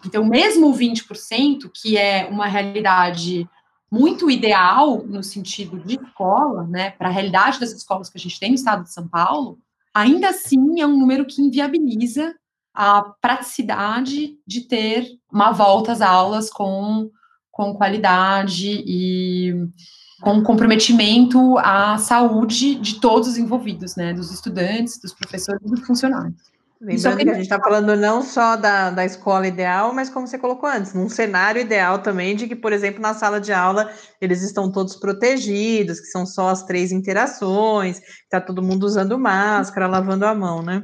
Então, 0.07 0.25
mesmo 0.25 0.69
o 0.69 0.73
20%, 0.73 1.69
que 1.73 1.97
é 1.97 2.25
uma 2.31 2.47
realidade 2.47 3.47
muito 3.91 4.31
ideal 4.31 5.03
no 5.05 5.21
sentido 5.21 5.79
de 5.79 5.95
escola, 5.95 6.65
né, 6.65 6.91
para 6.91 7.09
a 7.09 7.11
realidade 7.11 7.59
das 7.59 7.71
escolas 7.71 8.09
que 8.09 8.17
a 8.17 8.21
gente 8.21 8.39
tem 8.39 8.49
no 8.49 8.55
estado 8.55 8.83
de 8.83 8.93
São 8.93 9.07
Paulo, 9.07 9.59
ainda 9.93 10.29
assim 10.29 10.81
é 10.81 10.87
um 10.87 10.97
número 10.97 11.25
que 11.25 11.41
inviabiliza 11.41 12.33
a 12.73 13.01
praticidade 13.21 14.37
de 14.45 14.61
ter 14.61 15.09
uma 15.31 15.51
volta 15.51 15.91
às 15.91 16.01
aulas 16.01 16.49
com, 16.49 17.09
com 17.51 17.73
qualidade 17.73 18.83
e 18.85 19.53
com 20.21 20.41
comprometimento 20.41 21.57
à 21.57 21.97
saúde 21.97 22.75
de 22.75 22.99
todos 22.99 23.27
os 23.27 23.37
envolvidos, 23.37 23.95
né, 23.95 24.13
dos 24.13 24.31
estudantes, 24.31 24.99
dos 24.99 25.13
professores 25.13 25.61
e 25.65 25.69
dos 25.69 25.85
funcionários. 25.85 26.56
Lembrando 26.79 27.17
que 27.17 27.29
a 27.29 27.33
gente 27.33 27.43
está 27.43 27.59
falando 27.59 27.95
não 27.95 28.21
só 28.21 28.55
da, 28.55 28.91
da 28.91 29.03
escola 29.03 29.47
ideal, 29.47 29.93
mas 29.93 30.09
como 30.09 30.27
você 30.27 30.37
colocou 30.37 30.69
antes, 30.69 30.93
num 30.93 31.09
cenário 31.09 31.59
ideal 31.59 31.99
também 31.99 32.35
de 32.35 32.47
que, 32.47 32.55
por 32.55 32.71
exemplo, 32.71 33.01
na 33.01 33.15
sala 33.15 33.41
de 33.41 33.51
aula 33.51 33.91
eles 34.21 34.43
estão 34.43 34.71
todos 34.71 34.95
protegidos, 34.95 35.99
que 35.99 36.07
são 36.07 36.25
só 36.25 36.49
as 36.49 36.63
três 36.63 36.91
interações, 36.91 37.99
está 38.23 38.39
todo 38.39 38.61
mundo 38.61 38.83
usando 38.83 39.17
máscara, 39.17 39.87
lavando 39.87 40.25
a 40.25 40.35
mão, 40.35 40.61
né? 40.61 40.83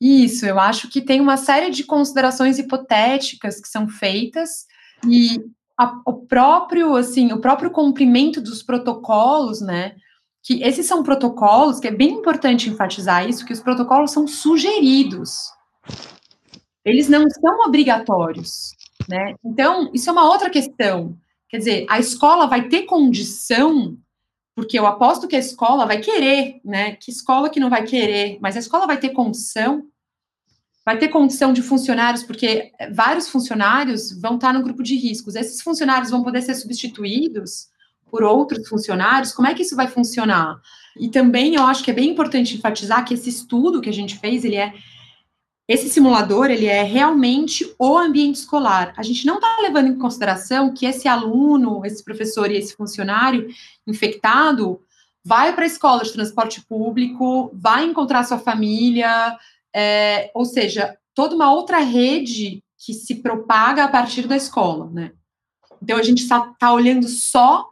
Isso, 0.00 0.46
eu 0.46 0.58
acho 0.58 0.88
que 0.88 1.00
tem 1.00 1.20
uma 1.20 1.36
série 1.36 1.70
de 1.70 1.84
considerações 1.84 2.58
hipotéticas 2.58 3.60
que 3.60 3.68
são 3.68 3.88
feitas 3.88 4.66
e 5.08 5.40
a, 5.78 6.00
o 6.06 6.26
próprio, 6.26 6.94
assim, 6.96 7.32
o 7.32 7.40
próprio 7.40 7.70
cumprimento 7.70 8.40
dos 8.40 8.62
protocolos, 8.62 9.60
né? 9.60 9.94
Que 10.42 10.62
esses 10.62 10.86
são 10.86 11.04
protocolos, 11.04 11.78
que 11.78 11.86
é 11.86 11.92
bem 11.92 12.14
importante 12.14 12.68
enfatizar 12.68 13.28
isso, 13.28 13.46
que 13.46 13.52
os 13.52 13.60
protocolos 13.60 14.10
são 14.10 14.26
sugeridos. 14.26 15.52
Eles 16.84 17.08
não 17.08 17.30
são 17.30 17.60
obrigatórios, 17.60 18.74
né? 19.08 19.36
Então, 19.44 19.88
isso 19.94 20.10
é 20.10 20.12
uma 20.12 20.28
outra 20.28 20.50
questão. 20.50 21.16
Quer 21.48 21.58
dizer, 21.58 21.86
a 21.88 22.00
escola 22.00 22.46
vai 22.48 22.68
ter 22.68 22.82
condição, 22.82 23.96
porque 24.54 24.76
eu 24.76 24.84
aposto 24.84 25.28
que 25.28 25.36
a 25.36 25.38
escola 25.38 25.86
vai 25.86 26.00
querer, 26.00 26.60
né? 26.64 26.96
Que 26.96 27.12
escola 27.12 27.48
que 27.48 27.60
não 27.60 27.70
vai 27.70 27.84
querer, 27.84 28.38
mas 28.40 28.56
a 28.56 28.60
escola 28.60 28.84
vai 28.84 28.98
ter 28.98 29.10
condição, 29.10 29.86
vai 30.84 30.98
ter 30.98 31.06
condição 31.08 31.52
de 31.52 31.62
funcionários, 31.62 32.24
porque 32.24 32.72
vários 32.92 33.28
funcionários 33.28 34.10
vão 34.20 34.34
estar 34.34 34.52
no 34.52 34.64
grupo 34.64 34.82
de 34.82 34.96
riscos. 34.96 35.36
Esses 35.36 35.62
funcionários 35.62 36.10
vão 36.10 36.24
poder 36.24 36.42
ser 36.42 36.56
substituídos 36.56 37.70
por 38.12 38.22
outros 38.22 38.68
funcionários, 38.68 39.32
como 39.32 39.48
é 39.48 39.54
que 39.54 39.62
isso 39.62 39.74
vai 39.74 39.88
funcionar? 39.88 40.60
E 41.00 41.08
também 41.08 41.54
eu 41.54 41.62
acho 41.62 41.82
que 41.82 41.90
é 41.90 41.94
bem 41.94 42.10
importante 42.10 42.54
enfatizar 42.54 43.06
que 43.06 43.14
esse 43.14 43.30
estudo 43.30 43.80
que 43.80 43.88
a 43.88 43.92
gente 43.92 44.18
fez, 44.18 44.44
ele 44.44 44.56
é 44.56 44.74
esse 45.66 45.88
simulador, 45.88 46.50
ele 46.50 46.66
é 46.66 46.82
realmente 46.82 47.74
o 47.78 47.96
ambiente 47.96 48.34
escolar. 48.34 48.92
A 48.98 49.02
gente 49.02 49.24
não 49.24 49.36
está 49.36 49.56
levando 49.62 49.86
em 49.86 49.98
consideração 49.98 50.74
que 50.74 50.84
esse 50.84 51.08
aluno, 51.08 51.86
esse 51.86 52.04
professor 52.04 52.50
e 52.50 52.58
esse 52.58 52.76
funcionário 52.76 53.48
infectado 53.86 54.82
vai 55.24 55.54
para 55.54 55.64
a 55.64 55.66
escola 55.66 56.02
de 56.02 56.12
transporte 56.12 56.60
público, 56.66 57.50
vai 57.54 57.86
encontrar 57.86 58.24
sua 58.24 58.38
família, 58.38 59.38
é, 59.74 60.30
ou 60.34 60.44
seja, 60.44 60.98
toda 61.14 61.34
uma 61.34 61.50
outra 61.50 61.78
rede 61.78 62.62
que 62.76 62.92
se 62.92 63.22
propaga 63.22 63.84
a 63.84 63.88
partir 63.88 64.26
da 64.26 64.36
escola, 64.36 64.90
né? 64.90 65.12
Então 65.82 65.96
a 65.96 66.02
gente 66.02 66.22
está 66.22 66.52
tá 66.58 66.72
olhando 66.72 67.08
só 67.08 67.71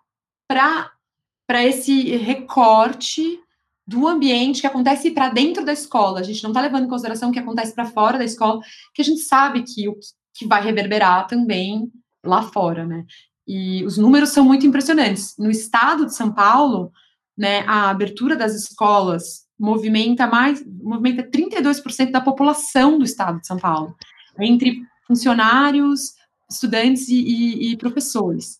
para 0.50 1.64
esse 1.64 2.16
recorte 2.16 3.38
do 3.86 4.08
ambiente 4.08 4.60
que 4.60 4.66
acontece 4.66 5.12
para 5.12 5.28
dentro 5.28 5.64
da 5.64 5.72
escola. 5.72 6.18
A 6.18 6.22
gente 6.24 6.42
não 6.42 6.50
está 6.50 6.60
levando 6.60 6.86
em 6.86 6.88
consideração 6.88 7.30
o 7.30 7.32
que 7.32 7.38
acontece 7.38 7.72
para 7.72 7.86
fora 7.86 8.18
da 8.18 8.24
escola, 8.24 8.60
que 8.92 9.00
a 9.00 9.04
gente 9.04 9.20
sabe 9.20 9.62
que 9.62 9.88
o 9.88 9.96
que 10.34 10.46
vai 10.46 10.60
reverberar 10.62 11.28
também 11.28 11.88
lá 12.24 12.42
fora, 12.42 12.84
né? 12.84 13.04
E 13.46 13.84
os 13.84 13.96
números 13.96 14.30
são 14.30 14.44
muito 14.44 14.66
impressionantes. 14.66 15.36
No 15.38 15.50
estado 15.50 16.06
de 16.06 16.14
São 16.14 16.32
Paulo, 16.32 16.92
né, 17.38 17.60
a 17.66 17.90
abertura 17.90 18.36
das 18.36 18.54
escolas 18.54 19.46
movimenta 19.58 20.26
mais, 20.26 20.64
movimenta 20.66 21.22
32% 21.22 22.10
da 22.10 22.20
população 22.20 22.98
do 22.98 23.04
estado 23.04 23.40
de 23.40 23.46
São 23.46 23.56
Paulo, 23.56 23.96
entre 24.40 24.82
funcionários, 25.06 26.14
estudantes 26.50 27.08
e, 27.08 27.20
e, 27.20 27.72
e 27.72 27.76
professores. 27.76 28.59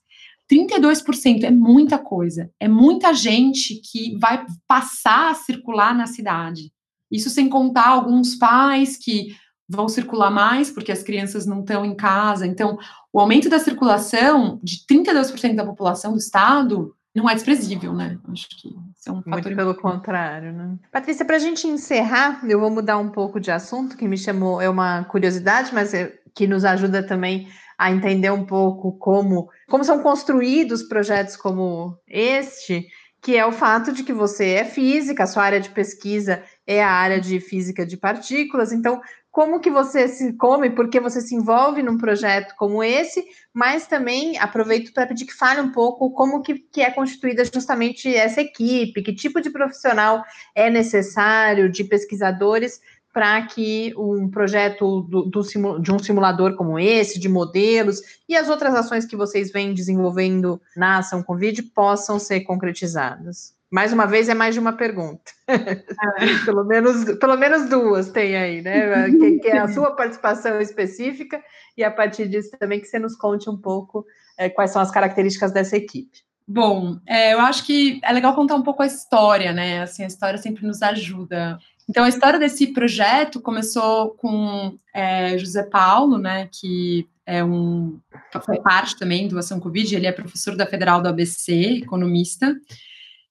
32% 0.51 1.44
é 1.44 1.51
muita 1.51 1.98
coisa, 1.98 2.51
é 2.59 2.66
muita 2.66 3.14
gente 3.14 3.80
que 3.80 4.18
vai 4.18 4.44
passar 4.66 5.30
a 5.30 5.34
circular 5.34 5.94
na 5.94 6.07
cidade. 6.07 6.72
Isso 7.11 7.30
sem 7.30 7.48
contar 7.48 7.88
alguns 7.88 8.34
pais 8.34 8.96
que 8.96 9.36
vão 9.68 9.88
circular 9.88 10.30
mais 10.30 10.70
porque 10.70 10.90
as 10.90 11.03
crianças 11.03 11.46
não 11.46 11.61
estão 11.61 11.84
em 11.84 11.94
casa. 11.94 12.46
Então, 12.46 12.76
o 13.12 13.20
aumento 13.20 13.48
da 13.48 13.59
circulação 13.59 14.59
de 14.62 14.84
32% 14.90 15.55
da 15.55 15.64
população 15.64 16.12
do 16.12 16.18
estado 16.18 16.94
não 17.14 17.28
é 17.28 17.34
desprezível, 17.34 17.92
né? 17.92 18.18
Acho 18.28 18.48
que 18.51 18.68
isso 18.68 19.09
é 19.09 19.12
um 19.12 19.16
fator. 19.16 19.32
Muito 19.32 19.57
pelo 19.57 19.74
contrário, 19.74 20.53
né? 20.53 20.76
Patrícia, 20.92 21.24
para 21.24 21.36
a 21.36 21.40
gente 21.40 21.66
encerrar, 21.66 22.40
eu 22.48 22.61
vou 22.61 22.70
mudar 22.70 22.98
um 22.98 23.09
pouco 23.09 23.40
de 23.40 23.51
assunto, 23.51 23.96
que 23.96 24.07
me 24.07 24.16
chamou, 24.16 24.61
é 24.61 24.68
uma 24.68 25.05
curiosidade, 25.05 25.74
mas 25.74 25.92
é, 25.92 26.12
que 26.34 26.46
nos 26.46 26.64
ajuda 26.64 27.03
também 27.03 27.48
a 27.80 27.90
entender 27.90 28.30
um 28.30 28.44
pouco 28.44 28.92
como, 28.98 29.48
como 29.66 29.82
são 29.82 30.02
construídos 30.02 30.82
projetos 30.82 31.34
como 31.34 31.96
este, 32.06 32.86
que 33.22 33.38
é 33.38 33.46
o 33.46 33.52
fato 33.52 33.90
de 33.90 34.04
que 34.04 34.12
você 34.12 34.50
é 34.50 34.64
física, 34.66 35.26
sua 35.26 35.44
área 35.44 35.58
de 35.58 35.70
pesquisa 35.70 36.42
é 36.66 36.84
a 36.84 36.90
área 36.90 37.18
de 37.18 37.40
física 37.40 37.86
de 37.86 37.96
partículas, 37.96 38.70
então 38.70 39.00
como 39.30 39.60
que 39.60 39.70
você 39.70 40.08
se 40.08 40.34
come, 40.34 40.68
porque 40.68 41.00
você 41.00 41.22
se 41.22 41.34
envolve 41.34 41.82
num 41.82 41.96
projeto 41.96 42.54
como 42.58 42.84
esse, 42.84 43.24
mas 43.54 43.86
também 43.86 44.36
aproveito 44.36 44.92
para 44.92 45.06
pedir 45.06 45.24
que 45.24 45.32
fale 45.32 45.62
um 45.62 45.72
pouco 45.72 46.10
como 46.10 46.42
que, 46.42 46.58
que 46.58 46.82
é 46.82 46.90
constituída 46.90 47.44
justamente 47.46 48.14
essa 48.14 48.42
equipe, 48.42 49.02
que 49.02 49.14
tipo 49.14 49.40
de 49.40 49.48
profissional 49.48 50.22
é 50.54 50.68
necessário, 50.68 51.70
de 51.70 51.84
pesquisadores, 51.84 52.78
para 53.12 53.42
que 53.42 53.92
um 53.96 54.30
projeto 54.30 55.02
do, 55.02 55.22
do, 55.22 55.80
de 55.80 55.92
um 55.92 55.98
simulador 55.98 56.54
como 56.54 56.78
esse, 56.78 57.18
de 57.18 57.28
modelos 57.28 58.00
e 58.28 58.36
as 58.36 58.48
outras 58.48 58.74
ações 58.74 59.04
que 59.04 59.16
vocês 59.16 59.50
vêm 59.50 59.74
desenvolvendo 59.74 60.61
na 60.76 60.98
Ação 60.98 61.22
Covid 61.22 61.62
possam 61.74 62.18
ser 62.18 62.40
concretizadas. 62.40 63.54
Mais 63.70 63.92
uma 63.92 64.04
vez, 64.04 64.28
é 64.28 64.34
mais 64.34 64.54
de 64.54 64.61
uma 64.61 64.72
pergunta. 64.72 65.30
É. 65.46 65.56
pelo, 66.44 66.64
menos, 66.64 67.04
pelo 67.18 67.36
menos 67.36 67.68
duas 67.68 68.11
tem 68.11 68.36
aí, 68.36 68.62
né? 68.62 69.08
Que, 69.11 69.38
que, 69.38 69.48
é 69.48 69.58
a 69.58 69.68
sua 69.72 69.94
participação 69.94 70.61
específica 70.61 71.42
e 71.76 71.84
a 71.84 71.90
partir 71.90 72.28
disso 72.28 72.50
também 72.58 72.80
que 72.80 72.86
você 72.86 72.98
nos 72.98 73.16
conte 73.16 73.48
um 73.48 73.56
pouco 73.56 74.04
é, 74.36 74.48
quais 74.48 74.72
são 74.72 74.82
as 74.82 74.90
características 74.90 75.52
dessa 75.52 75.76
equipe. 75.76 76.18
Bom, 76.46 76.98
é, 77.06 77.32
eu 77.32 77.40
acho 77.40 77.64
que 77.64 78.00
é 78.02 78.12
legal 78.12 78.34
contar 78.34 78.56
um 78.56 78.62
pouco 78.62 78.82
a 78.82 78.86
história, 78.86 79.52
né? 79.52 79.82
Assim, 79.82 80.02
a 80.02 80.08
história 80.08 80.36
sempre 80.36 80.66
nos 80.66 80.82
ajuda. 80.82 81.61
Então, 81.91 82.05
a 82.05 82.09
história 82.09 82.38
desse 82.38 82.68
projeto 82.68 83.41
começou 83.41 84.11
com 84.11 84.78
é, 84.95 85.36
José 85.36 85.64
Paulo, 85.64 86.18
né? 86.18 86.49
Que 86.53 87.09
é 87.26 87.43
um 87.43 87.99
foi 88.45 88.61
parte 88.61 88.97
também 88.97 89.26
do 89.26 89.36
Ação 89.36 89.59
Covid. 89.59 89.97
Ele 89.97 90.07
é 90.07 90.12
professor 90.12 90.57
da 90.57 90.66
Federal 90.66 91.03
do 91.03 91.09
ABC, 91.09 91.53
economista 91.82 92.57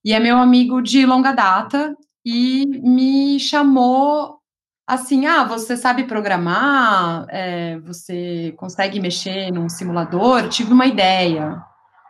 e 0.04 0.12
é 0.12 0.20
meu 0.20 0.36
amigo 0.36 0.82
de 0.82 1.06
longa 1.06 1.32
data 1.32 1.96
e 2.26 2.66
me 2.84 3.40
chamou 3.40 4.40
assim, 4.86 5.26
ah, 5.26 5.46
você 5.46 5.78
sabe 5.78 6.04
programar, 6.04 7.28
é, 7.30 7.80
você 7.80 8.54
consegue 8.58 9.00
mexer 9.00 9.54
num 9.54 9.70
simulador? 9.70 10.50
Tive 10.50 10.74
uma 10.74 10.86
ideia. 10.86 11.64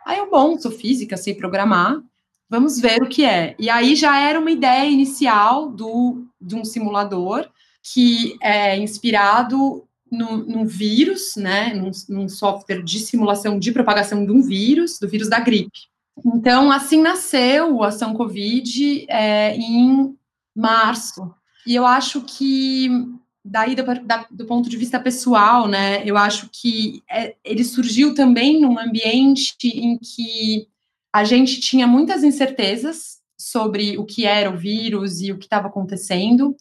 Aí 0.04 0.18
eu, 0.18 0.28
bom, 0.28 0.58
sou 0.58 0.72
física, 0.72 1.16
sei 1.16 1.32
programar, 1.32 2.00
vamos 2.48 2.80
ver 2.80 3.00
o 3.04 3.08
que 3.08 3.24
é. 3.24 3.54
E 3.56 3.70
aí 3.70 3.94
já 3.94 4.18
era 4.18 4.40
uma 4.40 4.50
ideia 4.50 4.90
inicial 4.90 5.70
do, 5.70 6.26
de 6.40 6.54
um 6.54 6.64
simulador 6.64 7.48
que 7.82 8.36
é 8.42 8.76
inspirado 8.76 9.84
no, 10.10 10.38
num 10.38 10.66
vírus, 10.66 11.36
né, 11.36 11.72
num, 11.72 11.90
num 12.08 12.28
software 12.28 12.82
de 12.82 12.98
simulação 12.98 13.58
de 13.58 13.70
propagação 13.72 14.24
de 14.24 14.32
um 14.32 14.42
vírus, 14.42 14.98
do 14.98 15.08
vírus 15.08 15.28
da 15.28 15.38
gripe. 15.38 15.88
Então, 16.24 16.70
assim 16.70 17.00
nasceu 17.00 17.76
o 17.76 17.84
Ação 17.84 18.14
Covid 18.14 19.06
é, 19.08 19.54
em 19.56 20.14
março. 20.54 21.32
E 21.66 21.74
eu 21.74 21.86
acho 21.86 22.22
que, 22.22 22.88
daí, 23.44 23.74
do, 23.74 23.84
da, 24.04 24.26
do, 24.30 24.44
ponto 24.44 24.68
de 24.68 24.76
vista 24.76 24.98
pessoal, 24.98 25.68
né, 25.68 26.02
eu 26.04 26.16
acho 26.16 26.48
que 26.52 27.02
é, 27.08 27.36
ele 27.44 27.64
surgiu 27.64 28.14
também 28.14 28.60
num 28.60 28.78
ambiente 28.78 29.56
em 29.64 29.96
que 29.98 30.66
a 31.12 31.24
gente 31.24 31.60
tinha 31.60 31.86
muitas 31.86 32.22
incertezas 32.22 33.19
sobre 33.40 33.98
o 33.98 34.04
que 34.04 34.26
era 34.26 34.50
o 34.50 34.56
vírus 34.56 35.20
e 35.20 35.32
o 35.32 35.38
que 35.38 35.46
estava 35.46 35.68
acontecendo 35.68 36.54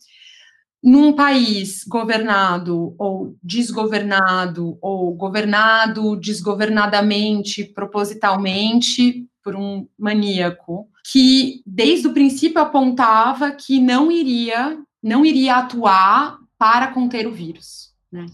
num 0.82 1.14
país 1.14 1.84
governado 1.84 2.96
ou 2.98 3.36
desgovernado, 3.44 4.78
ou 4.82 5.14
governado 5.14 6.16
desgovernadamente, 6.16 7.66
propositalmente, 7.66 9.28
por 9.44 9.56
um 9.56 9.88
maníaco, 9.98 10.88
que 11.12 11.62
desde 11.66 12.08
o 12.08 12.14
princípio 12.14 12.62
apontava 12.62 13.52
que 13.52 13.80
não 13.80 14.12
iria, 14.12 14.78
não 15.04 15.26
iria 15.26 15.58
atuar 15.58 16.38
para 16.58 16.88
conter 16.88 17.28
o 17.28 17.32
vírus. 17.32 17.94
Né? 18.12 18.26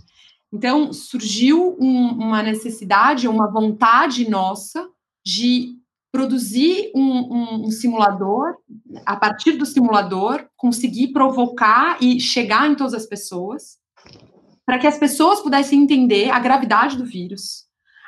Então, 0.53 0.93
surgiu 0.93 1.75
um, 1.79 2.09
uma 2.13 2.43
necessidade, 2.43 3.27
uma 3.27 3.51
vontade 3.51 4.29
nossa 4.29 4.87
de 5.25 5.75
produzir 6.16 6.91
um, 6.95 7.01
um, 7.01 7.66
um, 7.66 7.72
simulador, 7.72 8.55
a 9.05 9.18
partir 9.18 9.57
do 9.57 9.66
simulador, 9.66 10.45
conseguir 10.55 11.09
provocar 11.09 11.97
e 11.99 12.22
chegar 12.22 12.72
em 12.72 12.76
todas 12.76 12.93
as 12.93 13.05
pessoas, 13.05 13.78
para 14.66 14.80
que 14.80 14.88
as 14.88 14.97
pessoas 14.97 15.41
pudessem 15.41 15.84
entender 15.84 16.30
a 16.30 16.39
gravidade 16.39 16.95
do 16.95 17.03
vírus, 17.03 17.66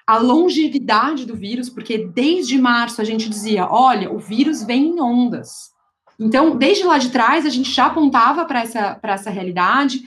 a 0.08 0.18
longevidade 0.18 1.26
do 1.26 1.36
vírus, 1.36 1.70
porque 1.70 1.98
desde 1.98 2.58
março 2.58 3.02
a 3.02 3.04
gente 3.04 3.30
dizia: 3.30 3.68
olha, 3.70 4.10
o 4.10 4.20
vírus 4.20 4.64
vem 4.64 4.88
em 4.88 5.02
ondas. 5.02 5.72
Então, 6.18 6.56
desde 6.56 6.86
lá 6.86 6.98
de 6.98 7.10
trás, 7.10 7.46
a 7.46 7.50
gente 7.50 7.70
já 7.70 7.88
apontava 7.88 8.46
para 8.46 8.62
essa, 8.62 8.98
essa 9.04 9.30
realidade, 9.30 10.02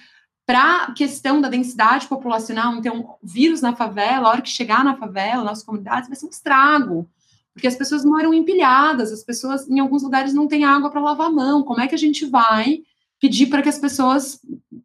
para 0.47 0.85
a 0.85 0.93
questão 0.95 1.39
da 1.39 1.51
densidade 1.51 2.09
populacional. 2.09 2.77
Então, 2.77 3.17
vírus 3.23 3.61
na 3.61 3.77
favela, 3.77 4.27
a 4.27 4.31
hora 4.31 4.43
que 4.43 4.49
chegar 4.49 4.83
na 4.83 4.97
favela, 4.97 5.45
nas 5.45 5.63
comunidades, 5.63 6.09
vai 6.09 6.17
ser 6.17 6.25
um 6.25 6.31
estrago 6.31 7.07
porque 7.53 7.67
as 7.67 7.77
pessoas 7.77 8.05
moram 8.05 8.33
empilhadas, 8.33 9.13
as 9.13 9.25
pessoas 9.25 9.69
em 9.69 9.81
alguns 9.81 10.03
lugares 10.03 10.33
não 10.33 10.47
têm 10.47 10.65
água 10.65 10.91
para 10.91 11.01
lavar 11.01 11.27
a 11.27 11.33
mão. 11.33 11.63
Como 11.63 11.81
é 11.81 11.89
que 11.89 11.95
a 11.95 11.99
gente 11.99 12.25
vai 12.27 12.79
pedir 13.21 13.47
para 13.47 13.63
que 13.63 13.69
as 13.69 13.79
pessoas 13.79 14.41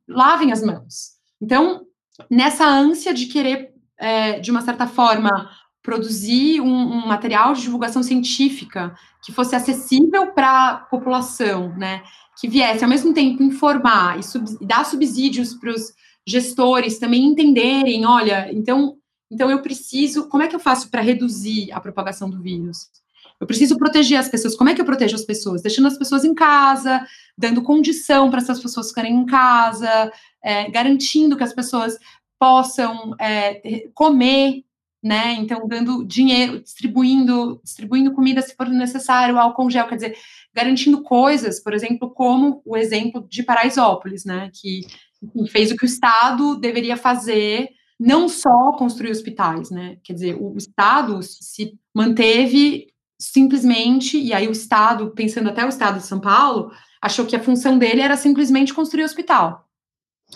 lavem 0.07 0.51
as 0.51 0.63
mãos? 0.63 1.15
Então, 1.41 1.85
nessa 2.29 2.67
ânsia 2.67 3.13
de 3.13 3.27
querer, 3.27 3.73
é, 3.97 4.39
de 4.39 4.51
uma 4.51 4.61
certa 4.61 4.87
forma, 4.87 5.49
produzir 5.85 6.59
um, 6.61 6.67
um, 6.67 7.07
material 7.07 7.53
de 7.53 7.61
divulgação 7.61 8.01
científica 8.01 8.95
que 9.23 9.31
fosse 9.31 9.55
acessível 9.55 10.31
para 10.31 10.69
a 10.69 10.75
população, 10.77 11.69
né? 11.77 12.01
Que 12.41 12.47
viesse 12.47 12.83
ao 12.83 12.89
mesmo 12.89 13.13
tempo 13.13 13.43
informar 13.43 14.19
e, 14.19 14.23
sub, 14.23 14.45
e 14.59 14.65
dar 14.65 14.83
subsídios 14.83 15.53
para 15.53 15.69
os 15.69 15.93
gestores 16.27 16.97
também 16.97 17.23
entenderem, 17.23 18.03
olha, 18.05 18.51
então 18.51 18.97
então, 19.31 19.49
eu 19.49 19.61
preciso. 19.61 20.27
Como 20.27 20.43
é 20.43 20.47
que 20.47 20.55
eu 20.55 20.59
faço 20.59 20.89
para 20.89 21.01
reduzir 21.01 21.71
a 21.71 21.79
propagação 21.79 22.29
do 22.29 22.41
vírus? 22.41 22.89
Eu 23.39 23.47
preciso 23.47 23.77
proteger 23.77 24.17
as 24.17 24.29
pessoas. 24.29 24.55
Como 24.55 24.69
é 24.69 24.73
que 24.73 24.81
eu 24.81 24.85
protejo 24.85 25.15
as 25.15 25.25
pessoas? 25.25 25.61
Deixando 25.61 25.87
as 25.87 25.97
pessoas 25.97 26.23
em 26.23 26.33
casa, 26.33 27.05
dando 27.37 27.61
condição 27.61 28.29
para 28.29 28.39
essas 28.39 28.61
pessoas 28.61 28.89
ficarem 28.89 29.13
em 29.13 29.25
casa, 29.25 30.11
é, 30.43 30.69
garantindo 30.69 31.35
que 31.35 31.43
as 31.43 31.53
pessoas 31.53 31.97
possam 32.39 33.13
é, 33.19 33.89
comer, 33.93 34.63
né? 35.03 35.33
Então, 35.33 35.67
dando 35.67 36.05
dinheiro, 36.05 36.61
distribuindo, 36.61 37.59
distribuindo 37.63 38.13
comida 38.13 38.41
se 38.41 38.55
for 38.55 38.69
necessário, 38.69 39.37
álcool 39.37 39.69
gel, 39.69 39.87
quer 39.87 39.95
dizer, 39.95 40.17
garantindo 40.53 41.03
coisas, 41.03 41.59
por 41.59 41.73
exemplo, 41.73 42.09
como 42.11 42.61
o 42.65 42.77
exemplo 42.77 43.25
de 43.29 43.43
Paraisópolis, 43.43 44.23
né? 44.23 44.49
Que 44.53 44.81
fez 45.49 45.71
o 45.71 45.75
que 45.75 45.85
o 45.85 45.87
Estado 45.87 46.55
deveria 46.55 46.95
fazer 46.95 47.69
não 47.99 48.27
só 48.27 48.73
construir 48.73 49.11
hospitais, 49.11 49.69
né? 49.69 49.97
Quer 50.03 50.13
dizer, 50.13 50.37
o 50.39 50.55
Estado 50.57 51.21
se 51.23 51.77
manteve 51.93 52.87
simplesmente, 53.19 54.17
e 54.17 54.33
aí 54.33 54.47
o 54.47 54.51
Estado, 54.51 55.11
pensando 55.11 55.49
até 55.49 55.65
o 55.65 55.69
Estado 55.69 55.99
de 55.99 56.05
São 56.05 56.19
Paulo, 56.19 56.71
achou 57.01 57.25
que 57.25 57.35
a 57.35 57.43
função 57.43 57.77
dele 57.77 58.01
era 58.01 58.17
simplesmente 58.17 58.73
construir 58.73 59.03
hospital, 59.03 59.65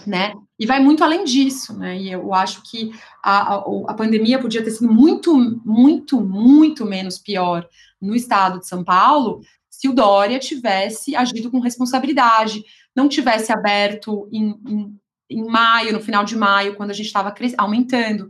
né? 0.08 0.34
E 0.58 0.66
vai 0.66 0.80
muito 0.80 1.04
além 1.04 1.24
disso, 1.26 1.78
né? 1.78 1.98
E 1.98 2.12
eu 2.12 2.34
acho 2.34 2.64
que 2.70 2.92
a, 3.22 3.56
a, 3.56 3.64
a 3.88 3.94
pandemia 3.94 4.40
podia 4.40 4.64
ter 4.64 4.72
sido 4.72 4.92
muito, 4.92 5.36
muito, 5.66 6.22
muito 6.22 6.86
menos 6.86 7.18
pior 7.18 7.68
no 8.02 8.16
Estado 8.16 8.60
de 8.60 8.68
São 8.68 8.84
Paulo 8.84 9.42
se 9.80 9.88
o 9.88 9.94
Dória 9.94 10.38
tivesse 10.40 11.16
agido 11.16 11.50
com 11.50 11.62
responsabilidade, 11.62 12.66
não 12.94 13.08
tivesse 13.08 13.50
aberto 13.50 14.28
em, 14.30 14.50
em 14.68 15.00
em 15.30 15.46
maio, 15.46 15.94
no 15.94 16.02
final 16.02 16.24
de 16.24 16.36
maio, 16.36 16.76
quando 16.76 16.92
a 16.92 16.94
gente 16.94 17.06
estava 17.06 17.34
aumentando. 17.58 18.30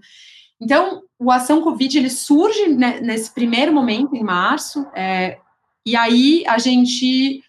Então, 0.61 1.03
o 1.17 1.31
Ação 1.31 1.61
Covid, 1.61 1.97
ele 1.97 2.09
surge 2.09 2.67
né, 2.67 2.99
nesse 2.99 3.33
primeiro 3.33 3.73
momento, 3.73 4.15
em 4.15 4.23
março, 4.23 4.85
é, 4.93 5.37
e 5.85 5.95
aí 5.95 6.43
a 6.45 6.57
gente 6.57 7.41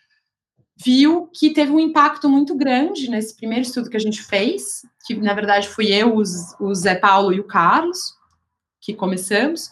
viu 0.82 1.28
que 1.34 1.51
teve 1.51 1.70
um 1.72 1.80
impacto 1.80 2.28
muito 2.28 2.55
grande 2.55 3.11
nesse 3.11 3.36
primeiro 3.36 3.62
estudo 3.62 3.90
que 3.90 3.96
a 3.96 4.01
gente 4.01 4.22
fez, 4.22 4.82
que 5.07 5.14
na 5.14 5.34
verdade 5.34 5.68
fui 5.68 5.92
eu, 5.92 6.16
os, 6.16 6.55
o 6.59 6.74
Zé 6.74 6.94
Paulo 6.94 7.32
e 7.32 7.40
o 7.40 7.44
Carlos, 7.44 8.14
que 8.80 8.94
começamos, 8.94 9.70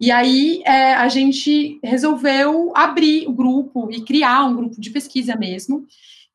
E 0.00 0.10
aí 0.10 0.62
é, 0.64 0.94
a 0.94 1.08
gente 1.08 1.78
resolveu 1.82 2.72
abrir 2.74 3.26
o 3.28 3.32
grupo 3.32 3.90
e 3.90 4.02
criar 4.02 4.44
um 4.44 4.56
grupo 4.56 4.80
de 4.80 4.90
pesquisa 4.90 5.36
mesmo. 5.36 5.86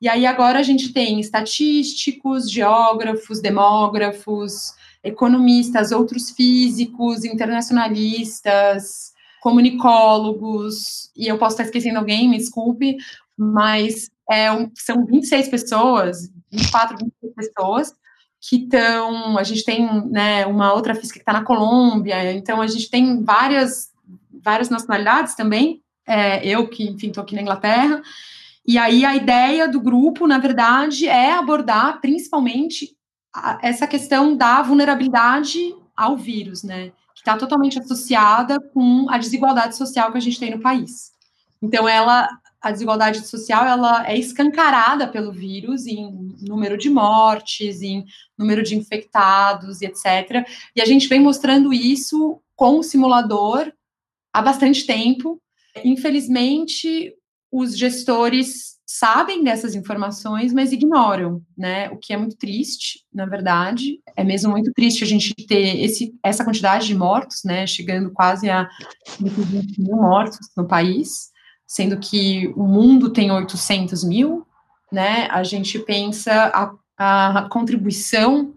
E 0.01 0.09
aí 0.09 0.25
agora 0.25 0.59
a 0.59 0.63
gente 0.63 0.91
tem 0.91 1.19
estatísticos, 1.19 2.49
geógrafos, 2.49 3.39
demógrafos, 3.39 4.73
economistas, 5.03 5.91
outros 5.91 6.31
físicos, 6.31 7.23
internacionalistas, 7.23 9.13
comunicólogos, 9.41 11.11
e 11.15 11.27
eu 11.27 11.37
posso 11.37 11.53
estar 11.53 11.63
esquecendo 11.63 11.99
alguém, 11.99 12.29
me 12.29 12.37
desculpe, 12.37 12.97
mas 13.37 14.09
é 14.29 14.51
um, 14.51 14.71
são 14.75 15.05
26 15.05 15.49
pessoas, 15.49 16.31
24, 16.51 16.97
26 16.97 17.33
pessoas, 17.35 17.93
que 18.39 18.57
estão. 18.57 19.37
A 19.37 19.43
gente 19.43 19.63
tem 19.63 19.87
né, 20.09 20.45
uma 20.45 20.73
outra 20.73 20.95
física 20.95 21.19
que 21.19 21.21
está 21.21 21.33
na 21.33 21.43
Colômbia, 21.43 22.33
então 22.33 22.61
a 22.61 22.67
gente 22.67 22.89
tem 22.89 23.23
várias, 23.23 23.91
várias 24.43 24.69
nacionalidades 24.69 25.35
também. 25.35 25.81
É, 26.07 26.45
eu 26.47 26.67
que, 26.67 26.83
enfim, 26.89 27.07
estou 27.07 27.23
aqui 27.23 27.35
na 27.35 27.41
Inglaterra. 27.41 28.01
E 28.65 28.77
aí 28.77 29.03
a 29.03 29.15
ideia 29.15 29.67
do 29.67 29.79
grupo, 29.79 30.27
na 30.27 30.37
verdade, 30.37 31.07
é 31.07 31.33
abordar 31.33 31.99
principalmente 31.99 32.95
a, 33.33 33.59
essa 33.61 33.87
questão 33.87 34.35
da 34.35 34.61
vulnerabilidade 34.61 35.75
ao 35.95 36.15
vírus, 36.17 36.63
né? 36.63 36.91
Que 37.13 37.21
está 37.21 37.37
totalmente 37.37 37.79
associada 37.79 38.59
com 38.73 39.07
a 39.09 39.17
desigualdade 39.17 39.75
social 39.75 40.11
que 40.11 40.17
a 40.17 40.21
gente 40.21 40.39
tem 40.39 40.51
no 40.51 40.61
país. 40.61 41.11
Então, 41.61 41.87
ela 41.87 42.27
a 42.61 42.71
desigualdade 42.71 43.27
social 43.27 43.65
ela 43.65 44.07
é 44.07 44.15
escancarada 44.15 45.07
pelo 45.07 45.31
vírus 45.31 45.87
em 45.87 46.35
número 46.41 46.77
de 46.77 46.91
mortes, 46.91 47.81
em 47.81 48.05
número 48.37 48.61
de 48.61 48.75
infectados 48.75 49.81
e 49.81 49.85
etc. 49.85 50.47
E 50.75 50.81
a 50.81 50.85
gente 50.85 51.07
vem 51.07 51.19
mostrando 51.19 51.73
isso 51.73 52.39
com 52.55 52.77
o 52.77 52.83
simulador 52.83 53.73
há 54.31 54.41
bastante 54.43 54.85
tempo. 54.85 55.41
Infelizmente, 55.83 57.11
os 57.51 57.77
gestores 57.77 58.71
sabem 58.85 59.43
dessas 59.43 59.75
informações, 59.75 60.53
mas 60.53 60.71
ignoram, 60.71 61.41
né? 61.57 61.89
O 61.89 61.97
que 61.97 62.13
é 62.13 62.17
muito 62.17 62.35
triste, 62.37 63.05
na 63.13 63.25
verdade. 63.25 63.99
É 64.15 64.23
mesmo 64.23 64.51
muito 64.51 64.71
triste 64.73 65.03
a 65.03 65.07
gente 65.07 65.33
ter 65.47 65.81
esse, 65.81 66.13
essa 66.23 66.43
quantidade 66.43 66.87
de 66.87 66.95
mortos, 66.95 67.43
né? 67.43 67.65
Chegando 67.65 68.11
quase 68.11 68.49
a 68.49 68.69
20 69.19 69.81
mil 69.81 69.95
mortos 69.95 70.39
no 70.55 70.67
país 70.67 71.31
sendo 71.71 71.97
que 71.97 72.51
o 72.57 72.67
mundo 72.67 73.11
tem 73.11 73.31
800 73.31 74.03
mil, 74.03 74.45
né? 74.91 75.29
A 75.31 75.41
gente 75.41 75.79
pensa 75.79 76.51
a, 76.53 77.37
a 77.37 77.47
contribuição 77.49 78.53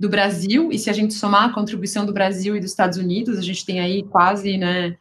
do 0.00 0.08
Brasil, 0.08 0.72
e 0.72 0.78
se 0.78 0.90
a 0.90 0.92
gente 0.92 1.14
somar 1.14 1.44
a 1.48 1.52
contribuição 1.52 2.04
do 2.04 2.12
Brasil 2.12 2.56
e 2.56 2.60
dos 2.60 2.70
Estados 2.70 2.98
Unidos, 2.98 3.38
a 3.38 3.40
gente 3.40 3.64
tem 3.64 3.78
aí 3.78 4.02
quase, 4.02 4.58
né, 4.58 4.96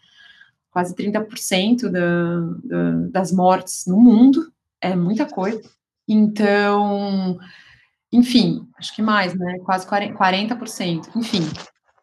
quase 0.76 0.94
30% 0.94 1.90
da, 1.90 2.42
da, 2.66 2.92
das 3.10 3.32
mortes 3.32 3.86
no 3.88 3.96
mundo, 3.96 4.52
é 4.82 4.94
muita 4.94 5.26
coisa. 5.26 5.62
Então, 6.06 7.40
enfim, 8.12 8.68
acho 8.78 8.94
que 8.94 9.02
mais, 9.02 9.34
né, 9.34 9.58
quase 9.64 9.88
40%, 9.88 11.16
enfim. 11.16 11.48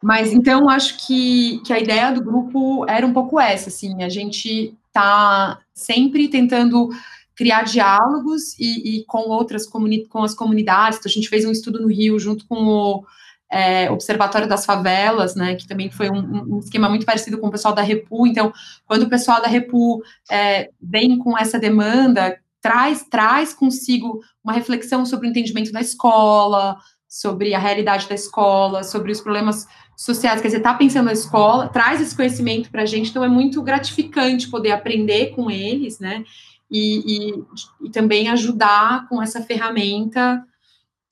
Mas 0.03 0.33
então 0.33 0.70
acho 0.70 1.07
que, 1.07 1.61
que 1.66 1.73
a 1.73 1.79
ideia 1.79 2.12
do 2.12 2.25
grupo 2.25 2.87
era 2.89 3.07
um 3.07 3.12
pouco 3.12 3.39
essa, 3.39 3.68
assim, 3.68 4.03
a 4.03 4.09
gente 4.09 4.75
está 4.87 5.61
sempre 5.75 6.29
tentando 6.29 6.89
criar 7.37 7.64
diálogos 7.64 8.59
e, 8.59 9.01
e, 9.01 9.05
com 9.05 9.29
outras 9.29 9.66
com 9.66 10.23
as 10.23 10.35
comunidades. 10.35 10.99
Então, 10.99 11.11
a 11.11 11.12
gente 11.12 11.29
fez 11.29 11.45
um 11.45 11.53
estudo 11.53 11.79
no 11.79 11.89
Rio 11.89 12.18
junto 12.18 12.47
com 12.47 12.57
o 12.57 13.05
é, 13.53 13.90
Observatório 13.90 14.48
das 14.48 14.64
Favelas, 14.64 15.34
né, 15.34 15.55
que 15.55 15.68
também 15.68 15.90
foi 15.90 16.11
um, 16.11 16.55
um, 16.55 16.59
esquema 16.59 16.88
muito 16.88 17.05
parecido 17.05 17.36
com 17.36 17.48
o 17.48 17.50
pessoal 17.50 17.74
da 17.74 17.82
Repu. 17.82 18.26
Então, 18.26 18.50
quando 18.86 19.03
o 19.03 19.11
pessoal 19.11 19.42
da 19.42 19.46
Repu 19.46 20.03
é, 20.30 20.70
vem 20.80 21.18
com 21.18 21.36
essa 21.36 21.59
demanda, 21.59 22.38
traz, 22.62 23.05
traz 23.11 23.53
consigo 23.53 24.20
uma 24.42 24.55
reflexão 24.55 25.05
sobre 25.05 25.28
o 25.28 25.30
entendimento 25.30 25.70
da 25.70 25.82
escola, 25.82 26.78
sobre 27.07 27.55
a 27.55 27.59
realidade 27.59 28.09
da 28.09 28.14
escola, 28.14 28.82
sobre 28.82 29.12
os 29.12 29.20
problemas 29.20 29.66
sociais, 29.94 30.40
quer 30.40 30.48
dizer, 30.48 30.59
está 30.59 30.72
pensando 30.72 31.07
na 31.07 31.12
escola, 31.12 31.68
traz 31.68 32.00
esse 32.00 32.16
conhecimento 32.16 32.70
para 32.70 32.82
a 32.82 32.86
gente, 32.86 33.11
então 33.11 33.22
é 33.22 33.28
muito 33.28 33.61
gratificante 33.62 34.48
poder 34.48 34.70
aprender 34.70 35.26
com 35.34 35.50
eles, 35.50 35.98
né? 35.98 36.24
E, 36.70 37.34
e, 37.36 37.44
e 37.82 37.90
também 37.90 38.30
ajudar 38.30 39.07
com 39.11 39.22
essa 39.22 39.42
ferramenta 39.42 40.42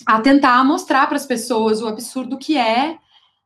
a 0.06 0.20
tentar 0.20 0.64
mostrar 0.64 1.06
para 1.06 1.16
as 1.16 1.26
pessoas 1.26 1.82
o 1.82 1.88
absurdo 1.88 2.38
que 2.38 2.56
é 2.56 2.96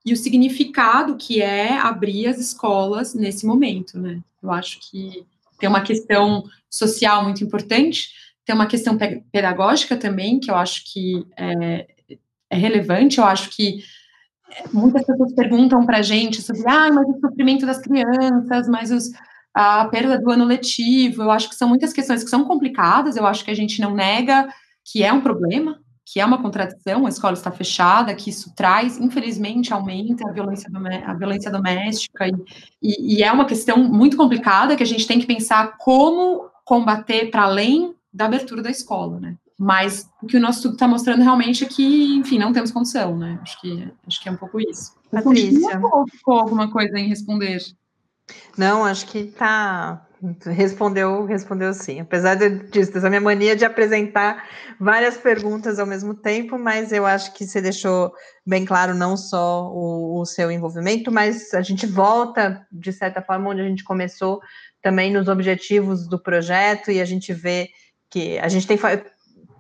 e 0.05 0.13
o 0.13 0.17
significado 0.17 1.17
que 1.17 1.41
é 1.41 1.79
abrir 1.79 2.27
as 2.27 2.39
escolas 2.39 3.15
nesse 3.15 3.47
momento, 3.47 3.99
né? 3.99 4.21
Eu 4.43 4.53
acho 4.53 4.79
que 4.81 5.27
tem 5.59 5.69
uma 5.69 5.81
questão 5.81 6.45
social 6.69 7.25
muito 7.25 7.43
importante, 7.43 8.11
tem 8.45 8.55
uma 8.55 8.67
questão 8.67 8.99
pedagógica 9.33 9.97
também, 9.97 10.39
que 10.39 10.51
eu 10.51 10.55
acho 10.55 10.83
que 10.93 11.27
é, 11.37 11.87
é 12.51 12.57
relevante, 12.57 13.19
eu 13.19 13.25
acho 13.25 13.51
que 13.51 13.83
muitas 14.73 15.05
pessoas 15.05 15.33
perguntam 15.33 15.85
para 15.87 15.99
a 15.99 16.03
gente 16.03 16.43
sobre, 16.43 16.63
ah, 16.67 16.93
mas 16.93 17.09
o 17.09 17.21
sofrimento 17.21 17.65
das 17.65 17.79
crianças, 17.79 18.69
mas 18.69 18.91
os, 18.91 19.11
a 19.55 19.87
perda 19.87 20.19
do 20.19 20.31
ano 20.31 20.45
letivo, 20.45 21.23
eu 21.23 21.31
acho 21.31 21.49
que 21.49 21.55
são 21.55 21.69
muitas 21.69 21.93
questões 21.93 22.23
que 22.23 22.31
são 22.31 22.45
complicadas, 22.45 23.17
eu 23.17 23.27
acho 23.27 23.45
que 23.45 23.51
a 23.51 23.57
gente 23.57 23.81
não 23.81 23.95
nega 23.95 24.49
que 24.85 25.03
é 25.03 25.13
um 25.13 25.23
problema, 25.23 25.81
que 26.05 26.21
é 26.21 26.25
uma 26.25 26.41
contradição, 26.41 27.07
a 27.07 27.09
escola 27.09 27.33
está 27.33 27.51
fechada, 27.51 28.15
que 28.15 28.29
isso 28.29 28.55
traz, 28.55 28.99
infelizmente, 29.01 29.73
aumenta 29.73 30.29
a 30.29 30.33
violência, 30.33 30.71
a 31.07 31.15
violência 31.15 31.51
doméstica, 31.51 32.29
e, 32.29 32.35
e, 32.83 33.17
e 33.17 33.23
é 33.23 33.33
uma 33.33 33.47
questão 33.47 33.79
muito 33.79 34.17
complicada 34.17 34.77
que 34.77 34.83
a 34.83 34.87
gente 34.87 35.07
tem 35.07 35.19
que 35.19 35.27
pensar 35.27 35.79
como 35.79 36.51
combater 36.65 37.31
para 37.31 37.45
além 37.45 37.95
da 38.13 38.27
abertura 38.27 38.63
da 38.63 38.71
escola, 38.71 39.19
né? 39.19 39.37
Mas 39.59 40.11
o 40.23 40.27
que 40.27 40.37
o 40.37 40.41
nosso 40.41 40.59
estudo 40.59 40.75
está 40.75 40.87
mostrando 40.87 41.23
realmente 41.23 41.65
é 41.65 41.69
que, 41.69 42.17
enfim, 42.17 42.39
não 42.39 42.53
temos 42.53 42.73
condição, 42.73 43.17
né? 43.17 43.39
Acho 43.43 43.61
que, 43.61 43.93
acho 44.07 44.21
que 44.21 44.29
é 44.29 44.33
um 44.33 44.37
pouco 44.37 44.61
isso. 44.61 44.95
Patrícia. 45.11 45.81
Ficou 46.11 46.39
alguma 46.39 46.71
coisa 46.71 46.99
em 46.99 47.09
responder? 47.09 47.63
Não, 48.57 48.85
acho 48.85 49.07
que 49.07 49.25
tá. 49.25 50.04
Respondeu, 50.47 51.27
respondeu 51.27 51.75
sim. 51.75 52.01
Apesar 52.01 52.37
disso, 52.37 52.93
dessa 52.93 53.11
minha 53.11 53.21
mania 53.21 53.55
de 53.55 53.65
apresentar 53.65 54.49
várias 54.81 55.19
perguntas 55.19 55.79
ao 55.79 55.87
mesmo 55.87 56.15
tempo, 56.15 56.59
mas 56.59 56.93
eu 56.93 57.05
acho 57.05 57.35
que 57.35 57.47
você 57.47 57.61
deixou 57.61 58.11
bem 58.47 58.65
claro 58.65 58.95
não 58.95 59.19
só 59.19 59.71
o, 59.71 60.21
o 60.21 60.25
seu 60.25 60.51
envolvimento, 60.51 61.13
mas 61.13 61.53
a 61.53 61.61
gente 61.61 61.85
volta, 61.85 62.67
de 62.73 62.91
certa 62.91 63.21
forma, 63.21 63.51
onde 63.51 63.61
a 63.61 63.69
gente 63.69 63.85
começou, 63.85 64.41
também 64.81 65.13
nos 65.13 65.29
objetivos 65.29 66.09
do 66.09 66.19
projeto, 66.19 66.91
e 66.91 67.03
a 67.03 67.05
gente 67.05 67.33
vê 67.33 67.69
que 68.09 68.39
a 68.39 68.49
gente 68.49 68.67
tem 68.67 68.79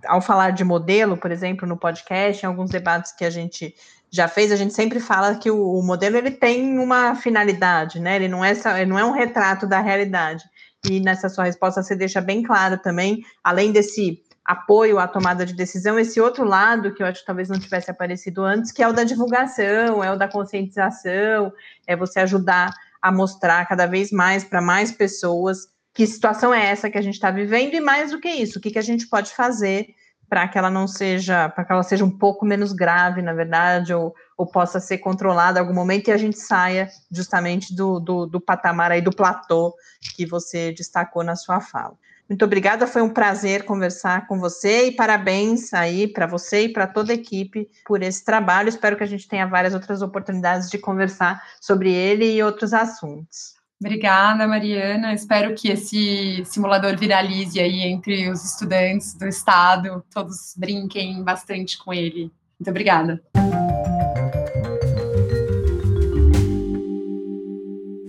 ao 0.06 0.20
falar 0.20 0.50
de 0.50 0.64
modelo, 0.64 1.16
por 1.16 1.30
exemplo, 1.30 1.68
no 1.68 1.76
podcast, 1.76 2.44
em 2.44 2.48
alguns 2.48 2.70
debates 2.70 3.12
que 3.12 3.24
a 3.24 3.30
gente 3.30 3.74
já 4.10 4.28
fez, 4.28 4.52
a 4.52 4.56
gente 4.56 4.72
sempre 4.72 5.00
fala 5.00 5.34
que 5.34 5.50
o, 5.50 5.78
o 5.78 5.82
modelo 5.82 6.16
ele 6.16 6.30
tem 6.30 6.78
uma 6.78 7.16
finalidade, 7.16 7.98
né? 7.98 8.14
Ele 8.14 8.28
não 8.28 8.44
é 8.44 8.52
ele 8.52 8.86
não 8.86 8.98
é 8.98 9.04
um 9.04 9.10
retrato 9.10 9.66
da 9.66 9.80
realidade. 9.80 10.44
E 10.88 11.00
nessa 11.00 11.28
sua 11.28 11.44
resposta 11.44 11.82
você 11.82 11.96
deixa 11.96 12.20
bem 12.20 12.42
claro 12.42 12.78
também, 12.78 13.24
além 13.42 13.72
desse 13.72 14.22
apoio 14.44 14.98
à 14.98 15.08
tomada 15.08 15.46
de 15.46 15.54
decisão, 15.54 15.98
esse 15.98 16.20
outro 16.20 16.44
lado 16.44 16.92
que 16.92 17.02
eu 17.02 17.06
acho 17.06 17.20
que 17.20 17.26
talvez 17.26 17.48
não 17.48 17.58
tivesse 17.58 17.90
aparecido 17.90 18.42
antes, 18.42 18.70
que 18.70 18.82
é 18.82 18.88
o 18.88 18.92
da 18.92 19.02
divulgação, 19.02 20.04
é 20.04 20.12
o 20.12 20.18
da 20.18 20.28
conscientização, 20.28 21.50
é 21.86 21.96
você 21.96 22.20
ajudar 22.20 22.74
a 23.00 23.10
mostrar 23.10 23.66
cada 23.66 23.86
vez 23.86 24.10
mais 24.10 24.44
para 24.44 24.60
mais 24.60 24.92
pessoas 24.92 25.68
que 25.94 26.06
situação 26.06 26.52
é 26.52 26.66
essa 26.66 26.90
que 26.90 26.98
a 26.98 27.02
gente 27.02 27.14
está 27.14 27.30
vivendo 27.30 27.74
e 27.74 27.80
mais 27.80 28.10
do 28.10 28.20
que 28.20 28.28
isso, 28.28 28.58
o 28.58 28.60
que, 28.60 28.70
que 28.70 28.78
a 28.78 28.82
gente 28.82 29.06
pode 29.06 29.32
fazer 29.32 29.94
para 30.28 30.48
que 30.48 30.58
ela 30.58 30.70
não 30.70 30.88
seja, 30.88 31.48
para 31.48 31.64
que 31.64 31.72
ela 31.72 31.82
seja 31.82 32.04
um 32.04 32.10
pouco 32.10 32.44
menos 32.44 32.72
grave, 32.72 33.22
na 33.22 33.32
verdade, 33.32 33.94
ou, 33.94 34.14
ou 34.36 34.46
possa 34.46 34.80
ser 34.80 34.98
controlada 34.98 35.58
em 35.58 35.62
algum 35.62 35.74
momento 35.74 36.08
e 36.08 36.12
a 36.12 36.16
gente 36.16 36.38
saia 36.38 36.88
justamente 37.10 37.74
do, 37.74 38.00
do, 38.00 38.26
do 38.26 38.40
patamar 38.40 38.90
aí, 38.90 39.00
do 39.00 39.14
platô 39.14 39.74
que 40.16 40.26
você 40.26 40.72
destacou 40.72 41.22
na 41.22 41.36
sua 41.36 41.60
fala. 41.60 41.96
Muito 42.28 42.44
obrigada, 42.44 42.86
foi 42.86 43.02
um 43.02 43.10
prazer 43.10 43.64
conversar 43.64 44.26
com 44.26 44.40
você 44.40 44.86
e 44.86 44.92
parabéns 44.92 45.74
aí 45.74 46.08
para 46.08 46.26
você 46.26 46.62
e 46.62 46.68
para 46.70 46.86
toda 46.86 47.12
a 47.12 47.14
equipe 47.14 47.68
por 47.84 48.02
esse 48.02 48.24
trabalho. 48.24 48.68
Espero 48.68 48.96
que 48.96 49.04
a 49.04 49.06
gente 49.06 49.28
tenha 49.28 49.46
várias 49.46 49.74
outras 49.74 50.00
oportunidades 50.00 50.70
de 50.70 50.78
conversar 50.78 51.42
sobre 51.60 51.92
ele 51.92 52.34
e 52.34 52.42
outros 52.42 52.72
assuntos. 52.72 53.54
Obrigada, 53.78 54.46
Mariana. 54.46 55.12
Espero 55.12 55.54
que 55.54 55.68
esse 55.68 56.42
simulador 56.46 56.96
viralize 56.96 57.60
aí 57.60 57.82
entre 57.82 58.30
os 58.30 58.42
estudantes 58.42 59.12
do 59.14 59.26
estado, 59.26 60.02
todos 60.12 60.54
brinquem 60.56 61.22
bastante 61.22 61.76
com 61.76 61.92
ele. 61.92 62.32
Muito 62.58 62.70
obrigada. 62.70 63.22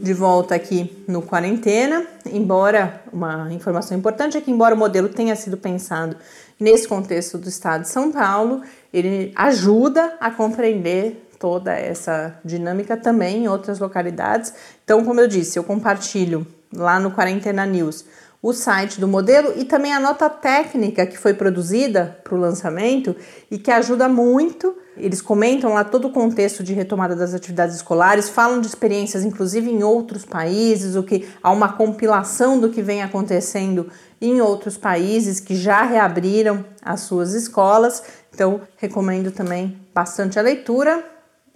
De 0.06 0.14
volta 0.14 0.54
aqui 0.54 1.04
no 1.08 1.24
quarentena, 1.24 2.06
embora 2.32 3.02
uma 3.12 3.52
informação 3.52 3.98
importante 3.98 4.38
é 4.38 4.40
que 4.40 4.52
embora 4.52 4.76
o 4.76 4.78
modelo 4.78 5.10
tenha 5.10 5.36
sido 5.36 5.58
pensado 5.58 6.16
nesse 6.60 6.88
contexto 6.88 7.40
do 7.40 7.50
estado 7.50 7.82
de 7.82 7.90
São 7.90 8.12
Paulo, 8.12 8.62
ele 8.94 9.34
ajuda 9.36 10.16
a 10.20 10.30
compreender 10.30 11.28
toda 11.40 11.74
essa 11.74 12.40
dinâmica 12.46 12.96
também 12.96 13.46
em 13.46 13.48
outras 13.48 13.80
localidades. 13.80 14.54
Então, 14.84 15.04
como 15.04 15.20
eu 15.22 15.28
disse, 15.28 15.58
eu 15.58 15.64
compartilho 15.64 16.46
lá 16.72 17.00
no 17.00 17.10
Quarentena 17.10 17.66
News 17.66 18.06
o 18.46 18.54
site 18.54 19.00
do 19.00 19.08
modelo 19.08 19.54
e 19.56 19.64
também 19.66 19.92
a 19.92 20.00
nota 20.00 20.30
técnica 20.30 21.08
que 21.08 21.18
foi 21.18 21.34
produzida 21.34 22.20
para 22.24 22.36
o 22.36 22.38
lançamento 22.38 23.16
e 23.50 23.58
que 23.58 23.72
ajuda 23.72 24.08
muito. 24.08 24.78
Eles 24.96 25.20
comentam 25.20 25.74
lá 25.74 25.84
todo 25.84 26.10
o 26.10 26.12
contexto 26.12 26.64
de 26.64 26.72
retomada 26.72 27.16
das 27.16 27.34
atividades 27.34 27.76
escolares, 27.76 28.30
falam 28.30 28.62
de 28.62 28.68
experiências, 28.68 29.26
inclusive 29.26 29.72
em 29.72 29.82
outros 29.82 30.26
países, 30.26 30.96
o 30.96 31.02
que 31.02 31.28
há 31.42 31.52
uma 31.52 31.74
compilação 31.74 32.60
do 32.60 32.70
que 32.70 32.84
vem 32.84 33.02
acontecendo 33.02 33.90
em 34.22 34.40
outros 34.42 34.78
países 34.78 35.40
que 35.40 35.56
já 35.56 35.82
reabriram 35.82 36.64
as 36.84 37.00
suas 37.00 37.34
escolas. 37.34 38.04
Então, 38.32 38.62
recomendo 38.78 39.32
também 39.32 39.76
bastante 39.92 40.38
a 40.38 40.44
leitura 40.44 41.04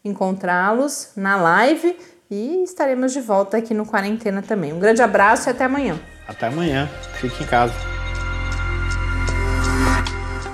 encontrá-los 0.04 1.12
na 1.16 1.36
live 1.36 1.98
e 2.30 2.64
estaremos 2.64 3.12
de 3.12 3.22
volta 3.22 3.58
aqui 3.58 3.74
no 3.74 3.86
Quarentena 3.86 4.42
também. 4.42 4.74
Um 4.74 4.80
grande 4.80 5.02
abraço 5.02 5.50
e 5.50 5.52
até 5.52 5.66
amanhã. 5.66 6.00
Até 6.28 6.48
amanhã. 6.48 6.90
Fique 7.20 7.44
em 7.44 7.48
casa. 7.48 8.01